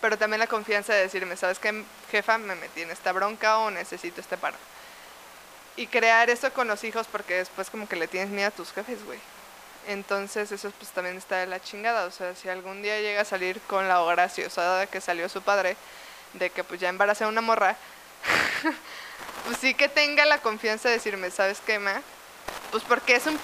[0.00, 2.38] pero también la confianza de decirme, ¿sabes qué, jefa?
[2.38, 4.56] Me metí en esta bronca o necesito este paro.
[5.76, 8.72] Y crear eso con los hijos porque después como que le tienes miedo a tus
[8.72, 9.18] jefes, güey.
[9.86, 12.06] Entonces eso pues también está de la chingada.
[12.06, 15.42] O sea, si algún día llega a salir con la graciosa de que salió su
[15.42, 15.76] padre,
[16.32, 17.76] de que pues ya embaracé a una morra,
[19.44, 22.02] pues sí que tenga la confianza de decirme, ¿sabes qué, ma?
[22.70, 23.38] Pues porque es un,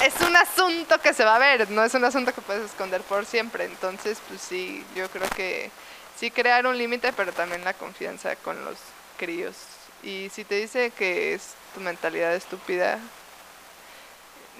[0.00, 3.00] es un asunto que se va a ver, no es un asunto que puedes esconder
[3.02, 3.64] por siempre.
[3.64, 5.70] Entonces, pues sí, yo creo que
[6.18, 8.76] sí crear un límite, pero también la confianza con los
[9.18, 9.54] críos.
[10.02, 12.98] Y si te dice que es tu mentalidad estúpida,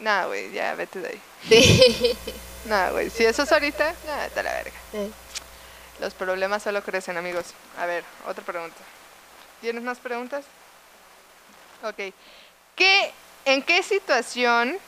[0.00, 2.16] nada, güey, ya vete de ahí.
[2.64, 4.72] Nada, güey, si eso es ahorita, nada, vete a la verga.
[5.98, 7.46] Los problemas solo crecen, amigos.
[7.76, 8.76] A ver, otra pregunta.
[9.60, 10.44] ¿Tienes más preguntas?
[11.82, 12.14] Ok.
[12.76, 13.12] ¿Qué,
[13.44, 14.78] ¿En qué situación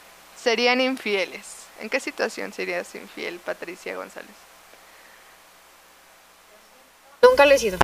[0.45, 1.65] serían infieles?
[1.81, 4.31] ¿En qué situación serías infiel, Patricia González?
[7.23, 7.79] Nunca lo he sido.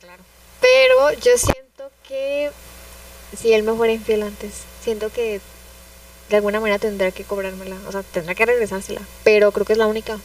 [0.00, 0.22] Claro.
[0.60, 2.50] Pero yo siento que
[3.38, 5.40] si él me fuera infiel antes, siento que
[6.28, 9.78] de alguna manera tendrá que cobrármela, o sea, tendrá que regresársela, pero creo que es
[9.78, 10.18] la única.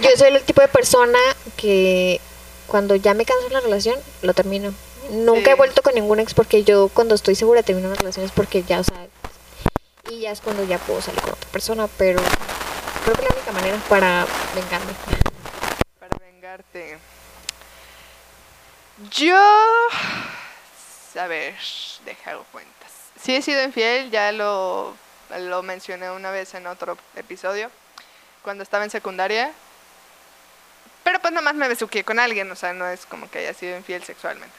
[0.00, 1.18] Yo soy el tipo de persona
[1.56, 2.20] que
[2.68, 4.72] cuando ya me canso en la relación, lo termino.
[5.10, 8.32] Nunca he vuelto con ningún ex porque yo cuando estoy segura termino una relación es
[8.32, 9.08] porque ya, o sea,
[10.12, 12.20] y ya es cuando ya puedo salir con otra persona, pero
[13.04, 14.92] creo que la única manera para vengarme.
[15.98, 16.98] Para vengarte.
[19.10, 19.40] Yo.
[21.18, 21.54] A ver,
[22.04, 22.92] deja cuentas.
[23.22, 24.94] Sí he sido infiel, ya lo,
[25.38, 27.70] lo mencioné una vez en otro episodio,
[28.42, 29.52] cuando estaba en secundaria.
[31.04, 33.76] Pero pues nomás me besuqué con alguien, o sea, no es como que haya sido
[33.76, 34.54] infiel sexualmente.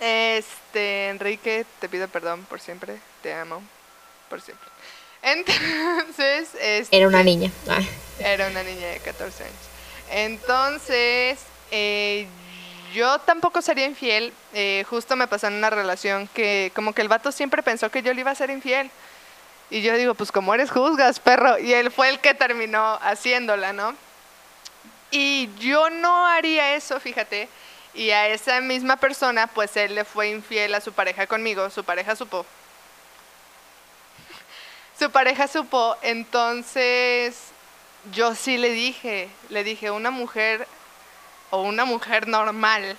[0.00, 3.62] Este, Enrique, te pido perdón por siempre, te amo,
[4.30, 4.66] por siempre.
[5.22, 7.50] Entonces, este, Era una niña.
[7.68, 7.86] Ay.
[8.20, 9.54] era una niña de 14 años.
[10.10, 11.38] Entonces,
[11.70, 12.26] eh,
[12.94, 14.32] yo tampoco sería infiel.
[14.54, 18.02] eh, justo me pasó en una relación que como que el vato siempre pensó que
[18.02, 18.90] yo le iba a ser infiel.
[19.68, 21.58] Y yo digo, pues como eres juzgas, perro.
[21.58, 23.94] Y él fue el que terminó haciéndola, ¿no?
[25.12, 27.48] Y yo no haría eso, fíjate.
[27.94, 31.70] Y a esa misma persona, pues él le fue infiel a su pareja conmigo.
[31.70, 32.44] Su pareja supo.
[35.00, 35.96] Su pareja supo.
[36.02, 37.34] Entonces,
[38.12, 40.68] yo sí le dije, le dije, una mujer
[41.48, 42.98] o una mujer normal,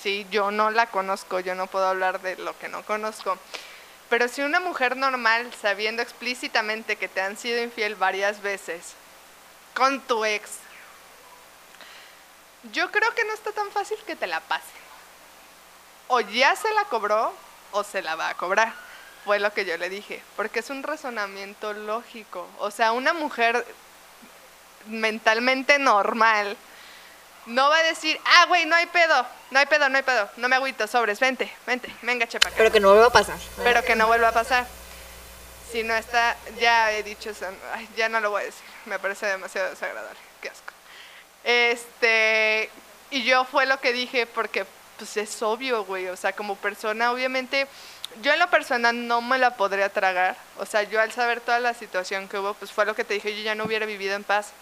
[0.00, 3.36] sí, yo no la conozco, yo no puedo hablar de lo que no conozco.
[4.08, 8.94] Pero si una mujer normal, sabiendo explícitamente que te han sido infiel varias veces
[9.74, 10.50] con tu ex,
[12.70, 14.70] yo creo que no está tan fácil que te la pase.
[16.06, 17.34] O ya se la cobró
[17.72, 18.93] o se la va a cobrar.
[19.24, 22.46] Fue lo que yo le dije, porque es un razonamiento lógico.
[22.58, 23.64] O sea, una mujer
[24.86, 26.56] mentalmente normal
[27.46, 30.28] no va a decir, ah, güey, no hay pedo, no hay pedo, no hay pedo,
[30.36, 32.48] no me agüito, sobres, vente, vente, venga, chepa.
[32.48, 32.56] acá".
[32.56, 33.38] Pero que no vuelva a pasar.
[33.62, 34.66] Pero que no vuelva a pasar.
[35.70, 38.98] Si no está, ya he dicho eso, ay, ya no lo voy a decir, me
[38.98, 40.72] parece demasiado desagradable, qué asco.
[41.42, 42.70] Este,
[43.10, 44.64] y yo fue lo que dije porque
[44.98, 47.66] pues es obvio, güey, o sea, como persona obviamente
[48.22, 51.58] yo en lo personal no me la podría tragar, o sea, yo al saber toda
[51.60, 54.14] la situación que hubo, pues fue lo que te dije, yo ya no hubiera vivido
[54.14, 54.52] en paz.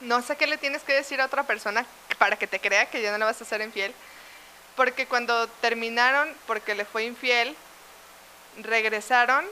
[0.00, 1.86] No sé qué le tienes que decir a otra persona
[2.18, 3.94] para que te crea que ya no le vas a ser infiel,
[4.74, 7.54] porque cuando terminaron porque le fue infiel,
[8.58, 9.44] regresaron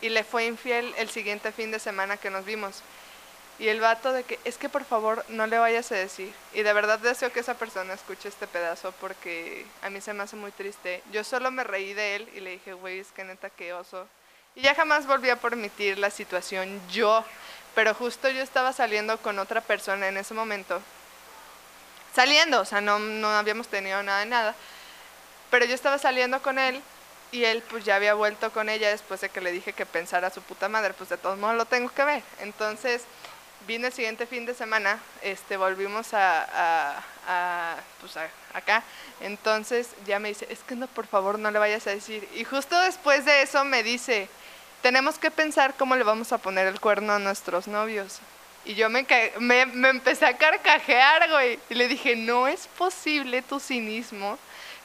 [0.00, 2.82] y le fue infiel el siguiente fin de semana que nos vimos.
[3.58, 6.32] Y el vato de que, es que por favor no le vayas a decir.
[6.54, 10.22] Y de verdad deseo que esa persona escuche este pedazo porque a mí se me
[10.22, 11.02] hace muy triste.
[11.10, 14.06] Yo solo me reí de él y le dije, güey, es que neta, qué oso.
[14.54, 17.24] Y ya jamás volví a permitir la situación yo.
[17.74, 20.80] Pero justo yo estaba saliendo con otra persona en ese momento.
[22.14, 24.54] Saliendo, o sea, no, no habíamos tenido nada de nada.
[25.50, 26.80] Pero yo estaba saliendo con él
[27.30, 30.28] y él pues ya había vuelto con ella después de que le dije que pensara
[30.28, 32.22] a su puta madre, pues de todos modos lo tengo que ver.
[32.40, 33.02] Entonces
[33.66, 38.82] vine el siguiente fin de semana, este, volvimos a, a- a, pues a- acá.
[39.20, 42.26] Entonces ya me dice, es que no, por favor no le vayas a decir.
[42.34, 44.28] Y justo después de eso me dice,
[44.82, 48.18] tenemos que pensar cómo le vamos a poner el cuerno a nuestros novios.
[48.64, 49.06] Y yo me,
[49.38, 51.58] me, me empecé a carcajear, güey.
[51.70, 54.38] Y le dije, no es posible tu cinismo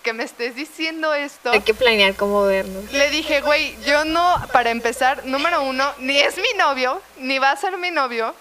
[0.04, 1.52] que me estés diciendo esto.
[1.52, 2.92] Hay que planear cómo vernos.
[2.92, 7.52] Le dije, güey, yo no, para empezar, número uno, ni es mi novio, ni va
[7.52, 8.36] a ser mi novio,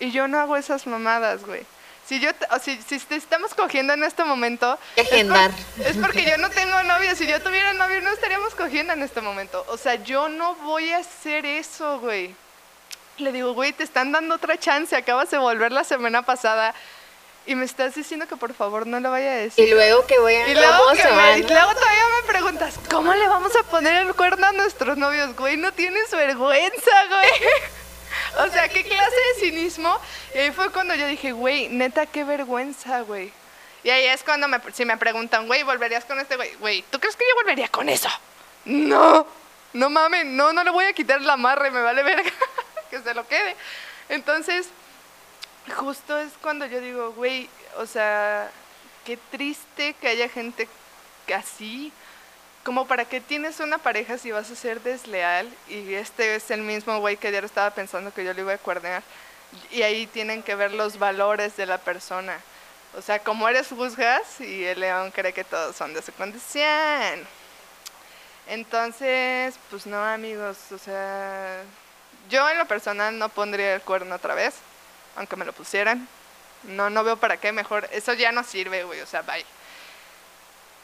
[0.00, 1.62] y yo no hago esas mamadas, güey.
[2.06, 6.24] Si yo, o si, si te estamos cogiendo en este momento, es por- es porque
[6.24, 7.14] yo no tengo novio.
[7.14, 9.62] Si yo tuviera novio, no estaríamos cogiendo en este momento.
[9.68, 12.34] O sea, yo no voy a hacer eso, güey.
[13.18, 14.96] Le digo, güey, te están dando otra chance.
[14.96, 16.74] Acabas de volver la semana pasada
[17.44, 19.68] y me estás diciendo que por favor no lo vaya a decir.
[19.68, 20.48] Y luego que voy a...
[20.48, 24.06] Y luego, ¿Cómo que me- y luego todavía me preguntas, ¿cómo le vamos a poner
[24.06, 25.34] el cuerno a nuestros novios?
[25.36, 27.50] Güey, no tienes vergüenza, güey.
[28.36, 29.98] O sea, ¿qué clase de cinismo?
[30.34, 33.32] Y ahí fue cuando yo dije, güey, neta, qué vergüenza, güey.
[33.82, 36.54] Y ahí es cuando me, si me preguntan, güey, ¿volverías con este güey?
[36.56, 38.08] Güey, ¿tú crees que yo volvería con eso?
[38.64, 39.26] No,
[39.72, 42.30] no mames, no, no le voy a quitar la amarre, me vale verga,
[42.90, 43.56] que se lo quede.
[44.08, 44.68] Entonces,
[45.76, 48.50] justo es cuando yo digo, güey, o sea,
[49.04, 50.68] qué triste que haya gente
[51.34, 51.92] así,
[52.68, 56.60] como para qué tienes una pareja si vas a ser desleal y este es el
[56.60, 59.02] mismo güey que ayer estaba pensando que yo le iba a cuernear
[59.70, 62.38] y ahí tienen que ver los valores de la persona.
[62.94, 67.26] O sea, como eres juzgas y el león cree que todos son de su condición.
[68.46, 71.62] Entonces, pues no, amigos, o sea,
[72.28, 74.56] yo en lo personal no pondría el cuerno otra vez,
[75.16, 76.06] aunque me lo pusieran.
[76.64, 79.46] No, no veo para qué, mejor, eso ya no sirve, güey, o sea, bye.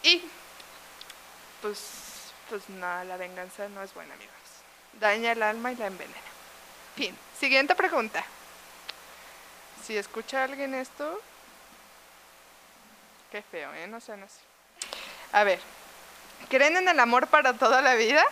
[0.03, 0.23] Y,
[1.65, 1.81] pues,
[2.51, 4.35] pues nada, la venganza no es buena, amigos.
[5.01, 6.21] Daña el alma y la envenena.
[6.95, 7.17] Fin.
[7.41, 8.23] Siguiente pregunta.
[9.83, 11.23] Si escucha alguien esto,
[13.33, 13.87] qué feo, ¿eh?
[13.87, 14.41] No sean así.
[15.33, 15.59] A ver,
[16.51, 18.23] ¿creen en el amor para toda la vida?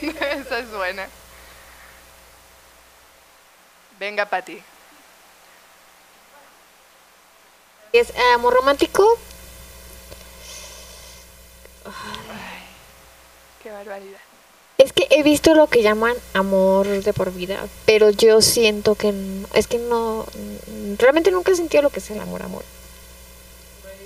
[0.02, 1.06] Esa es buena.
[4.00, 4.60] Venga, Pati.
[7.92, 9.16] Es amor romántico.
[13.62, 14.18] Qué barbaridad.
[14.78, 19.14] Es que he visto lo que llaman amor de por vida, pero yo siento que
[19.54, 20.26] es que no
[20.98, 22.62] realmente nunca he sentido lo que es el amor amor.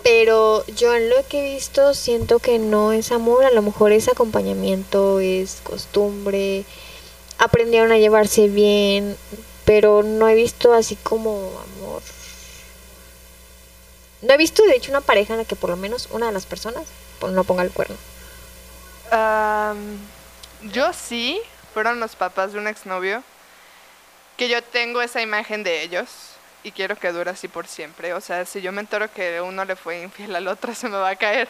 [0.03, 3.93] Pero yo en lo que he visto siento que no es amor, a lo mejor
[3.93, 6.65] es acompañamiento, es costumbre,
[7.39, 9.17] aprendieron a llevarse bien,
[9.65, 12.03] pero no he visto así como amor.
[14.23, 16.33] No he visto de hecho una pareja en la que por lo menos una de
[16.33, 16.85] las personas
[17.29, 17.97] no ponga el cuerno.
[20.63, 21.41] Yo sí,
[21.73, 23.23] fueron los papás de un exnovio,
[24.37, 26.09] que yo tengo esa imagen de ellos
[26.63, 28.13] y quiero que dure así por siempre.
[28.15, 30.97] O sea, si yo me entero que uno le fue infiel al otro, se me
[30.99, 31.49] va a caer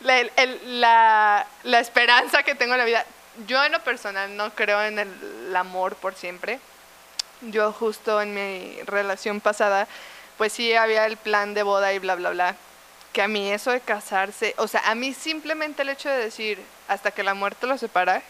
[0.00, 1.46] la, el- el- la-
[1.80, 3.04] esperanza que tengo en la vida.
[3.48, 6.60] Yo en lo personal no creo en el amor por siempre.
[7.40, 9.88] Yo justo en mi relación pasada,
[10.38, 12.54] pues sí había el plan de boda y bla, bla, bla.
[13.14, 16.58] Que a mí eso de casarse, o sea, a mí simplemente el hecho de decir
[16.88, 18.22] hasta que la muerte lo separa,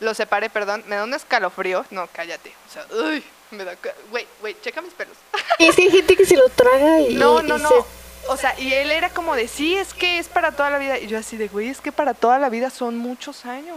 [0.00, 1.84] lo separe, perdón, me da un escalofrío.
[1.90, 2.52] No, cállate.
[2.68, 3.22] O sea, uy,
[3.52, 3.76] me da...
[4.10, 5.16] Güey, güey, checa mis pelos.
[5.58, 7.68] Y que hay gente que se lo traga y, No, y no, no.
[7.68, 10.78] se- O sea, y él era como de, sí, es que es para toda la
[10.78, 10.98] vida.
[10.98, 13.76] Y yo así de, güey, es que para toda la vida son muchos años.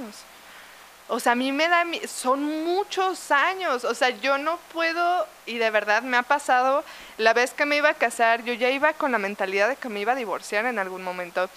[1.08, 3.84] O sea, a mí me da, son muchos años.
[3.84, 6.84] O sea, yo no puedo, y de verdad me ha pasado,
[7.18, 9.90] la vez que me iba a casar, yo ya iba con la mentalidad de que
[9.90, 11.50] me iba a divorciar en algún momento.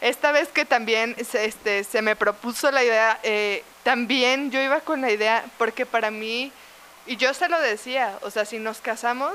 [0.00, 4.80] Esta vez que también se, este, se me propuso la idea, eh, también yo iba
[4.80, 6.52] con la idea, porque para mí,
[7.06, 9.32] y yo se lo decía, o sea, si nos casamos,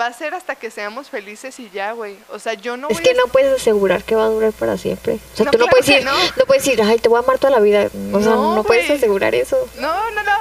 [0.00, 2.16] va a ser hasta que seamos felices y ya, güey.
[2.30, 3.14] O sea, yo no Es voy que a...
[3.14, 5.18] no puedes asegurar que va a durar para siempre.
[5.32, 6.12] O sea, No, tú no puedes decir, no.
[6.12, 6.44] no.
[6.46, 7.86] puedes decir, ay, te voy a amar toda la vida.
[8.12, 9.56] O sea, No, no, puedes asegurar eso.
[9.78, 10.38] No, no, no.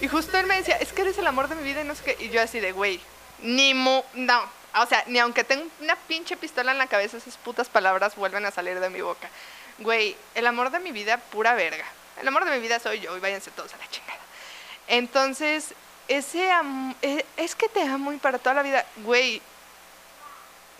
[0.00, 1.94] Y justo él me decía, es que eres el amor de mi vida y no
[1.94, 2.24] sé qué.
[2.24, 3.00] Y yo así de, güey,
[3.40, 4.02] ni mu...
[4.14, 4.42] No.
[4.78, 8.44] O sea, ni aunque tenga una pinche pistola en la cabeza, esas putas palabras vuelven
[8.44, 9.30] a salir de mi boca.
[9.78, 11.84] Güey, el amor de mi vida, pura verga.
[12.20, 14.20] El amor de mi vida soy yo y váyanse todos a la chingada.
[14.88, 15.74] Entonces,
[16.08, 19.40] ese am- e- es que te amo y para toda la vida, güey.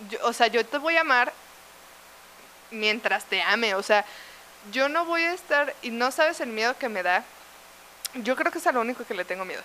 [0.09, 1.33] yo- o sea, yo te voy a amar
[2.71, 3.73] mientras te ame.
[3.75, 4.05] O sea,
[4.71, 7.23] yo no voy a estar, y no sabes el miedo que me da.
[8.13, 9.61] Yo creo que es a lo único que le tengo miedo.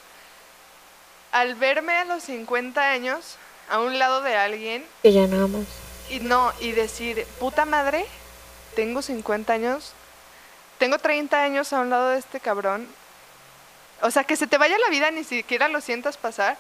[1.33, 3.37] Al verme a los 50 años
[3.69, 5.67] a un lado de alguien Que ya nada más.
[6.11, 8.05] y no, y decir, puta madre,
[8.75, 9.93] tengo 50 años,
[10.79, 12.87] tengo 30 años a un lado de este cabrón.
[14.03, 16.57] O sea, que se te vaya la vida, ni siquiera lo sientas pasar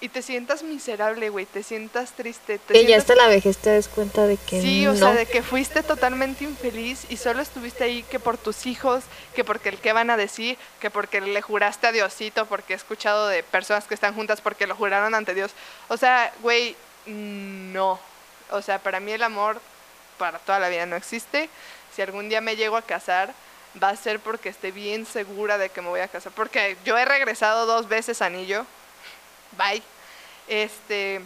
[0.00, 2.58] y te sientas miserable, güey, te sientas triste.
[2.58, 4.98] Te Que ya hasta la vejez te des cuenta de que Sí, o no.
[4.98, 9.02] sea, de que fuiste totalmente infeliz y solo estuviste ahí que por tus hijos,
[9.34, 12.76] que porque el qué van a decir, que porque le juraste a Diosito, porque he
[12.76, 15.50] escuchado de personas que están juntas porque lo juraron ante Dios.
[15.88, 16.76] O sea, güey,
[17.06, 17.98] no.
[18.50, 19.60] O sea, para mí el amor
[20.16, 21.48] para toda la vida no existe.
[21.94, 23.34] Si algún día me llego a casar,
[23.82, 26.32] va a ser porque esté bien segura de que me voy a casar.
[26.32, 28.66] Porque yo he regresado dos veces anillo.
[29.56, 29.82] Bye.
[30.48, 31.20] Este,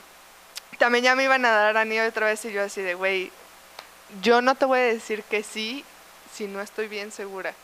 [0.79, 3.31] también ya me iban a dar anillo otra vez y yo así de, güey,
[4.21, 5.85] yo no te voy a decir que sí
[6.35, 7.55] si no estoy bien segura.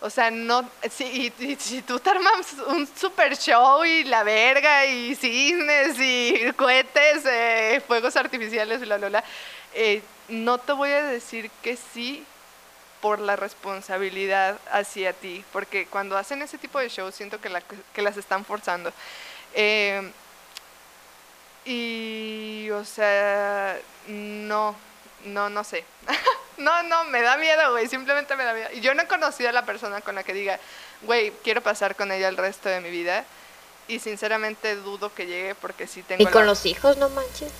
[0.00, 4.84] O sea, no, si, y- si tú te armas un super show y la verga
[4.84, 9.24] y cines y cohetes, eh, fuegos artificiales, bla, bla, bla,
[9.74, 12.24] eh, no te voy a decir que sí
[13.06, 17.60] por la responsabilidad hacia ti, porque cuando hacen ese tipo de shows siento que, la-
[17.94, 18.92] que las están forzando.
[19.54, 20.10] Eh,
[21.64, 23.78] y, o sea,
[24.08, 24.74] no,
[25.24, 25.84] no, no sé.
[26.56, 28.68] no, no, me da miedo, güey, simplemente me da miedo.
[28.74, 30.58] Y yo no he conocido a la persona con la que diga,
[31.02, 33.24] güey, quiero pasar con ella el resto de mi vida.
[33.86, 36.20] Y sinceramente dudo que llegue porque sí tengo...
[36.24, 37.52] Y con la- los hijos, no manches.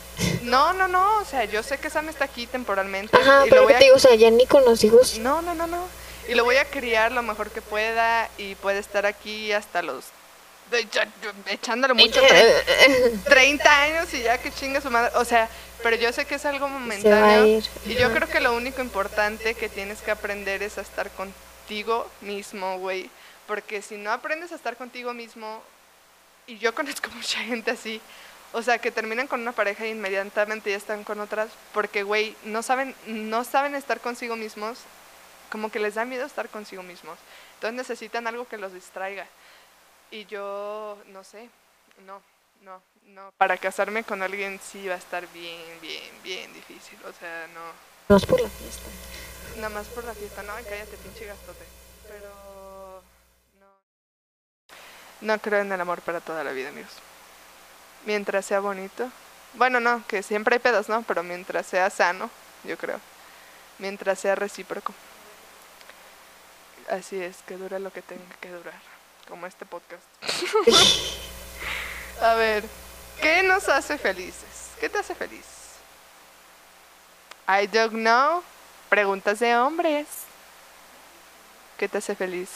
[0.47, 3.16] No, no, no, o sea, yo sé que Sam está aquí temporalmente.
[3.16, 4.82] Ajá, y lo pero voy que a- te digo, o sea, ya ni con los
[4.85, 5.18] hijos.
[5.18, 5.86] No, no, no, no.
[6.28, 10.05] Y lo voy a criar lo mejor que pueda y puede estar aquí hasta los
[11.47, 15.12] echándole mucho, tre- Se 30 años y ya que chinga su madre.
[15.16, 15.48] O sea,
[15.82, 17.62] pero yo sé que es algo momentáneo.
[17.86, 22.09] Y yo creo que lo único importante que tienes que aprender es a estar contigo
[22.20, 23.09] mismo, güey.
[23.47, 25.62] Porque si no aprendes a estar contigo mismo,
[26.48, 28.01] y yo conozco mucha gente así,
[28.57, 32.35] o sea, que terminan con una pareja e inmediatamente ya están con otras, porque, güey,
[32.43, 34.78] no saben, no saben estar consigo mismos,
[35.51, 37.19] como que les da miedo estar consigo mismos.
[37.57, 39.27] Entonces necesitan algo que los distraiga.
[40.11, 41.51] Y yo, no sé,
[42.07, 42.23] no,
[42.62, 43.31] no, no.
[43.37, 46.99] Para casarme con alguien sí va a estar bien, bien, bien difícil.
[47.05, 47.61] O sea, no.
[48.09, 48.89] No es por la fiesta.
[49.57, 51.66] Nada más por la fiesta, no, cállate, pinche gastote.
[52.09, 53.03] Pero
[53.61, 53.66] no.
[55.20, 56.93] No creo en el amor para toda la vida, amigos.
[58.07, 59.11] Mientras sea bonito.
[59.55, 61.03] Bueno, no, que siempre hay pedos, ¿no?
[61.03, 62.31] Pero mientras sea sano,
[62.65, 63.01] yo creo.
[63.78, 64.95] Mientras sea recíproco.
[66.89, 68.81] Así es, que dure lo que tenga que durar.
[69.28, 70.03] Como este podcast.
[72.23, 72.65] A ver,
[73.20, 74.70] ¿qué nos hace felices?
[74.81, 75.45] ¿Qué te hace feliz?
[77.49, 78.43] I don't know.
[78.89, 80.07] Preguntas de hombres.
[81.77, 82.49] ¿Qué te hace feliz?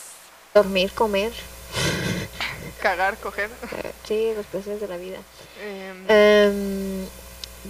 [0.54, 1.32] Dormir, comer.
[2.80, 3.50] Cagar, coger.
[3.84, 5.18] eh, Sí, los placeres de la vida.
[5.62, 7.06] Em, Em,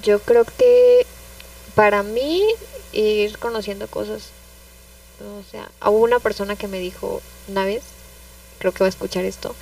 [0.02, 1.06] yo creo que
[1.74, 2.42] para mí
[2.92, 4.28] ir conociendo cosas,
[5.20, 7.82] o sea, hubo una persona que me dijo una vez,
[8.58, 9.54] creo que va a escuchar esto,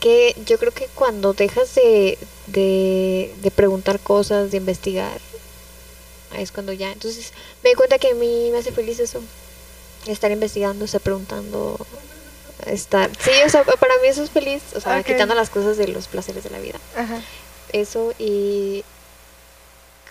[0.00, 5.20] que yo creo que cuando dejas de, de, de preguntar cosas, de investigar,
[6.36, 7.32] es cuando ya, entonces
[7.62, 9.20] me di cuenta que a mí me hace feliz eso,
[10.06, 11.78] estar investigando, estar preguntando,
[12.64, 15.88] estar, sí, o sea, para mí eso es feliz, o sea, quitando las cosas de
[15.88, 17.20] los placeres de la vida ajá.
[17.72, 18.82] eso y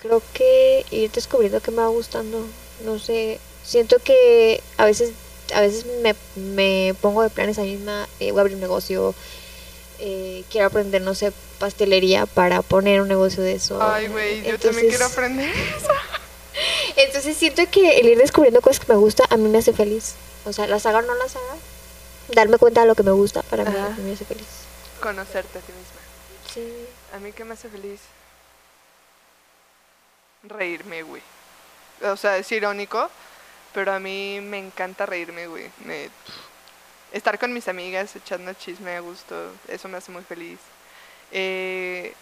[0.00, 2.46] creo que ir descubriendo que me va gustando
[2.84, 5.10] no sé siento que a veces
[5.54, 8.60] a veces me, me pongo de planes a mí misma eh, voy a abrir un
[8.60, 9.14] negocio
[9.98, 14.58] eh, quiero aprender no sé pastelería para poner un negocio de eso Ay, güey, yo
[14.58, 15.50] también quiero aprender.
[16.96, 20.14] entonces siento que el ir descubriendo cosas que me gusta a mí me hace feliz
[20.44, 21.56] o sea las haga o no las haga
[22.28, 23.90] darme cuenta de lo que me gusta para mí, Ajá.
[23.98, 24.46] me hace feliz
[25.00, 26.00] Conocerte a ti misma.
[26.52, 28.00] sí A mí qué me hace feliz.
[30.42, 31.22] Reírme, güey.
[32.02, 33.10] O sea, es irónico,
[33.74, 35.70] pero a mí me encanta reírme, güey.
[35.84, 36.10] Me-
[37.12, 40.58] Estar con mis amigas echando chisme a gusto, eso me hace muy feliz.
[41.32, 42.12] Eh,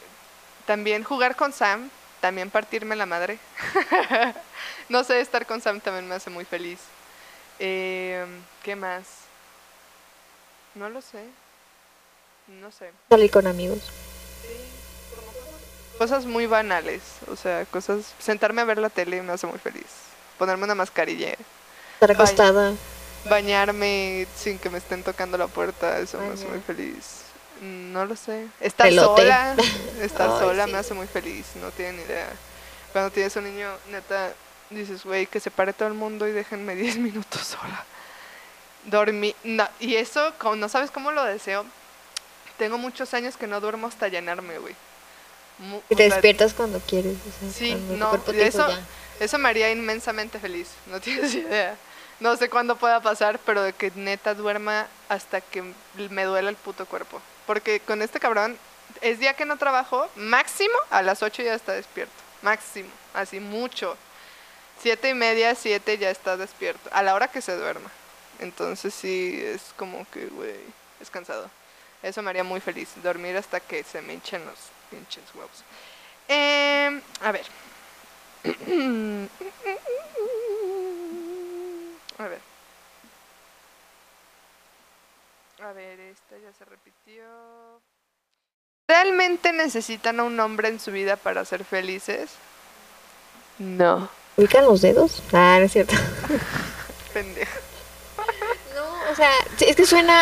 [0.67, 1.91] también jugar con Sam,
[2.21, 3.39] también partirme la madre.
[4.89, 6.79] no sé, estar con Sam también me hace muy feliz.
[7.59, 8.25] Eh,
[8.63, 9.05] ¿Qué más?
[10.75, 11.25] No lo sé.
[12.49, 12.91] No sé.
[13.09, 13.81] salir con amigos
[15.97, 18.13] Cosas muy banales, o sea, cosas...
[18.19, 19.87] Sentarme a ver la tele me hace muy feliz.
[20.37, 21.35] Ponerme una mascarilla,
[21.95, 22.75] estar acostada
[23.29, 27.23] bañarme sin que me estén tocando la puerta, eso me hace muy feliz.
[27.61, 28.47] No lo sé.
[28.61, 29.23] Estar Pelote.
[29.23, 29.57] sola,
[30.01, 30.73] estar Ay, sola sí.
[30.73, 32.29] me hace muy feliz, no tienen idea.
[32.93, 34.33] Cuando tienes un niño, neta,
[34.71, 37.85] dices, güey, que se pare todo el mundo y déjenme 10 minutos sola.
[38.85, 41.65] Dormí, no, y eso, como no sabes cómo lo deseo,
[42.59, 44.75] tengo muchos años que no duermo hasta llenarme, güey.
[45.89, 47.15] Y o te sea, despiertas cuando quieres.
[47.15, 48.81] o sea, Sí, no, eso- ya.
[49.21, 51.77] Eso me haría inmensamente feliz, no tienes idea.
[52.21, 55.63] No sé cuándo pueda pasar, pero de que neta duerma hasta que
[56.11, 57.21] me duela el puto cuerpo.
[57.47, 58.57] Porque con este cabrón,
[59.01, 62.13] es día que no trabajo, máximo a las 8 ya está despierto.
[62.43, 63.97] Máximo, así mucho.
[64.83, 67.91] Siete y media, siete ya está despierto, a la hora que se duerma.
[68.41, 70.57] Entonces sí, es como que, güey,
[71.01, 71.51] es cansado.
[72.03, 74.59] Eso me haría muy feliz, dormir hasta que se me hinchen los
[74.91, 75.65] pinches huevos.
[76.29, 77.47] Em, a ver.
[82.19, 82.41] A ver.
[85.63, 87.25] A ver, esta ya se repitió.
[88.87, 92.31] ¿Realmente necesitan a un hombre en su vida para ser felices?
[93.59, 94.09] No.
[94.37, 95.23] ¿Ubican los dedos?
[95.33, 95.95] Ah, no es cierto.
[97.15, 97.59] Pendeja.
[99.15, 99.31] O sea,
[99.61, 100.21] es que suena.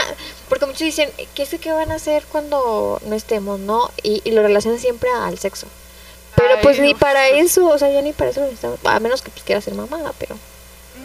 [0.51, 3.91] Porque muchos dicen, ¿qué sé qué van a hacer cuando no estemos, no?
[4.03, 5.67] Y, y lo relacionan siempre al sexo.
[6.37, 8.79] Pero pues ni para eso, o sea, ya ni para eso lo necesitamos.
[8.85, 10.37] A menos que pues quiera ser mamá, pero.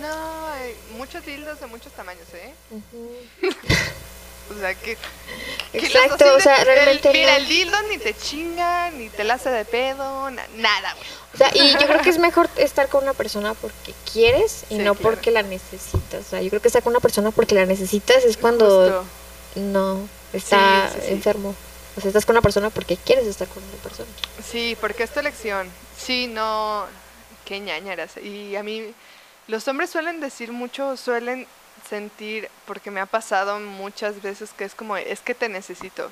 [0.01, 2.53] No, hay muchos dildos de muchos tamaños, ¿eh?
[2.71, 3.11] Ujú.
[4.55, 4.97] O sea, que...
[5.73, 7.37] Exacto, o sea, el- realmente Mira, no.
[7.37, 11.07] el dildo ni te chinga, ni te la hace de pedo, na- nada, güey.
[11.33, 14.77] O sea, y yo creo que es mejor estar con una persona porque quieres y
[14.77, 15.09] Sí, no claro.
[15.15, 16.25] porque la necesitas.
[16.25, 19.05] O sea, yo creo que estar con una persona porque la necesitas es cuando Justo.
[19.55, 21.13] no está Sí, sí, sí.
[21.13, 21.53] enfermo.
[21.97, 24.09] O sea, estás con una persona porque quieres estar con una persona.
[24.49, 25.69] Sí, porque es tu elección.
[25.97, 26.85] Sí, no.
[27.43, 28.17] Qué ñañaras.
[28.17, 28.93] Y a mí,
[29.47, 31.47] los hombres suelen decir mucho, suelen
[31.89, 36.11] sentir, porque me ha pasado muchas veces que es como, es que te necesito.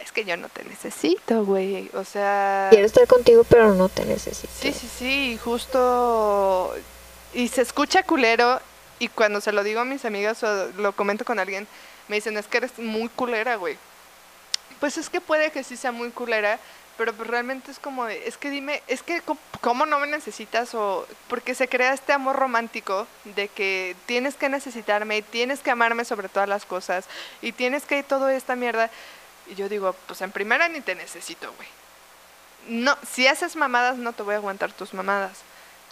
[0.00, 1.90] es que yo no te necesito, güey.
[1.94, 2.68] O sea...
[2.70, 4.52] Quiero estar contigo, pero no te necesito.
[4.58, 6.74] Sí, sí, sí, justo.
[7.34, 8.60] Y se escucha culero.
[8.98, 11.66] Y cuando se lo digo a mis amigas o lo comento con alguien,
[12.08, 13.78] me dicen, es que eres muy culera, güey.
[14.78, 16.58] Pues es que puede que sí sea muy culera,
[17.00, 19.22] pero pues realmente es como, es que dime, es que
[19.62, 24.50] cómo no me necesitas o porque se crea este amor romántico de que tienes que
[24.50, 27.06] necesitarme tienes que amarme sobre todas las cosas
[27.40, 28.90] y tienes que toda esta mierda.
[29.46, 31.68] Y yo digo, pues en primera ni te necesito, güey
[32.68, 35.38] no, si haces mamadas no te voy a aguantar tus mamadas.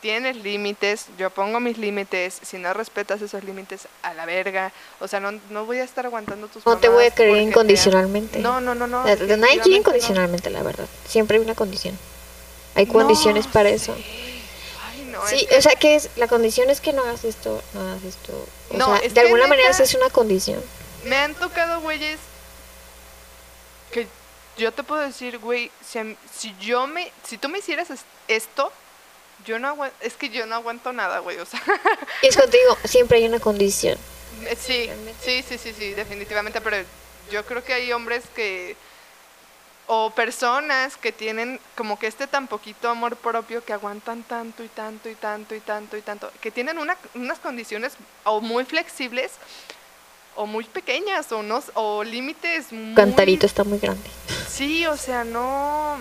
[0.01, 4.73] Tienes límites, yo pongo mis límites, si no respetas esos límites, a la verga.
[5.01, 7.43] O sea, no, no voy a estar aguantando tus No te voy a querer te
[7.43, 8.39] incondicionalmente.
[8.39, 9.05] No, no, no, no.
[9.05, 9.77] La- la- Nadie quiere no.
[9.79, 10.87] incondicionalmente, la verdad.
[11.09, 11.99] Siempre hay una condición.
[12.77, 13.93] Hay No, condiciones para eso.
[13.95, 17.25] Ay, no, Sí, es que- o sea, que es, la condición es que no hagas
[17.25, 18.33] esto, no hagas esto.
[18.71, 20.63] O No, sea, es de alguna manera esa es una condición.
[21.05, 22.19] me han tocado güeyes
[23.91, 24.07] que
[24.57, 28.71] yo te puedo decir, güey, si, si yo me, si tú me hicieras es- esto,
[29.49, 31.61] yo no aguanto, es que yo no aguanto nada, güey, o sea.
[32.23, 33.99] Y es contigo, siempre hay una condición.
[34.45, 34.89] Eh, Sí,
[35.25, 36.77] sí, sí, sí, sí, definitivamente, pero
[37.33, 38.77] yo creo que hay hombres que
[39.91, 44.69] o personas que tienen como que este tan poquito amor propio que aguantan tanto y
[44.69, 47.95] tanto y tanto y tanto y tanto, que tienen una- unas condiciones
[48.25, 49.33] o muy flexibles
[50.37, 54.09] o muy pequeñas o no o límites muy Cantarito está muy grande.
[54.49, 55.97] Sí, o sea, no.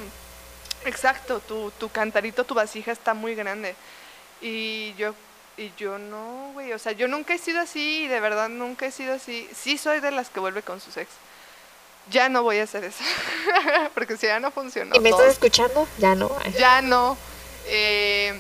[0.85, 3.75] Exacto, tu, tu cantarito, tu vasija está muy grande.
[4.41, 5.13] Y yo,
[5.57, 6.73] y yo no, güey.
[6.73, 9.49] O sea, yo nunca he sido así, de verdad nunca he sido así.
[9.55, 11.09] Sí soy de las que vuelve con sus ex.
[12.09, 13.03] Ya no voy a hacer eso.
[13.93, 14.95] Porque si ya no funcionó.
[14.95, 15.87] ¿Y me estás escuchando?
[15.97, 16.31] Ya no.
[16.57, 17.17] ya no.
[17.65, 18.39] eh,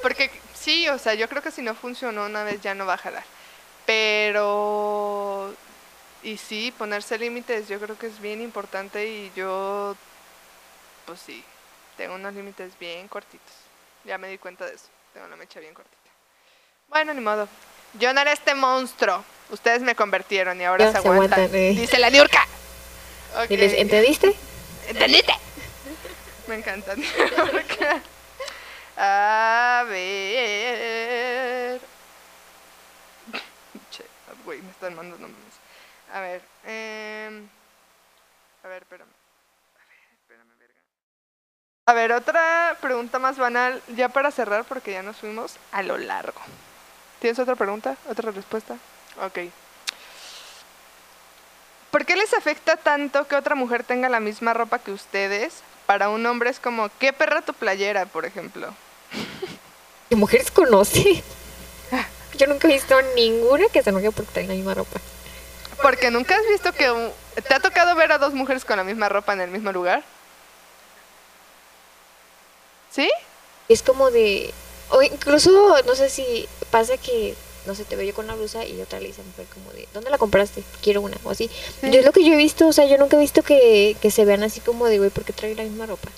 [0.00, 2.94] porque sí, o sea, yo creo que si no funcionó una vez ya no va
[2.94, 3.24] a jalar.
[3.86, 5.54] Pero...
[6.22, 9.96] Y sí, ponerse límites yo creo que es bien importante y yo,
[11.08, 11.42] pues sí,
[11.96, 13.54] tengo unos límites bien cortitos.
[14.04, 14.88] Ya me di cuenta de eso.
[15.14, 15.96] Tengo una mecha bien cortita.
[16.88, 17.48] Bueno, ni modo.
[17.94, 19.24] Yo no era este monstruo.
[19.48, 21.32] Ustedes me convirtieron y ahora se aguantan.
[21.32, 21.70] aguantan, eh.
[21.70, 22.46] Dice la Niurka.
[23.48, 23.72] ¿Y les-.
[23.72, 24.36] ¿Entendiste?
[24.86, 25.32] ¿Entendiste?
[26.46, 27.02] Me encantan.
[28.98, 31.80] A ver.
[33.90, 34.04] Che,
[34.44, 35.54] güey, me están mandando memes.
[36.12, 36.42] A ver.
[36.64, 37.48] em,
[38.62, 39.08] a ver, espérame.
[39.08, 40.74] A ver, espérame, verga.
[41.88, 45.96] A ver, otra pregunta más banal, ya para cerrar, porque ya nos fuimos a lo
[45.96, 46.38] largo.
[47.18, 47.96] ¿Tienes otra pregunta?
[48.10, 48.76] ¿Otra respuesta?
[49.24, 49.50] Ok.
[51.90, 55.62] ¿Por qué les afecta tanto que otra mujer tenga la misma ropa que ustedes?
[55.86, 58.74] Para un hombre es como, ¿qué perra tu playera, por ejemplo?
[60.10, 61.24] ¿Qué mujeres conoce?
[62.36, 65.00] Yo nunca he visto ninguna que se enoje porque trae la misma ropa.
[65.80, 67.12] Porque nunca has visto que...
[67.48, 70.02] ¿Te ha tocado ver a dos mujeres con la misma ropa en el mismo lugar?
[72.90, 73.10] ¿Sí?
[73.68, 74.52] Es como de...
[74.90, 77.34] O incluso, no sé si pasa que,
[77.66, 79.70] no sé, te veo yo con una blusa y otra le dice a mujer como
[79.72, 80.62] de, ¿dónde la compraste?
[80.82, 81.50] Quiero una, o así.
[81.80, 81.90] Sí.
[81.90, 84.10] Yo es lo que yo he visto, o sea, yo nunca he visto que, que
[84.10, 86.08] se vean así como de, güey, ¿por qué trae la misma ropa?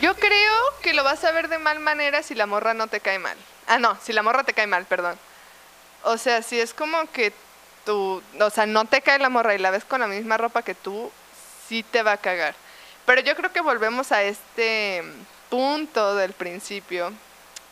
[0.00, 3.00] Yo creo que lo vas a ver de mal manera si la morra no te
[3.00, 3.36] cae mal.
[3.66, 5.18] Ah, no, si la morra te cae mal, perdón.
[6.04, 7.32] O sea, si es como que
[7.84, 10.62] tú, o sea, no te cae la morra y la ves con la misma ropa
[10.62, 11.10] que tú,
[11.68, 12.54] sí te va a cagar.
[13.06, 15.02] Pero yo creo que volvemos a este
[15.52, 17.12] punto del principio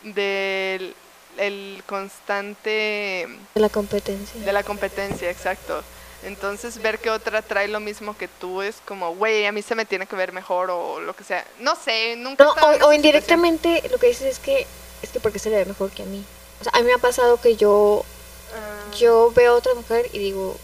[0.03, 0.93] del
[1.37, 4.39] el constante De la competencia.
[4.39, 5.81] de la competencia, exacto.
[6.21, 9.73] Entonces ver que otra trae lo mismo que tú es como, güey, a mí se
[9.73, 11.43] me tiene que ver mejor o lo que sea.
[11.59, 12.43] No sé, nunca.
[12.43, 14.67] No, o, o indirectamente lo que dices es que,
[15.01, 16.23] es que porque se le ve mejor que a mí.
[16.59, 18.05] O sea, a mí me ha pasado que yo,
[18.53, 18.99] situación.
[18.99, 20.55] yo veo a otra mujer y digo,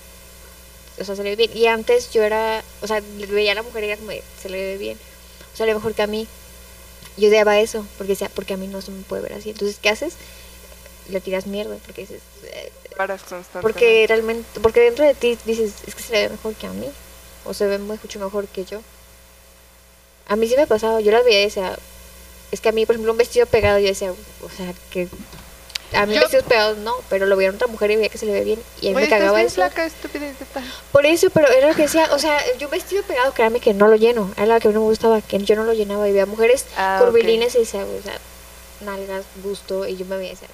[0.99, 1.57] o sea, se le ve bien.
[1.57, 4.73] Y antes yo era, o sea, veía a la mujer y era como, se le
[4.73, 4.99] ve bien.
[5.52, 6.27] O sea, le ve mejor que a mí.
[7.18, 9.49] Yo odiaba eso, porque decía, porque a mí no se me puede ver así.
[9.49, 10.14] Entonces, ¿qué haces?
[11.10, 13.61] Le tiras mierda, porque dices, eh, paras constantemente.
[13.61, 16.73] porque realmente, porque dentro de ti dices, es que se le ve mejor que a
[16.73, 16.88] mí,
[17.45, 18.81] o se ve mucho mejor que yo.
[20.27, 21.77] A mí sí me pasaba, yo las veía y decía,
[22.52, 25.07] es que a mí, por ejemplo, un vestido pegado, yo decía, o sea, que
[25.93, 28.18] a mí Yo- vestidos pegados no, pero lo veía en otra mujer y veía que
[28.18, 29.55] se le ve bien, y a mí me estás cagaba bien eso.
[29.55, 30.31] flaca, estúpida.
[30.91, 33.73] Por eso, pero era lo que decía, o sea, yo un vestido pegado, créame que
[33.73, 35.73] no lo lleno, era lo que a mí no me gustaba, que yo no lo
[35.73, 38.18] llenaba, y veía mujeres Ah, curvilíneas y decía, o sea,
[38.81, 40.49] nalgas, busto, y yo me veía, decía,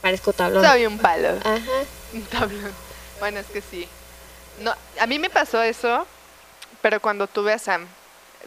[0.00, 0.64] parezco tablón.
[0.64, 1.28] Soy un palo.
[1.44, 1.60] Ajá.
[2.12, 2.72] Un tablón.
[3.20, 3.88] Bueno, es que sí.
[4.60, 6.06] No, a mí me pasó eso,
[6.82, 7.86] pero cuando tuve a Sam.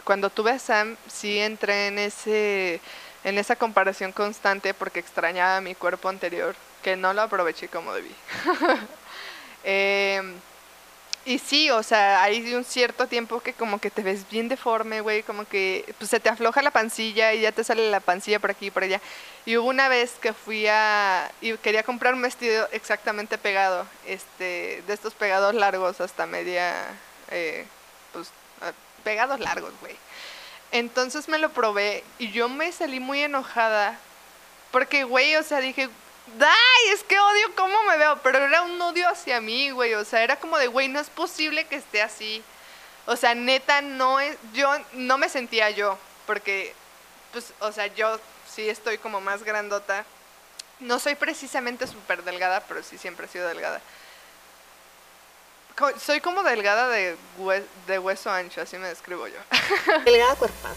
[0.04, 2.80] Cuando tuve a Sam, sí entré en ese
[3.26, 8.14] en esa comparación constante porque extrañaba mi cuerpo anterior, que no lo aproveché como debí.
[9.68, 10.40] Em,
[11.24, 15.00] Y sí, o sea, hay un cierto tiempo que como que te ves bien deforme,
[15.00, 18.38] güey, como que pues se te afloja la pancilla y ya te sale la pancilla
[18.40, 19.00] por aquí y por allá.
[19.44, 24.82] Y hubo una vez que fui a y quería comprar un vestido exactamente pegado, este,
[24.86, 26.74] de estos pegados largos hasta media,
[27.30, 27.66] eh,
[28.12, 28.72] pues ah,
[29.02, 29.96] pegados largos, güey.
[30.72, 33.98] Entonces me lo probé y yo me salí muy enojada
[34.70, 35.88] porque, güey, o sea, dije,
[36.38, 36.92] ¡ay!
[36.92, 38.18] Es que odio cómo me veo.
[38.22, 39.94] Pero era un odio hacia mí, güey.
[39.94, 42.42] O sea, era como de, güey, no es posible que esté así.
[43.06, 44.36] O sea, neta, no es.
[44.52, 45.98] Yo no me sentía yo.
[46.26, 46.74] Porque,
[47.32, 48.20] pues, o sea, yo
[48.52, 50.04] sí estoy como más grandota.
[50.80, 53.80] No soy precisamente súper delgada, pero sí siempre he sido delgada.
[56.00, 59.38] Soy como delgada de, hue- de hueso ancho, así me describo yo.
[60.04, 60.74] Delgada cuerpada.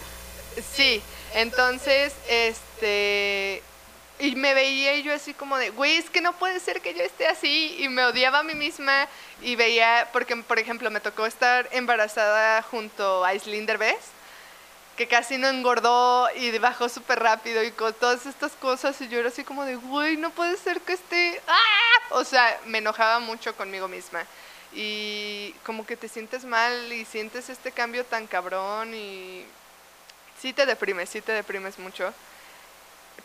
[0.74, 1.02] Sí,
[1.34, 3.62] entonces, este,
[4.18, 7.02] y me veía yo así como de, güey, es que no puede ser que yo
[7.02, 9.08] esté así, y me odiaba a mí misma,
[9.40, 13.96] y veía, porque, por ejemplo, me tocó estar embarazada junto a Islinder Bess,
[14.96, 19.18] que casi no engordó y bajó súper rápido y con todas estas cosas, y yo
[19.18, 21.56] era así como de, güey, no puede ser que esté, ¡ah!
[22.10, 24.26] O sea, me enojaba mucho conmigo misma.
[24.72, 29.44] Y como que te sientes mal y sientes este cambio tan cabrón y
[30.40, 32.12] sí te deprimes, sí te deprimes mucho.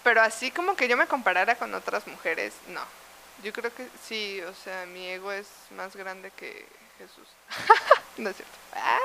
[0.03, 2.81] Pero así como que yo me comparara con otras mujeres, no.
[3.43, 6.65] Yo creo que sí, o sea, mi ego es más grande que
[6.97, 7.27] Jesús.
[8.17, 8.55] no es cierto.
[8.73, 8.99] Ah,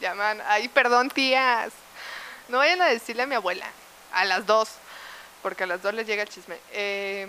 [0.00, 1.72] llaman, ay, perdón, tías.
[2.48, 3.66] No vayan a decirle a mi abuela,
[4.12, 4.70] a las dos,
[5.42, 6.58] porque a las dos les llega el chisme.
[6.72, 7.26] Eh,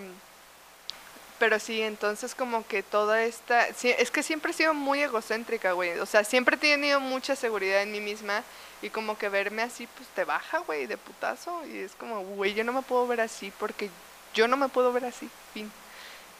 [1.38, 3.66] pero sí, entonces como que toda esta...
[3.66, 5.98] es que siempre he sido muy egocéntrica, güey.
[5.98, 8.42] O sea, siempre he tenido mucha seguridad en mí misma
[8.82, 11.64] y como que verme así, pues te baja, güey, de putazo.
[11.66, 13.90] Y es como, güey, yo no me puedo ver así porque
[14.32, 15.70] yo no me puedo ver así, fin.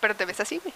[0.00, 0.74] Pero te ves así, güey.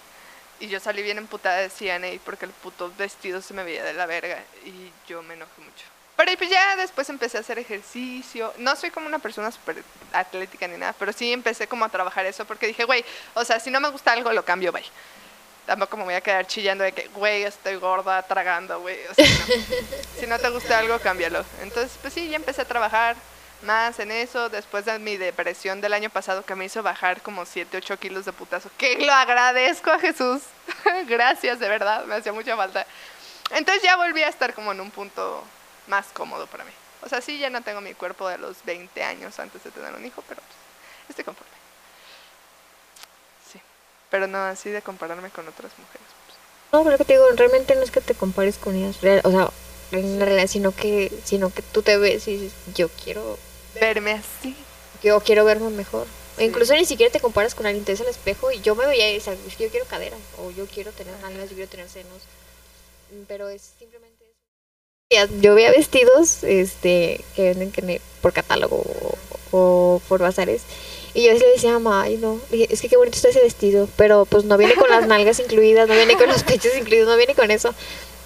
[0.59, 3.93] Y yo salí bien emputada de CNA porque el puto vestido se me veía de
[3.93, 5.98] la verga y yo me enojé mucho.
[6.19, 8.53] Pero pues ya después empecé a hacer ejercicio.
[8.57, 9.81] No soy como una persona súper
[10.11, 13.05] atlética ni nada, pero sí empecé como a trabajar eso porque dije, güey,
[13.35, 14.83] o sea, si no me gusta algo, lo cambio, bye.
[15.65, 18.97] Tampoco me voy a quedar chillando de que, güey, estoy gorda, tragando, güey.
[19.09, 19.55] O sea, no.
[20.19, 21.45] si no te gusta algo, cámbialo.
[21.61, 23.15] Entonces, pues sí, ya empecé a trabajar
[23.61, 24.49] más en eso.
[24.49, 28.25] Después de mi depresión del año pasado que me hizo bajar como 7, 8 kilos
[28.25, 28.69] de putazo.
[28.77, 30.41] Que lo agradezco a Jesús.
[31.07, 32.85] Gracias, de verdad, me hacía mucha falta.
[33.51, 35.45] Entonces ya volví a estar como en un punto
[35.89, 36.71] más cómodo para mí.
[37.01, 39.93] O sea, sí, ya no tengo mi cuerpo de los 20 años antes de tener
[39.93, 41.51] un hijo, pero pues, estoy conforme.
[43.51, 43.59] Sí,
[44.09, 46.07] pero no así de compararme con otras mujeres.
[46.25, 46.37] pues.
[46.71, 49.21] No, pero lo que te digo, realmente no es que te compares con ellas, real-
[49.23, 49.49] o sea,
[49.91, 53.39] en la realidad, sino que, sino que tú te ves y dices, yo quiero,
[53.79, 54.55] Verme así.
[55.01, 56.05] yo quiero verme mejor.
[56.37, 56.43] Sí.
[56.45, 59.09] Incluso ni siquiera te comparas con alguien, te ves al espejo y yo me veía
[59.09, 61.89] y decía, "Es que yo quiero cadera, o yo quiero tener nalgas, yo quiero tener
[61.89, 62.21] senos,
[63.27, 64.08] pero es simplemente
[65.11, 69.17] Yo veía vestidos este, que venden que por catálogo o,
[69.49, 70.61] o por bazares.
[71.15, 74.25] Y yo le decía mamá, ay no, es que qué bonito está ese vestido, pero
[74.25, 77.33] pues no viene con las nalgas incluidas, no viene con los pechos incluidos, no viene
[77.33, 77.73] con eso.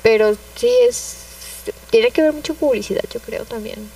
[0.01, 3.89] Pero sí es, tiene que ver mucho publicidad, yo creo también.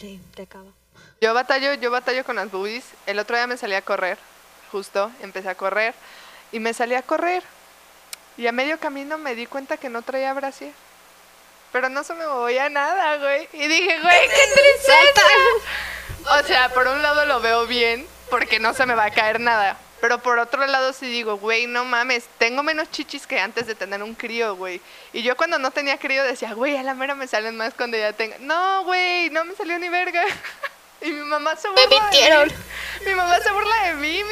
[0.00, 0.72] Sí, te acaba.
[1.20, 2.84] Yo batallo, yo batallo con las boobies.
[3.04, 4.16] El otro día me salí a correr,
[4.72, 5.92] justo, empecé a correr
[6.50, 7.42] y me salí a correr.
[8.36, 10.72] Y a medio camino me di cuenta que no traía brasier.
[11.72, 13.48] Pero no se me movía nada, güey.
[13.52, 15.26] Y dije, güey, qué tristeza.
[16.40, 19.40] O sea, por un lado lo veo bien, porque no se me va a caer
[19.40, 19.76] nada.
[20.00, 23.74] Pero por otro lado sí digo, güey, no mames, tengo menos chichis que antes de
[23.74, 24.80] tener un crío, güey.
[25.12, 27.96] Y yo cuando no tenía crío decía, güey, a la mera me salen más cuando
[27.96, 28.36] ya tengo.
[28.40, 30.22] No, güey, no me salió ni verga.
[31.00, 32.00] Y mi mamá se burla Me de mí.
[32.00, 32.52] mintieron.
[33.04, 34.23] Mi mamá se burla de mí,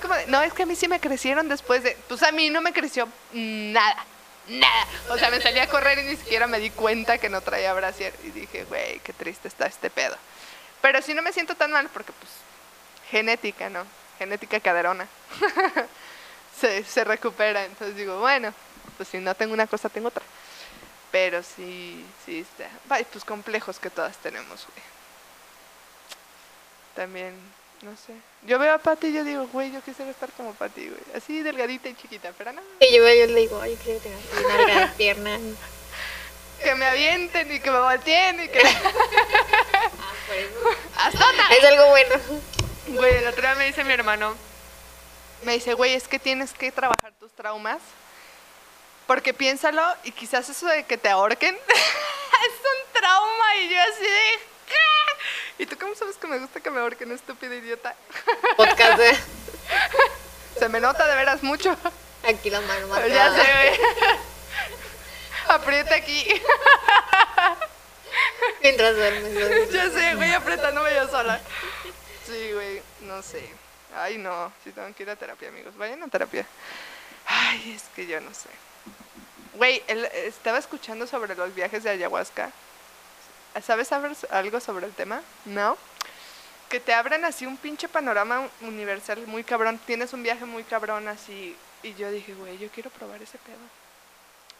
[0.00, 2.60] como, no, es que a mí sí me crecieron después de, pues a mí no
[2.60, 4.04] me creció nada,
[4.48, 4.86] nada.
[5.10, 7.72] O sea, me salí a correr y ni siquiera me di cuenta que no traía
[7.74, 8.14] brasier.
[8.24, 10.16] Y dije, güey, qué triste está este pedo.
[10.80, 12.30] Pero sí no me siento tan mal porque, pues,
[13.10, 13.84] genética, ¿no?
[14.18, 15.06] Genética caderona.
[16.60, 17.64] se, se recupera.
[17.64, 18.52] Entonces digo, bueno,
[18.96, 20.22] pues si no tengo una cosa, tengo otra.
[21.10, 22.68] Pero sí, sí está.
[22.88, 24.84] Pues complejos que todas tenemos, güey.
[26.94, 27.34] También,
[27.82, 28.14] no sé.
[28.42, 31.00] Yo veo a Pati y yo digo, güey, yo quisiera estar como Pati, güey.
[31.14, 32.62] Así delgadita y chiquita, pero no.
[32.80, 35.40] Y yo, yo le digo, ay, yo quiero tener así nalgas, piernas.
[36.62, 38.60] Que me avienten y que me volteen y que...
[41.50, 42.14] Es algo bueno.
[42.88, 44.34] Güey, el otro día me dice mi hermano,
[45.42, 47.78] me dice, güey, es que tienes que trabajar tus traumas.
[49.06, 54.02] Porque piénsalo y quizás eso de que te ahorquen es un trauma y yo así
[54.02, 54.55] de...
[55.58, 57.94] ¿Y tú cómo sabes que me gusta que me ahorquen, estúpido idiota?
[58.56, 59.16] Podcast de...
[60.58, 61.76] Se me nota de veras mucho.
[62.26, 63.80] Aquí la mano Pero ya sé, güey.
[65.48, 66.26] Aprieta aquí.
[68.62, 69.70] Mientras duermes.
[69.72, 71.40] Ya sé, güey, apretándome yo sola.
[72.26, 73.48] Sí, güey, no sé.
[73.94, 75.76] Ay, no, si tengo que ir a terapia, amigos.
[75.76, 76.46] Vayan a terapia.
[77.26, 78.48] Ay, es que yo no sé.
[79.54, 79.82] Güey,
[80.14, 82.50] estaba escuchando sobre los viajes de ayahuasca.
[83.62, 85.22] ¿Sabes algo sobre el tema?
[85.44, 85.76] ¿No?
[86.68, 89.80] Que te abren así un pinche panorama universal muy cabrón.
[89.86, 91.56] Tienes un viaje muy cabrón así.
[91.82, 93.56] Y yo dije, güey, yo quiero probar ese pedo.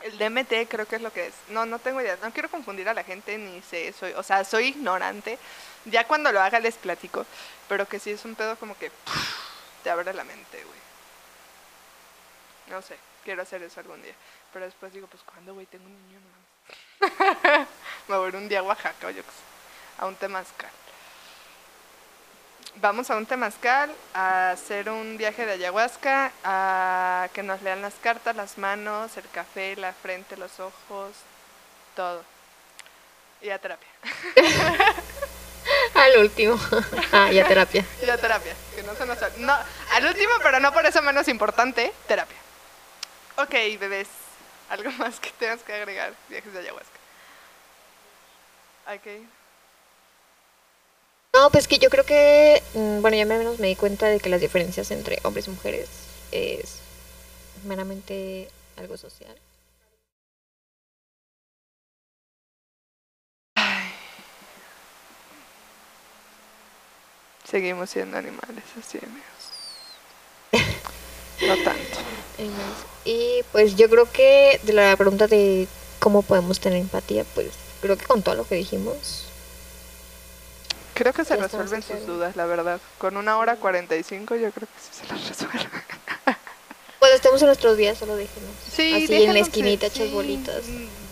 [0.03, 1.35] El DMT creo que es lo que es.
[1.49, 2.19] No, no tengo idea.
[2.23, 3.93] No quiero confundir a la gente ni sé.
[3.93, 5.39] Soy, o sea, soy ignorante.
[5.87, 7.27] Ya cuando lo haga les platico.
[7.69, 8.91] Pero que sí es un pedo como que
[9.83, 10.79] te abre la mente, güey.
[12.69, 12.97] No sé.
[13.25, 14.15] Quiero hacer eso algún día.
[14.53, 16.46] Pero después digo, pues cuando, güey, tengo un niño más.
[18.09, 20.03] Me voy a un día a Oaxaca o yo qué sé.
[20.03, 20.71] A un temazcal.
[22.77, 27.95] Vamos a un temazcal a hacer un viaje de ayahuasca, a que nos lean las
[27.95, 31.13] cartas, las manos, el café, la frente, los ojos,
[31.95, 32.23] todo.
[33.41, 33.89] Y a terapia.
[35.95, 36.59] Al último.
[37.13, 37.85] Ah, ya terapia.
[38.07, 38.55] Y a terapia.
[38.75, 39.19] Que no se nos...
[39.39, 39.57] No,
[39.93, 42.37] al último, pero no por eso menos importante, terapia.
[43.37, 44.09] Ok, bebés.
[44.69, 46.15] Algo más que tengas que agregar.
[46.29, 46.99] Viajes de ayahuasca.
[48.95, 49.07] Ok.
[51.35, 54.31] No, pues que yo creo que, mm, bueno, ya menos me di cuenta de que
[54.31, 55.89] las diferencias entre hombres y mujeres
[56.33, 56.79] es
[57.65, 59.37] meramente algo social.
[67.45, 69.36] Seguimos siendo animales, así amigos.
[71.43, 71.99] No tanto.
[73.05, 75.69] Y pues yo creo que de la pregunta de
[75.99, 77.49] cómo podemos tener empatía, pues
[77.81, 79.27] creo que con todo lo que dijimos,
[80.97, 82.81] Creo que se resuelven sus dudas, la verdad.
[82.97, 85.71] Con una hora 45 yo creo que sí se las resuelven.
[86.99, 88.51] cuando estemos en nuestros días solo déjenos.
[88.73, 90.63] Sí, Así en la esquinita hechas sí, bolitas.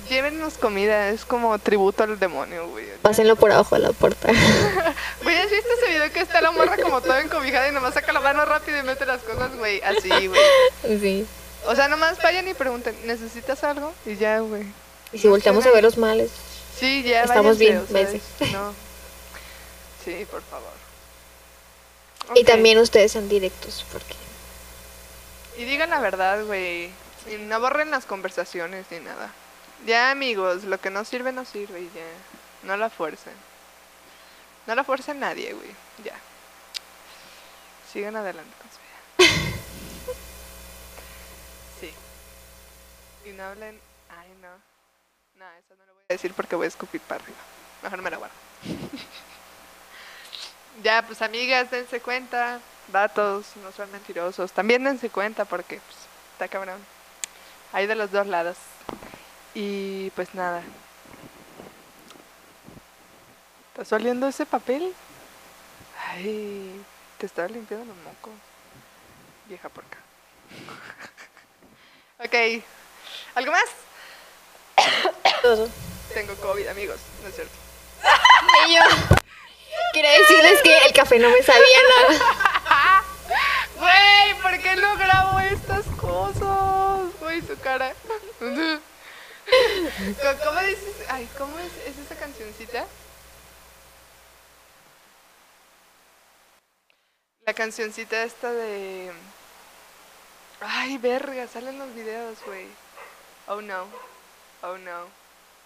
[0.09, 2.86] Llévennos comida, es como tributo al demonio, güey.
[3.02, 4.28] Pásenlo por abajo de la puerta.
[5.22, 8.12] Güey, ¿has visto ese video que está la morra como toda encobijada y nomás saca
[8.12, 9.81] la mano rápido y mete las cosas, güey?
[9.82, 10.40] Así, güey.
[11.01, 11.26] sí.
[11.66, 13.94] O sea, nomás vayan y pregunten, ¿necesitas algo?
[14.05, 14.64] Y ya, güey.
[15.12, 16.31] Y si volteamos a ver los males,
[16.78, 18.52] Sí, ya, Estamos váyanse, bien, vete.
[18.52, 18.74] No.
[20.05, 20.72] Sí, por favor.
[22.35, 24.14] y también ustedes sean directos, porque
[25.56, 26.90] Y digan la verdad, güey.
[27.31, 29.32] Y no borren las conversaciones ni nada.
[29.86, 32.02] Ya, amigos, lo que no sirve, no sirve y ya.
[32.62, 33.34] No la fuercen.
[34.66, 35.70] No la fuercen nadie, güey.
[36.02, 36.14] Ya.
[37.92, 39.34] Sigan adelante con su vida.
[41.80, 41.92] Sí.
[43.28, 43.78] Y no hablen.
[44.09, 44.48] Ay, no.
[45.36, 47.38] No, eso no lo voy a decir porque voy a escupir para arriba.
[47.82, 48.34] Mejor me la guardo.
[50.82, 52.60] ya, pues, amigas, dense cuenta.
[52.88, 54.52] Vatos, no son mentirosos.
[54.52, 55.98] También dense cuenta porque pues,
[56.32, 56.80] está cabrón.
[57.72, 58.56] Hay de los dos lados.
[59.55, 60.62] Y pues nada.
[63.72, 64.94] ¿Estás oliendo ese papel?
[66.09, 66.85] Ay,
[67.18, 68.32] te estaba limpiando los mocos.
[69.47, 69.98] Vieja porca.
[72.18, 72.64] ok.
[73.35, 73.64] ¿Algo más?
[76.14, 77.01] Tengo COVID, amigos.
[77.22, 77.55] No es cierto.
[78.66, 78.81] Y yo
[79.93, 81.78] quería decirles que el café no me sabía
[82.09, 83.05] nada.
[83.76, 87.20] Güey, ¿por qué no grabo estas cosas?
[87.20, 87.93] Güey, su cara.
[89.46, 90.94] ¿Cómo- ¿Cómo dices?
[91.08, 92.86] Ay, ¿cómo es, es esa cancioncita?
[97.46, 99.12] La cancioncita esta de...
[100.60, 102.66] Ay, verga, salen los videos, güey.
[103.48, 103.86] Oh no.
[104.62, 105.06] Oh no.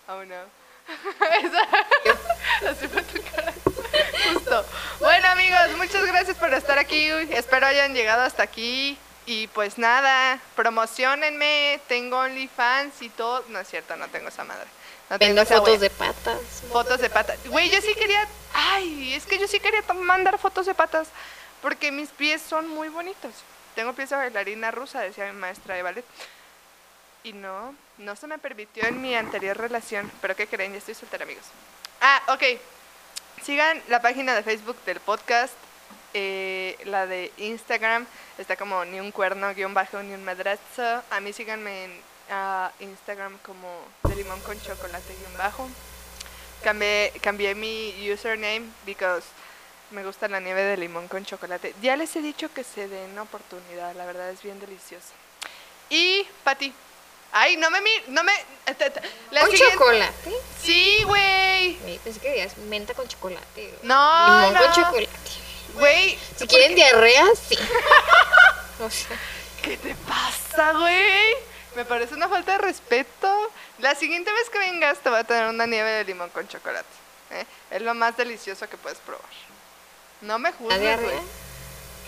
[0.09, 0.59] Oh no.
[4.32, 4.64] Justo.
[5.00, 7.09] Bueno, amigos, muchas gracias por estar aquí.
[7.30, 8.98] Espero hayan llegado hasta aquí.
[9.28, 11.78] Y pues nada, promocionenme.
[11.86, 13.44] Tengo OnlyFans y todo.
[13.48, 14.66] No es cierto, no tengo esa madre.
[15.10, 15.80] No tengo esa fotos wea.
[15.80, 16.40] de patas.
[16.72, 17.38] Fotos de patas.
[17.46, 18.26] Güey, yo sí quería.
[18.55, 21.09] Ay, es que yo sí quería mandar fotos de patas.
[21.60, 23.34] Porque mis pies son muy bonitos.
[23.74, 26.05] Tengo pies de bailarina rusa, decía mi maestra de ballet.
[27.22, 30.10] Y no, no se me permitió en mi anterior relación.
[30.22, 30.72] Pero ¿qué creen?
[30.72, 31.44] Ya estoy soltera, amigos.
[32.00, 32.44] Ah, ok.
[33.44, 35.52] Sigan la página de Facebook del podcast.
[36.14, 38.06] Eh, la de Instagram
[38.39, 41.02] está como ni un cuerno, guion bajo, ni un madrazo.
[41.10, 42.02] A mí síganme en
[42.80, 43.68] Instagram como
[44.05, 45.68] de limón con chocolate, guion bajo.
[46.62, 49.24] Cambié, cambié mi username because
[49.90, 51.74] me gusta la nieve de limón con chocolate.
[51.80, 55.12] Ya les he dicho que se den oportunidad, la verdad es bien deliciosa.
[55.89, 56.72] Y, Pati.
[57.30, 57.80] Ay, no me...
[57.82, 58.32] mi- No me
[58.74, 58.90] te-
[59.30, 60.32] la Con siguiente- chocolate.
[60.62, 61.74] Sí, güey.
[62.02, 63.74] Pensé que menta con chocolate.
[63.82, 64.60] No, Limón no.
[64.62, 65.09] con chocolate.
[65.74, 67.59] Güey, Si quieren diarrea, sí.
[68.81, 69.16] O sea,
[69.62, 71.35] ¿Qué te pasa, güey?
[71.74, 73.51] Me parece una falta de respeto.
[73.78, 76.89] La siguiente vez que vengas te voy a tener una nieve de limón con chocolate.
[77.31, 77.45] ¿eh?
[77.70, 79.24] Es lo más delicioso que puedes probar.
[80.20, 81.19] No me ¿Da juzgues, güey.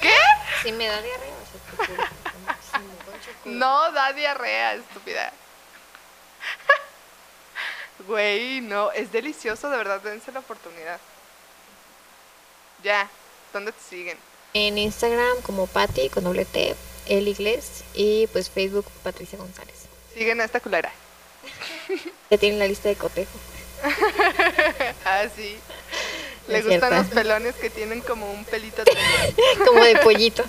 [0.01, 0.15] ¿Qué?
[0.63, 1.33] Sí me da diarrea.
[1.33, 3.41] O sea, con chocolate.
[3.45, 5.33] No da diarrea, estúpida.
[8.07, 10.99] Güey, no, es delicioso, de verdad, dense la oportunidad.
[12.83, 13.07] Ya,
[13.53, 14.19] ¿dónde te siguen?
[14.55, 16.75] En Instagram como Patty con doble T,
[17.07, 19.75] el inglés y pues Facebook Patricia González.
[20.15, 20.93] Siguen a esta culera.
[22.31, 23.31] Ya tienen la lista de cotejo.
[25.05, 25.57] Ah, sí.
[26.49, 26.97] Le Es gustan cierto.
[26.97, 28.83] los pelones que tienen como un pelito.
[29.67, 30.45] Como de pollito.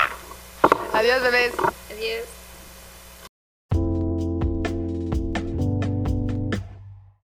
[0.92, 1.52] Adiós, bebés.
[1.90, 2.24] Adiós.